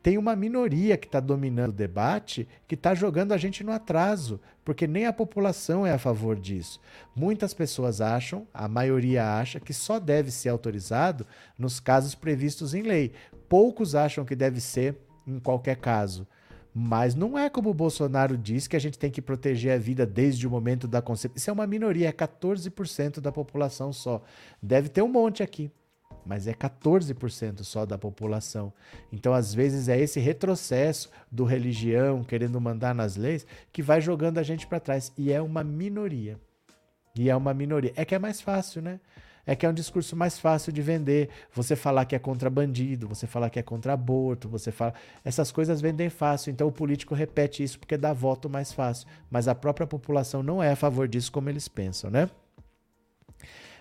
[0.08, 4.40] Tem uma minoria que está dominando o debate que está jogando a gente no atraso,
[4.64, 6.80] porque nem a população é a favor disso.
[7.14, 11.28] Muitas pessoas acham, a maioria acha, que só deve ser autorizado
[11.60, 13.12] nos casos previstos em lei.
[13.50, 14.96] Poucos acham que deve ser
[15.28, 16.26] em qualquer caso.
[16.74, 20.06] Mas não é como o Bolsonaro diz que a gente tem que proteger a vida
[20.06, 21.36] desde o momento da concepção.
[21.36, 24.24] Isso é uma minoria, é 14% da população só.
[24.64, 25.70] Deve ter um monte aqui
[26.28, 28.74] mas é 14% só da população.
[29.12, 34.38] Então, às vezes, é esse retrocesso do religião querendo mandar nas leis que vai jogando
[34.38, 35.12] a gente para trás.
[35.18, 36.40] E é uma minoria.
[37.16, 37.94] E é uma minoria.
[37.96, 39.00] É que é mais fácil, né?
[39.46, 41.30] É que é um discurso mais fácil de vender.
[41.54, 44.94] Você falar que é contra bandido, você falar que é contra aborto, você fala.
[45.24, 46.52] Essas coisas vendem fácil.
[46.52, 49.08] Então o político repete isso porque dá voto mais fácil.
[49.32, 52.30] Mas a própria população não é a favor disso como eles pensam, né?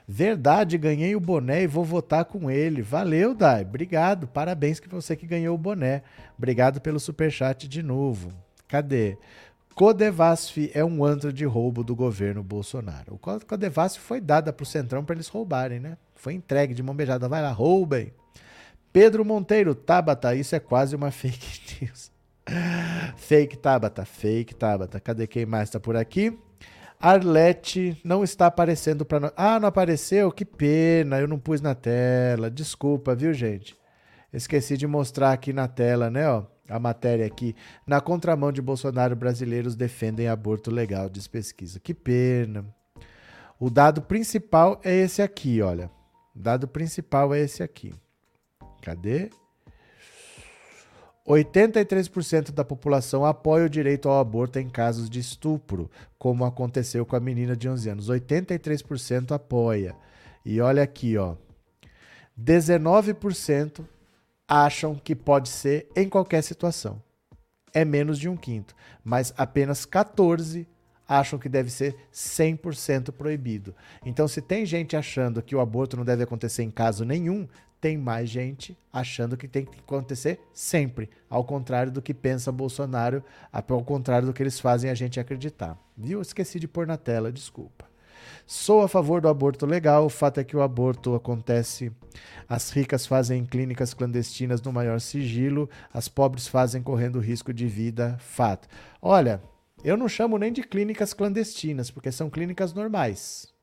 [0.08, 2.80] Verdade, ganhei o boné e vou votar com ele.
[2.80, 3.62] Valeu, Dai.
[3.62, 4.28] Obrigado.
[4.28, 6.02] Parabéns que você que ganhou o boné.
[6.38, 8.32] Obrigado pelo super chat de novo.
[8.68, 9.18] Cadê?
[9.74, 13.14] Codevasf é um antro de roubo do governo Bolsonaro.
[13.14, 15.98] O Codevasf foi dada para o Centrão para eles roubarem, né?
[16.14, 17.28] Foi entregue de mão beijada.
[17.28, 18.12] Vai lá, roubem.
[18.92, 22.10] Pedro Monteiro, Tabata, isso é quase uma fake news.
[23.16, 25.00] fake Tabata, fake Tabata.
[25.00, 26.38] Cadê quem mais está por aqui?
[27.01, 29.32] Arlete não está aparecendo para nós.
[29.36, 30.32] Ah, não apareceu?
[30.32, 32.51] Que pena, eu não pus na tela.
[32.51, 33.77] Desculpa, viu, gente?
[34.32, 37.55] Esqueci de mostrar aqui na tela, né, ó, a matéria aqui.
[37.86, 41.81] Na contramão de Bolsonaro, brasileiros defendem aborto legal, diz pesquisa.
[41.81, 42.64] Que pena.
[43.59, 45.90] O dado principal é esse aqui, olha.
[46.35, 47.94] O dado principal é esse aqui.
[48.82, 49.31] Cadê?
[51.34, 57.16] 83% da população apoia o direito ao aborto em casos de estupro, como aconteceu com
[57.16, 58.08] a menina de 11 anos.
[58.08, 59.96] 83% apoia.
[60.44, 61.34] E olha aqui, ó.
[62.40, 63.84] 19%
[64.46, 67.02] acham que pode ser em qualquer situação.
[67.74, 70.66] É menos de um quinto, mas apenas 14
[71.08, 73.74] acham que deve ser 100% proibido.
[74.04, 77.46] Então, se tem gente achando que o aborto não deve acontecer em caso nenhum,
[77.86, 83.22] tem mais gente achando que tem que acontecer sempre, ao contrário do que pensa Bolsonaro,
[83.52, 85.78] ao contrário do que eles fazem a gente acreditar.
[85.96, 86.20] Viu?
[86.20, 87.84] Esqueci de pôr na tela, desculpa.
[88.44, 91.92] Sou a favor do aborto legal, o fato é que o aborto acontece,
[92.48, 97.68] as ricas fazem em clínicas clandestinas no maior sigilo, as pobres fazem correndo risco de
[97.68, 98.66] vida, fato.
[99.00, 99.40] Olha,
[99.84, 103.54] eu não chamo nem de clínicas clandestinas, porque são clínicas normais.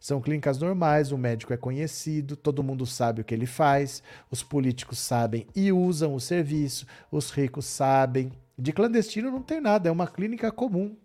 [0.00, 4.42] São clínicas normais, o médico é conhecido, todo mundo sabe o que ele faz, os
[4.42, 8.32] políticos sabem e usam o serviço, os ricos sabem.
[8.58, 10.96] De clandestino não tem nada, é uma clínica comum.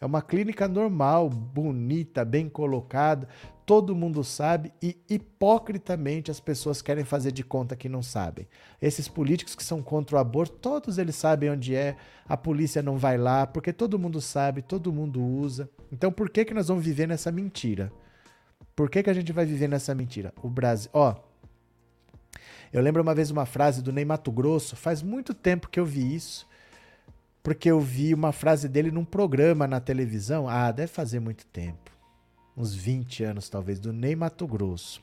[0.00, 3.28] É uma clínica normal, bonita, bem colocada,
[3.64, 8.48] todo mundo sabe e hipocritamente as pessoas querem fazer de conta que não sabem.
[8.80, 11.94] Esses políticos que são contra o aborto, todos eles sabem onde é,
[12.26, 15.70] a polícia não vai lá, porque todo mundo sabe, todo mundo usa.
[15.92, 17.92] Então por que, que nós vamos viver nessa mentira?
[18.74, 20.32] Por que, que a gente vai viver nessa mentira?
[20.42, 20.90] O Brasil.
[20.92, 21.14] Ó.
[22.72, 25.84] Eu lembro uma vez uma frase do Ney Mato Grosso, faz muito tempo que eu
[25.84, 26.48] vi isso,
[27.42, 30.48] porque eu vi uma frase dele num programa na televisão.
[30.48, 31.90] Ah, deve fazer muito tempo.
[32.56, 35.02] Uns 20 anos, talvez, do Ney Mato Grosso.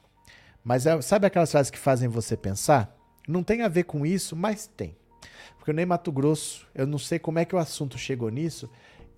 [0.64, 2.96] Mas é, sabe aquelas frases que fazem você pensar?
[3.28, 4.96] Não tem a ver com isso, mas tem.
[5.58, 8.70] Porque o Ney Mato Grosso, eu não sei como é que o assunto chegou nisso,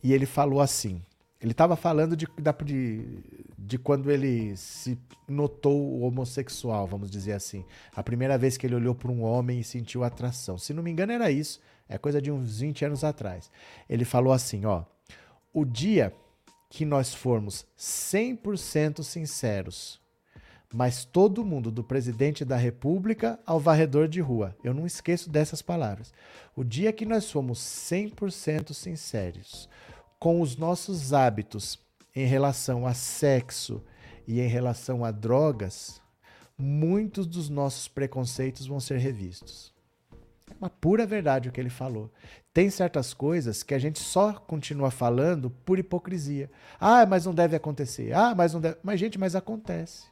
[0.04, 1.02] e ele falou assim:
[1.42, 2.28] ele estava falando de,
[2.64, 3.24] de,
[3.58, 4.98] de, quando ele se
[5.28, 7.66] notou homossexual, vamos dizer assim.
[7.96, 10.58] A primeira vez que ele olhou para um homem e sentiu atração.
[10.60, 11.60] Se não me engano, era isso.
[11.90, 13.50] É coisa de uns 20 anos atrás.
[13.90, 14.84] Ele falou assim: ó.
[15.54, 16.14] O dia
[16.70, 20.00] que nós formos 100% sinceros,
[20.74, 25.62] mas todo mundo, do presidente da República ao varredor de rua, eu não esqueço dessas
[25.62, 26.14] palavras.
[26.56, 29.68] O dia que nós formos 100% sinceros,
[30.22, 31.80] com os nossos hábitos
[32.16, 33.84] em relação a sexo
[34.28, 36.00] e em relação a drogas,
[36.56, 39.74] muitos dos nossos preconceitos vão ser revistos.
[40.48, 42.12] É uma pura verdade o que ele falou.
[42.54, 46.52] Tem certas coisas que a gente só continua falando por hipocrisia.
[46.80, 48.14] Ah, mas não deve acontecer.
[48.14, 48.78] Ah, mas não deve.
[48.84, 50.04] Mas, gente, mas acontece.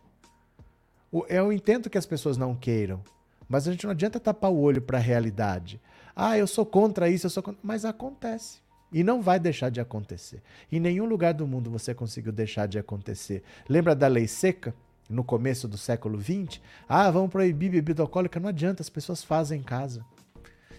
[1.28, 3.04] Eu entendo que as pessoas não queiram,
[3.48, 5.80] mas a gente não adianta tapar o olho para a realidade.
[6.16, 7.60] Ah, eu sou contra isso, eu sou contra.
[7.62, 8.68] Mas acontece.
[8.92, 10.42] E não vai deixar de acontecer.
[10.72, 13.44] Em nenhum lugar do mundo você conseguiu deixar de acontecer.
[13.68, 14.74] Lembra da lei seca?
[15.10, 16.62] No começo do século XX?
[16.88, 18.40] Ah, vamos proibir bebida alcoólica.
[18.40, 20.06] Não adianta, as pessoas fazem em casa.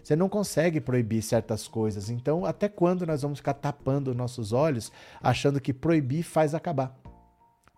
[0.02, 2.10] Você não consegue proibir certas coisas.
[2.10, 6.96] Então, até quando nós vamos ficar tapando nossos olhos, achando que proibir faz acabar?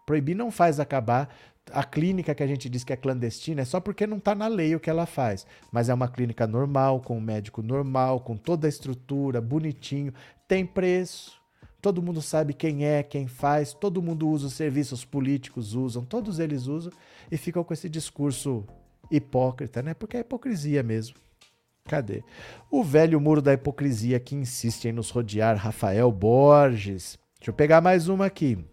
[0.07, 1.35] Proibir não faz acabar
[1.71, 4.49] a clínica que a gente diz que é clandestina é só porque não está na
[4.49, 5.47] lei o que ela faz.
[5.71, 10.13] Mas é uma clínica normal, com um médico normal, com toda a estrutura, bonitinho,
[10.49, 11.41] tem preço.
[11.81, 16.39] Todo mundo sabe quem é, quem faz, todo mundo usa os serviços políticos, usam, todos
[16.39, 16.93] eles usam
[17.31, 18.65] e ficam com esse discurso
[19.11, 19.93] hipócrita, né?
[19.93, 21.17] Porque é hipocrisia mesmo.
[21.85, 22.23] Cadê?
[22.71, 27.19] O velho muro da hipocrisia que insiste em nos rodear, Rafael Borges.
[27.39, 28.65] Deixa eu pegar mais uma aqui.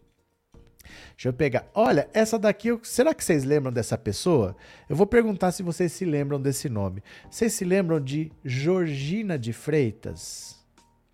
[1.12, 1.68] Deixa eu pegar.
[1.74, 4.56] Olha, essa daqui, será que vocês lembram dessa pessoa?
[4.90, 7.04] Eu vou perguntar se vocês se lembram desse nome.
[7.30, 10.58] Vocês se lembram de Georgina de Freitas?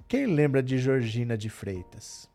[0.08, 2.30] Quem lembra de Georgina de Freitas?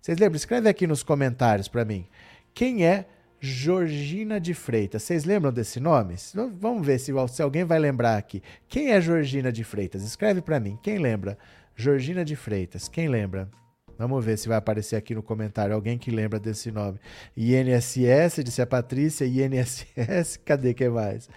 [0.00, 0.36] Vocês lembram?
[0.36, 2.06] Escreve aqui nos comentários para mim.
[2.54, 3.06] Quem é
[3.40, 5.02] Georgina de Freitas?
[5.02, 6.14] Vocês lembram desse nome?
[6.58, 8.42] Vamos ver se, se alguém vai lembrar aqui.
[8.68, 10.02] Quem é Georgina de Freitas?
[10.02, 10.78] Escreve para mim.
[10.82, 11.38] Quem lembra?
[11.74, 12.88] Georgina de Freitas.
[12.88, 13.50] Quem lembra?
[14.00, 16.98] Vamos ver se vai aparecer aqui no comentário alguém que lembra desse nome.
[17.36, 19.26] INSS, disse a Patrícia.
[19.26, 21.28] INSS, cadê quem mais?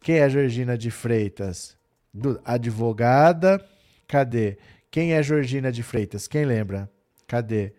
[0.00, 1.76] Quem é Georgina de Freitas?
[2.12, 3.64] Do, advogada,
[4.08, 4.58] cadê?
[4.90, 6.26] Quem é Georgina de Freitas?
[6.26, 6.90] Quem lembra?
[7.28, 7.72] Cadê?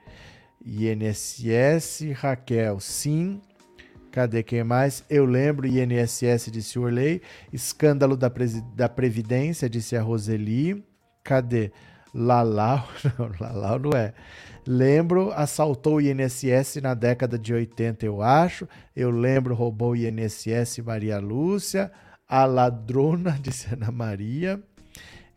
[0.65, 3.41] INSS, Raquel, sim.
[4.09, 5.03] Cadê quem mais?
[5.09, 7.21] Eu lembro, INSS, disse Orley.
[7.51, 8.31] Escândalo da,
[8.73, 10.81] da Previdência, disse a Roseli.
[11.25, 11.73] Cadê?
[12.13, 12.87] Lalau,
[13.17, 14.13] não, Lalau não é.
[14.65, 18.67] Lembro, assaltou o INSS na década de 80, eu acho.
[18.95, 21.91] Eu lembro, roubou o INSS Maria Lúcia.
[22.27, 24.61] A ladrona, disse Ana Maria.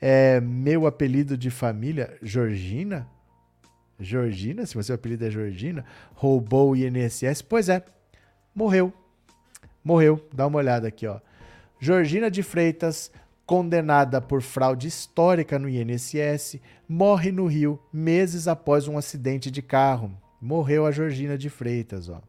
[0.01, 3.09] É, meu apelido de família, Georgina.
[3.99, 5.85] Georgina, se você apelido é Georgina,
[6.15, 7.43] roubou o INSS.
[7.43, 7.83] Pois é,
[8.55, 8.93] morreu.
[9.83, 10.25] Morreu.
[10.33, 11.19] Dá uma olhada aqui, ó.
[11.81, 13.11] Georgina de Freitas
[13.47, 20.13] condenada por fraude histórica no INSS, morre no Rio meses após um acidente de carro.
[20.43, 22.21] Morreu a Georgina de Freitas, ó.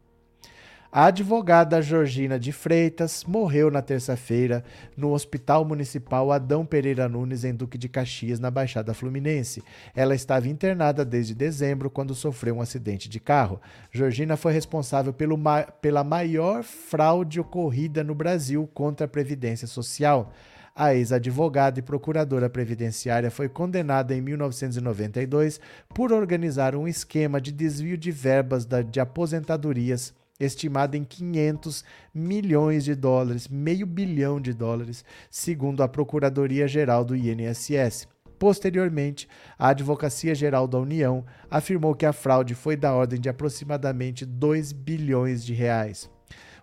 [0.90, 4.64] A advogada Georgina de Freitas morreu na terça-feira
[4.96, 9.62] no Hospital Municipal Adão Pereira Nunes, em Duque de Caxias, na Baixada Fluminense.
[9.94, 13.60] Ela estava internada desde dezembro, quando sofreu um acidente de carro.
[13.92, 20.32] Georgina foi responsável ma pela maior fraude ocorrida no Brasil contra a Previdência Social.
[20.80, 25.60] A ex-advogada e procuradora previdenciária foi condenada em 1992
[25.92, 31.84] por organizar um esquema de desvio de verbas da, de aposentadorias estimada em 500
[32.14, 38.06] milhões de dólares, meio bilhão de dólares, segundo a Procuradoria-Geral do INSS.
[38.38, 39.28] Posteriormente,
[39.58, 44.70] a Advocacia Geral da União afirmou que a fraude foi da ordem de aproximadamente 2
[44.70, 46.08] bilhões de reais.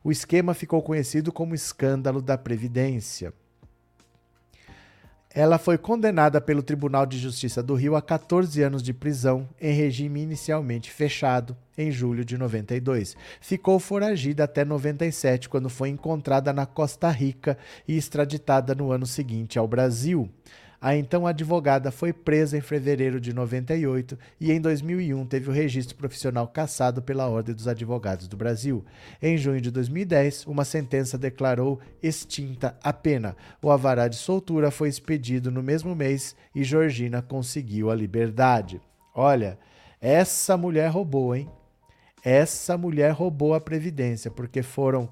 [0.02, 3.34] O esquema ficou conhecido como escândalo da Previdência.
[5.38, 9.74] Ela foi condenada pelo Tribunal de Justiça do Rio a 14 anos de prisão em
[9.74, 13.18] regime inicialmente fechado em julho de 92.
[13.42, 19.60] Ficou foragida até 97, quando foi encontrada na Costa Rica e extraditada no ano seguinte
[19.60, 20.30] ao Brasil.
[20.86, 25.96] A então advogada foi presa em fevereiro de 98 e em 2001 teve o registro
[25.96, 28.86] profissional cassado pela Ordem dos Advogados do Brasil.
[29.20, 33.36] Em junho de 2010, uma sentença declarou extinta a pena.
[33.64, 38.80] O avará de soltura foi expedido no mesmo mês e Georgina conseguiu a liberdade.
[39.16, 39.58] Olha,
[40.00, 41.50] essa mulher roubou, hein?
[42.24, 45.10] Essa mulher roubou a Previdência, porque foram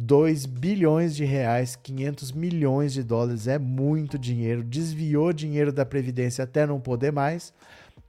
[0.00, 4.62] 2 bilhões de reais, 500 milhões de dólares, é muito dinheiro.
[4.62, 7.52] Desviou dinheiro da Previdência até não poder mais.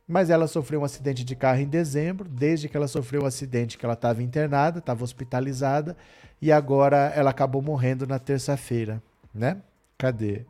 [0.07, 2.29] Mas ela sofreu um acidente de carro em dezembro.
[2.29, 5.97] Desde que ela sofreu o um acidente, que ela estava internada, estava hospitalizada.
[6.41, 9.03] E agora ela acabou morrendo na terça-feira,
[9.33, 9.57] né?
[9.97, 10.45] Cadê?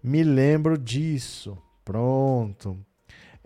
[0.00, 1.58] Me lembro disso.
[1.84, 2.78] Pronto.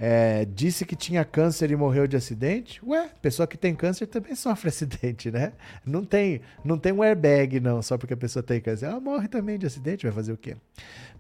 [0.01, 2.81] É, disse que tinha câncer e morreu de acidente.
[2.87, 5.53] Ué, pessoa que tem câncer também sofre acidente, né?
[5.85, 8.87] Não tem, não tem um airbag, não, só porque a pessoa tem câncer.
[8.87, 10.57] Ela morre também de acidente, vai fazer o quê?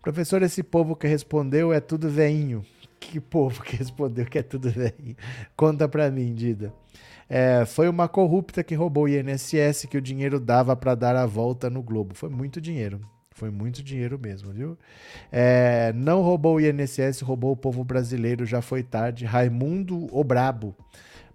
[0.00, 2.64] Professor, esse povo que respondeu é tudo veinho.
[3.00, 5.16] Que povo que respondeu que é tudo veinho?
[5.56, 6.72] Conta pra mim, Dida.
[7.28, 11.26] É, foi uma corrupta que roubou o INSS que o dinheiro dava para dar a
[11.26, 12.14] volta no globo.
[12.14, 13.00] Foi muito dinheiro.
[13.38, 14.76] Foi muito dinheiro mesmo, viu?
[15.30, 19.24] É, não roubou o INSS, roubou o povo brasileiro, já foi tarde.
[19.24, 20.74] Raimundo o Brabo.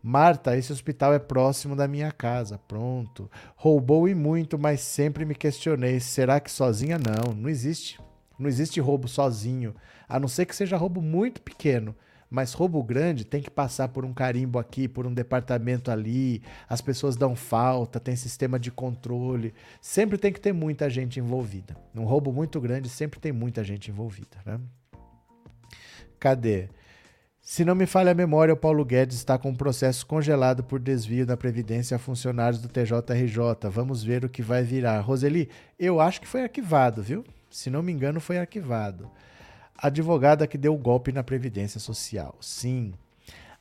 [0.04, 2.60] Marta, esse hospital é próximo da minha casa.
[2.68, 3.32] Pronto.
[3.56, 6.02] Roubou e muito, mas sempre me questionei.
[6.02, 6.98] Será que sozinha?
[6.98, 7.98] Não, não existe.
[8.38, 9.74] Não existe roubo sozinho.
[10.08, 11.96] A não ser que seja roubo muito pequeno.
[12.34, 16.82] Mas roubo grande tem que passar por um carimbo aqui, por um departamento ali, as
[16.82, 19.54] pessoas dão falta, tem sistema de controle.
[19.80, 21.78] Sempre tem que ter muita gente envolvida.
[21.94, 24.36] Um roubo muito grande sempre tem muita gente envolvida.
[24.44, 24.60] Né?
[26.20, 26.70] Cadê?
[27.40, 30.80] Se não me falha a memória, o Paulo Guedes está com um processo congelado por
[30.80, 33.70] desvio da Previdência a funcionários do TJRJ.
[33.70, 35.00] Vamos ver o que vai virar.
[35.02, 37.24] Roseli, eu acho que foi arquivado, viu?
[37.52, 39.12] Se não me engano, foi arquivado
[39.78, 42.36] advogada que deu o golpe na Previdência Social.
[42.40, 42.94] Sim.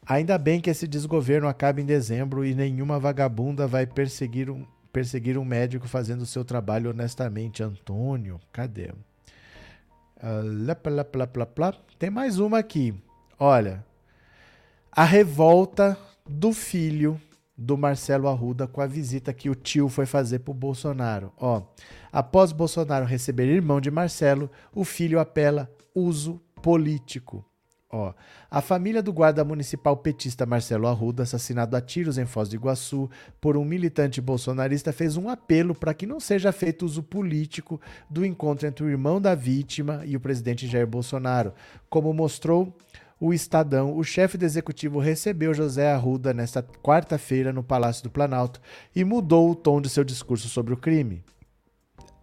[0.06, 5.38] Ainda bem que esse desgoverno acaba em dezembro e nenhuma vagabunda vai perseguir um, perseguir
[5.38, 7.62] um médico fazendo o seu trabalho honestamente.
[7.62, 8.90] Antônio, cadê?
[10.22, 12.94] Lá, Tem mais uma aqui.
[13.38, 13.84] Olha,
[14.90, 15.96] a revolta
[16.28, 17.20] do filho
[17.56, 21.32] do Marcelo Arruda com a visita que o tio foi fazer para o Bolsonaro.
[21.36, 21.62] Ó,
[22.12, 27.44] após Bolsonaro receber irmão de Marcelo, o filho apela uso político.
[27.94, 28.14] Ó,
[28.50, 33.10] a família do guarda municipal petista Marcelo Arruda, assassinado a tiros em Foz do Iguaçu
[33.38, 37.78] por um militante bolsonarista, fez um apelo para que não seja feito uso político
[38.08, 41.52] do encontro entre o irmão da vítima e o presidente Jair Bolsonaro.
[41.90, 42.74] Como mostrou
[43.20, 48.58] o Estadão, o chefe do executivo recebeu José Arruda nesta quarta-feira no Palácio do Planalto
[48.96, 51.22] e mudou o tom de seu discurso sobre o crime.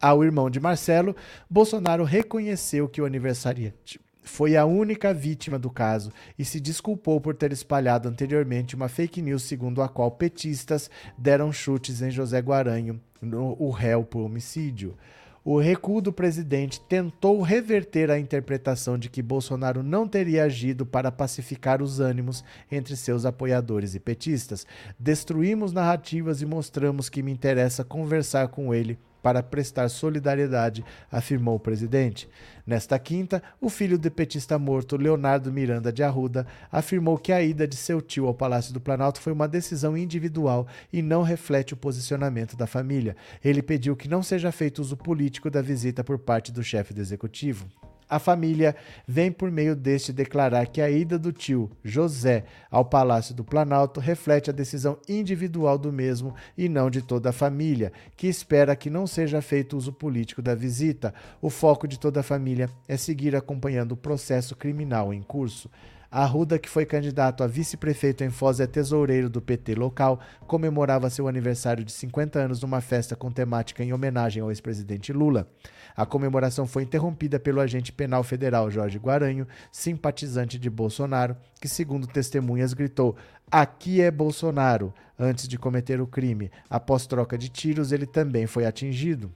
[0.02, 1.16] Ao irmão de Marcelo,
[1.50, 4.00] Bolsonaro reconheceu que o aniversariante
[4.30, 9.22] foi a única vítima do caso e se desculpou por ter espalhado anteriormente uma fake
[9.22, 14.96] news segundo a qual petistas deram chutes em José Guaranho, no, o réu por homicídio.
[15.44, 21.12] O recuo do presidente tentou reverter a interpretação de que Bolsonaro não teria agido para
[21.12, 24.68] pacificar os ânimos entre seus apoiadores e petistas.
[25.00, 31.60] Destruímos narrativas e mostramos que me interessa conversar com ele para prestar solidariedade, afirmou o
[31.60, 32.30] presidente.
[32.66, 37.68] Nesta quinta, o filho do petista morto, Leonardo Miranda de Arruda, afirmou que a ida
[37.68, 41.78] de seu tio ao Palácio do Planalto foi uma decisão individual e não reflete o
[41.78, 43.16] posicionamento da família.
[43.44, 47.02] Ele pediu que não seja feito uso político da visita por parte do chefe do
[47.02, 47.68] executivo.
[48.10, 48.76] A família
[49.08, 54.00] vem por meio deste declarar que a ida do tio José ao Palácio do Planalto
[54.00, 58.90] reflete a decisão individual do mesmo e não de toda a família, que espera que
[58.90, 61.14] não seja feito uso político da visita.
[61.40, 65.70] O foco de toda a família é seguir acompanhando o processo criminal em curso.
[66.12, 71.28] Arruda, que foi candidato a vice-prefeito em Foz, é tesoureiro do PT local, comemorava seu
[71.28, 75.48] aniversário de 50 anos numa festa com temática em homenagem ao ex-presidente Lula.
[75.96, 82.08] A comemoração foi interrompida pelo agente penal federal Jorge Guaranho, simpatizante de Bolsonaro, que, segundo
[82.08, 83.16] testemunhas, gritou:
[83.52, 84.94] Aqui é Bolsonaro!
[85.18, 86.50] Antes de cometer o crime.
[86.70, 89.32] Após troca de tiros, ele também foi atingido.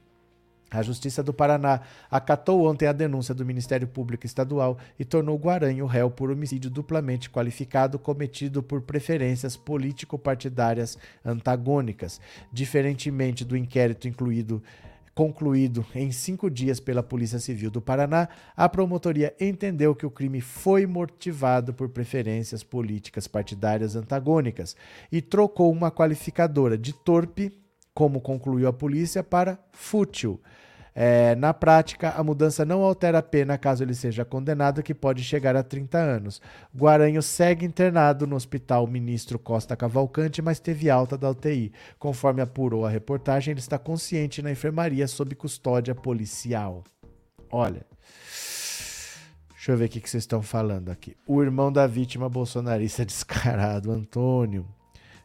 [0.74, 5.86] A Justiça do Paraná acatou ontem a denúncia do Ministério Público Estadual e tornou Guaranho
[5.86, 12.20] réu por homicídio duplamente qualificado cometido por preferências político-partidárias antagônicas.
[12.52, 14.64] Diferentemente do inquérito incluído
[15.16, 20.42] concluído em cinco dias pela Polícia Civil do Paraná, a promotoria entendeu que o crime
[20.42, 24.76] foi motivado por preferências políticas partidárias antagônicas
[25.12, 27.52] e trocou uma qualificadora de torpe,
[27.94, 30.42] como concluiu a polícia, para fútil.
[30.96, 35.24] É, na prática, a mudança não altera a pena caso ele seja condenado, que pode
[35.24, 36.42] chegar a 30 anos.
[36.76, 41.72] Guaranho segue internado no Hospital Ministro Costa Cavalcante, mas teve alta da UTI.
[41.98, 46.84] Conforme apurou a reportagem, ele está consciente na enfermaria sob custódia policial.
[47.52, 47.86] Olha.
[49.52, 51.16] Deixa eu ver o que vocês estão falando aqui.
[51.26, 54.68] O irmão da vítima bolsonarista descarado, Antônio.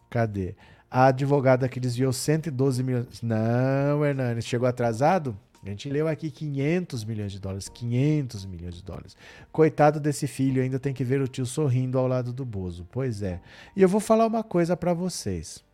[0.09, 0.55] Cadê?
[0.91, 3.21] A advogada que desviou 112 milhões.
[3.21, 5.37] Não, Hernani, chegou atrasado?
[5.63, 9.17] A gente leu aqui 500 milhões de dólares, 500 milhões de dólares.
[9.51, 12.87] Coitado desse filho, ainda tem que ver o tio sorrindo ao lado do Bozo.
[12.91, 13.41] Pois é.
[13.75, 15.65] E eu vou falar uma coisa para vocês.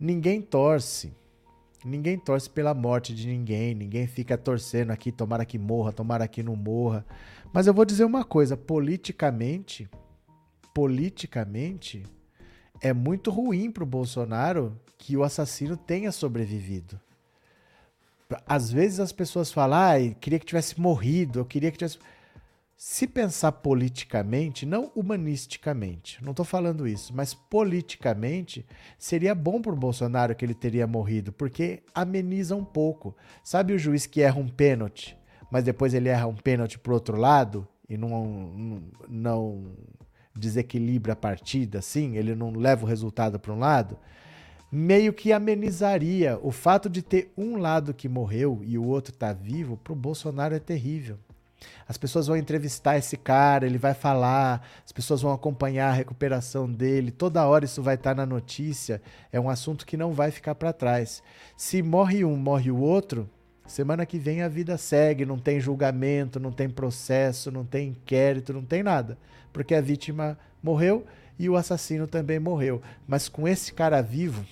[0.00, 1.12] Ninguém torce.
[1.84, 6.42] Ninguém torce pela morte de ninguém, ninguém fica torcendo aqui, tomara que morra, tomara que
[6.42, 7.06] não morra.
[7.52, 9.88] Mas eu vou dizer uma coisa, politicamente,
[10.74, 12.04] politicamente
[12.80, 17.00] é muito ruim para o Bolsonaro que o assassino tenha sobrevivido.
[18.46, 21.98] Às vezes as pessoas falam, ah, queria que tivesse morrido, eu queria que tivesse.
[22.76, 28.64] Se pensar politicamente, não humanisticamente, não estou falando isso, mas politicamente,
[28.96, 33.16] seria bom para o Bolsonaro que ele teria morrido, porque ameniza um pouco.
[33.42, 35.18] Sabe o juiz que erra um pênalti,
[35.50, 39.72] mas depois ele erra um pênalti para outro lado e não, não
[40.36, 43.98] desequilibra a partida, assim, ele não leva o resultado para um lado?
[44.70, 49.32] Meio que amenizaria o fato de ter um lado que morreu e o outro tá
[49.32, 51.18] vivo, pro Bolsonaro é terrível.
[51.88, 56.70] As pessoas vão entrevistar esse cara, ele vai falar, as pessoas vão acompanhar a recuperação
[56.70, 59.00] dele, toda hora isso vai estar tá na notícia.
[59.32, 61.22] É um assunto que não vai ficar para trás.
[61.56, 63.28] Se morre um, morre o outro,
[63.66, 68.52] semana que vem a vida segue, não tem julgamento, não tem processo, não tem inquérito,
[68.52, 69.18] não tem nada,
[69.52, 71.06] porque a vítima morreu
[71.38, 72.82] e o assassino também morreu.
[73.06, 74.44] Mas com esse cara vivo,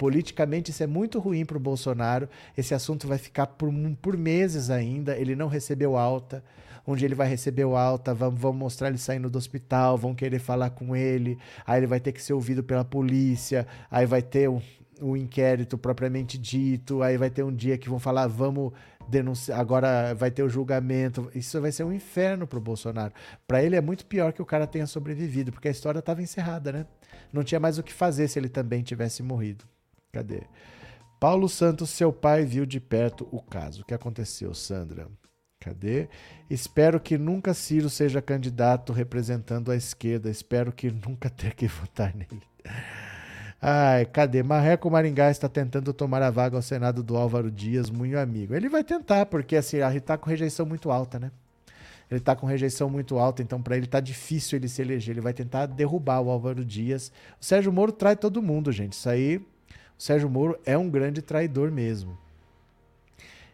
[0.00, 2.26] Politicamente, isso é muito ruim para o Bolsonaro.
[2.56, 3.70] Esse assunto vai ficar por,
[4.00, 5.14] por meses ainda.
[5.14, 6.42] Ele não recebeu alta.
[6.86, 10.38] Onde ele vai receber o alta, vão, vão mostrar ele saindo do hospital, vão querer
[10.38, 11.36] falar com ele.
[11.66, 13.66] Aí ele vai ter que ser ouvido pela polícia.
[13.90, 14.62] Aí vai ter o,
[15.02, 17.02] o inquérito propriamente dito.
[17.02, 18.72] Aí vai ter um dia que vão falar, vamos
[19.06, 19.60] denunciar.
[19.60, 21.30] Agora vai ter o julgamento.
[21.34, 23.12] Isso vai ser um inferno para o Bolsonaro.
[23.46, 26.72] Para ele é muito pior que o cara tenha sobrevivido, porque a história estava encerrada,
[26.72, 26.86] né?
[27.30, 29.66] Não tinha mais o que fazer se ele também tivesse morrido.
[30.12, 30.42] Cadê?
[31.18, 33.82] Paulo Santos, seu pai, viu de perto o caso.
[33.82, 35.06] O que aconteceu, Sandra?
[35.60, 36.08] Cadê?
[36.48, 40.30] Espero que nunca Ciro seja candidato representando a esquerda.
[40.30, 42.42] Espero que nunca ter que votar nele.
[43.60, 44.42] Ai, cadê?
[44.42, 48.54] Marreco Maringá está tentando tomar a vaga ao Senado do Álvaro Dias, muito amigo.
[48.54, 51.30] Ele vai tentar, porque assim, ele está com rejeição muito alta, né?
[52.10, 55.12] Ele está com rejeição muito alta, então para ele tá difícil ele se eleger.
[55.12, 57.12] Ele vai tentar derrubar o Álvaro Dias.
[57.38, 58.94] O Sérgio Moro trai todo mundo, gente.
[58.94, 59.46] Isso aí
[60.00, 62.16] Sérgio Moro é um grande traidor mesmo.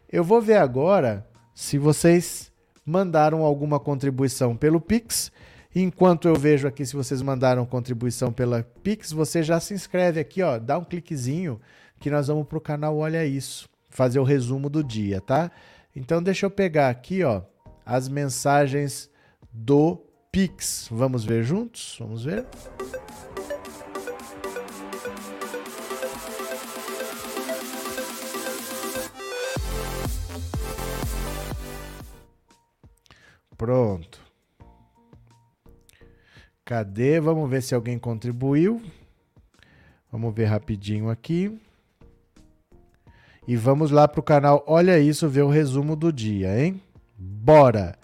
[0.09, 2.53] Eu vou ver agora se vocês
[2.85, 5.33] mandaram alguma contribuição pelo Pix.
[5.75, 10.41] Enquanto eu vejo aqui se vocês mandaram contribuição pela Pix, você já se inscreve aqui,
[10.41, 11.61] ó, dá um cliquezinho
[11.99, 15.51] que nós vamos pro canal Olha Isso, fazer o resumo do dia, tá?
[15.97, 17.43] Então deixa eu pegar aqui, ó,
[17.85, 19.11] as mensagens
[19.53, 20.01] do
[20.31, 20.87] Pix.
[20.93, 21.97] Vamos ver juntos?
[21.99, 22.47] Vamos ver.
[33.57, 34.21] Pronto.
[36.65, 37.21] Cadê?
[37.21, 38.83] Vamos ver se alguém contribuiu.
[40.11, 41.59] Vamos ver rapidinho aqui.
[43.47, 46.81] E vamos lá para o canal Olha Isso, ver o resumo do dia, hein?
[47.17, 47.97] Bora!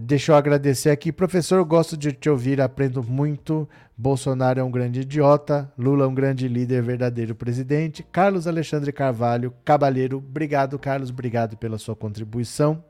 [0.00, 1.12] Deixa eu agradecer aqui.
[1.12, 3.68] Professor, gosto de te ouvir, aprendo muito.
[3.96, 5.70] Bolsonaro é um grande idiota.
[5.78, 8.02] Lula é um grande líder, verdadeiro presidente.
[8.02, 10.16] Carlos Alexandre Carvalho, Cabalheiro.
[10.16, 11.10] Obrigado, Carlos.
[11.10, 12.82] Obrigado pela sua contribuição.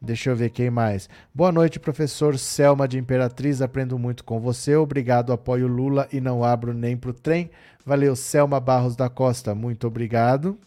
[0.00, 1.08] Deixa eu ver quem mais.
[1.34, 3.62] Boa noite, professor Selma de Imperatriz.
[3.62, 4.76] Aprendo muito com você.
[4.76, 7.50] Obrigado, apoio Lula e não abro nem pro trem.
[7.84, 9.54] Valeu, Selma Barros da Costa.
[9.54, 10.58] Muito obrigado.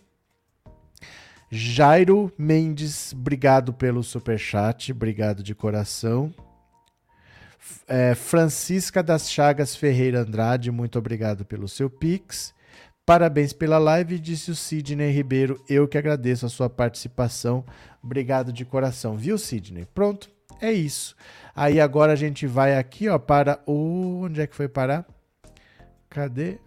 [1.51, 6.31] Jairo Mendes, obrigado pelo super chat, obrigado de coração.
[7.87, 12.53] É, Francisca das Chagas Ferreira Andrade, muito obrigado pelo seu pix.
[13.03, 15.59] Parabéns pela live, disse o Sidney Ribeiro.
[15.67, 17.65] Eu que agradeço a sua participação.
[18.03, 19.85] Obrigado de coração, viu, Sidney?
[19.93, 20.29] Pronto,
[20.61, 21.15] é isso.
[21.55, 24.21] Aí agora a gente vai aqui, ó, para o.
[24.23, 25.05] Onde é que foi parar?
[26.09, 26.59] Cadê?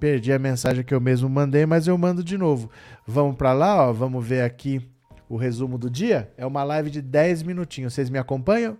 [0.00, 2.70] Perdi a mensagem que eu mesmo mandei, mas eu mando de novo.
[3.06, 3.92] Vamos para lá, ó.
[3.92, 4.88] Vamos ver aqui
[5.28, 6.32] o resumo do dia.
[6.36, 7.94] É uma live de 10 minutinhos.
[7.94, 8.78] Vocês me acompanham?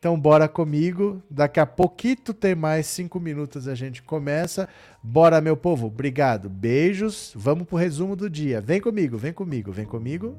[0.00, 1.22] Então bora comigo.
[1.30, 4.66] Daqui a pouquinho tem mais cinco minutos a gente começa.
[5.02, 5.88] Bora, meu povo.
[5.88, 6.48] Obrigado.
[6.48, 7.32] Beijos.
[7.36, 8.62] Vamos pro resumo do dia.
[8.62, 10.34] Vem comigo, vem comigo, vem comigo.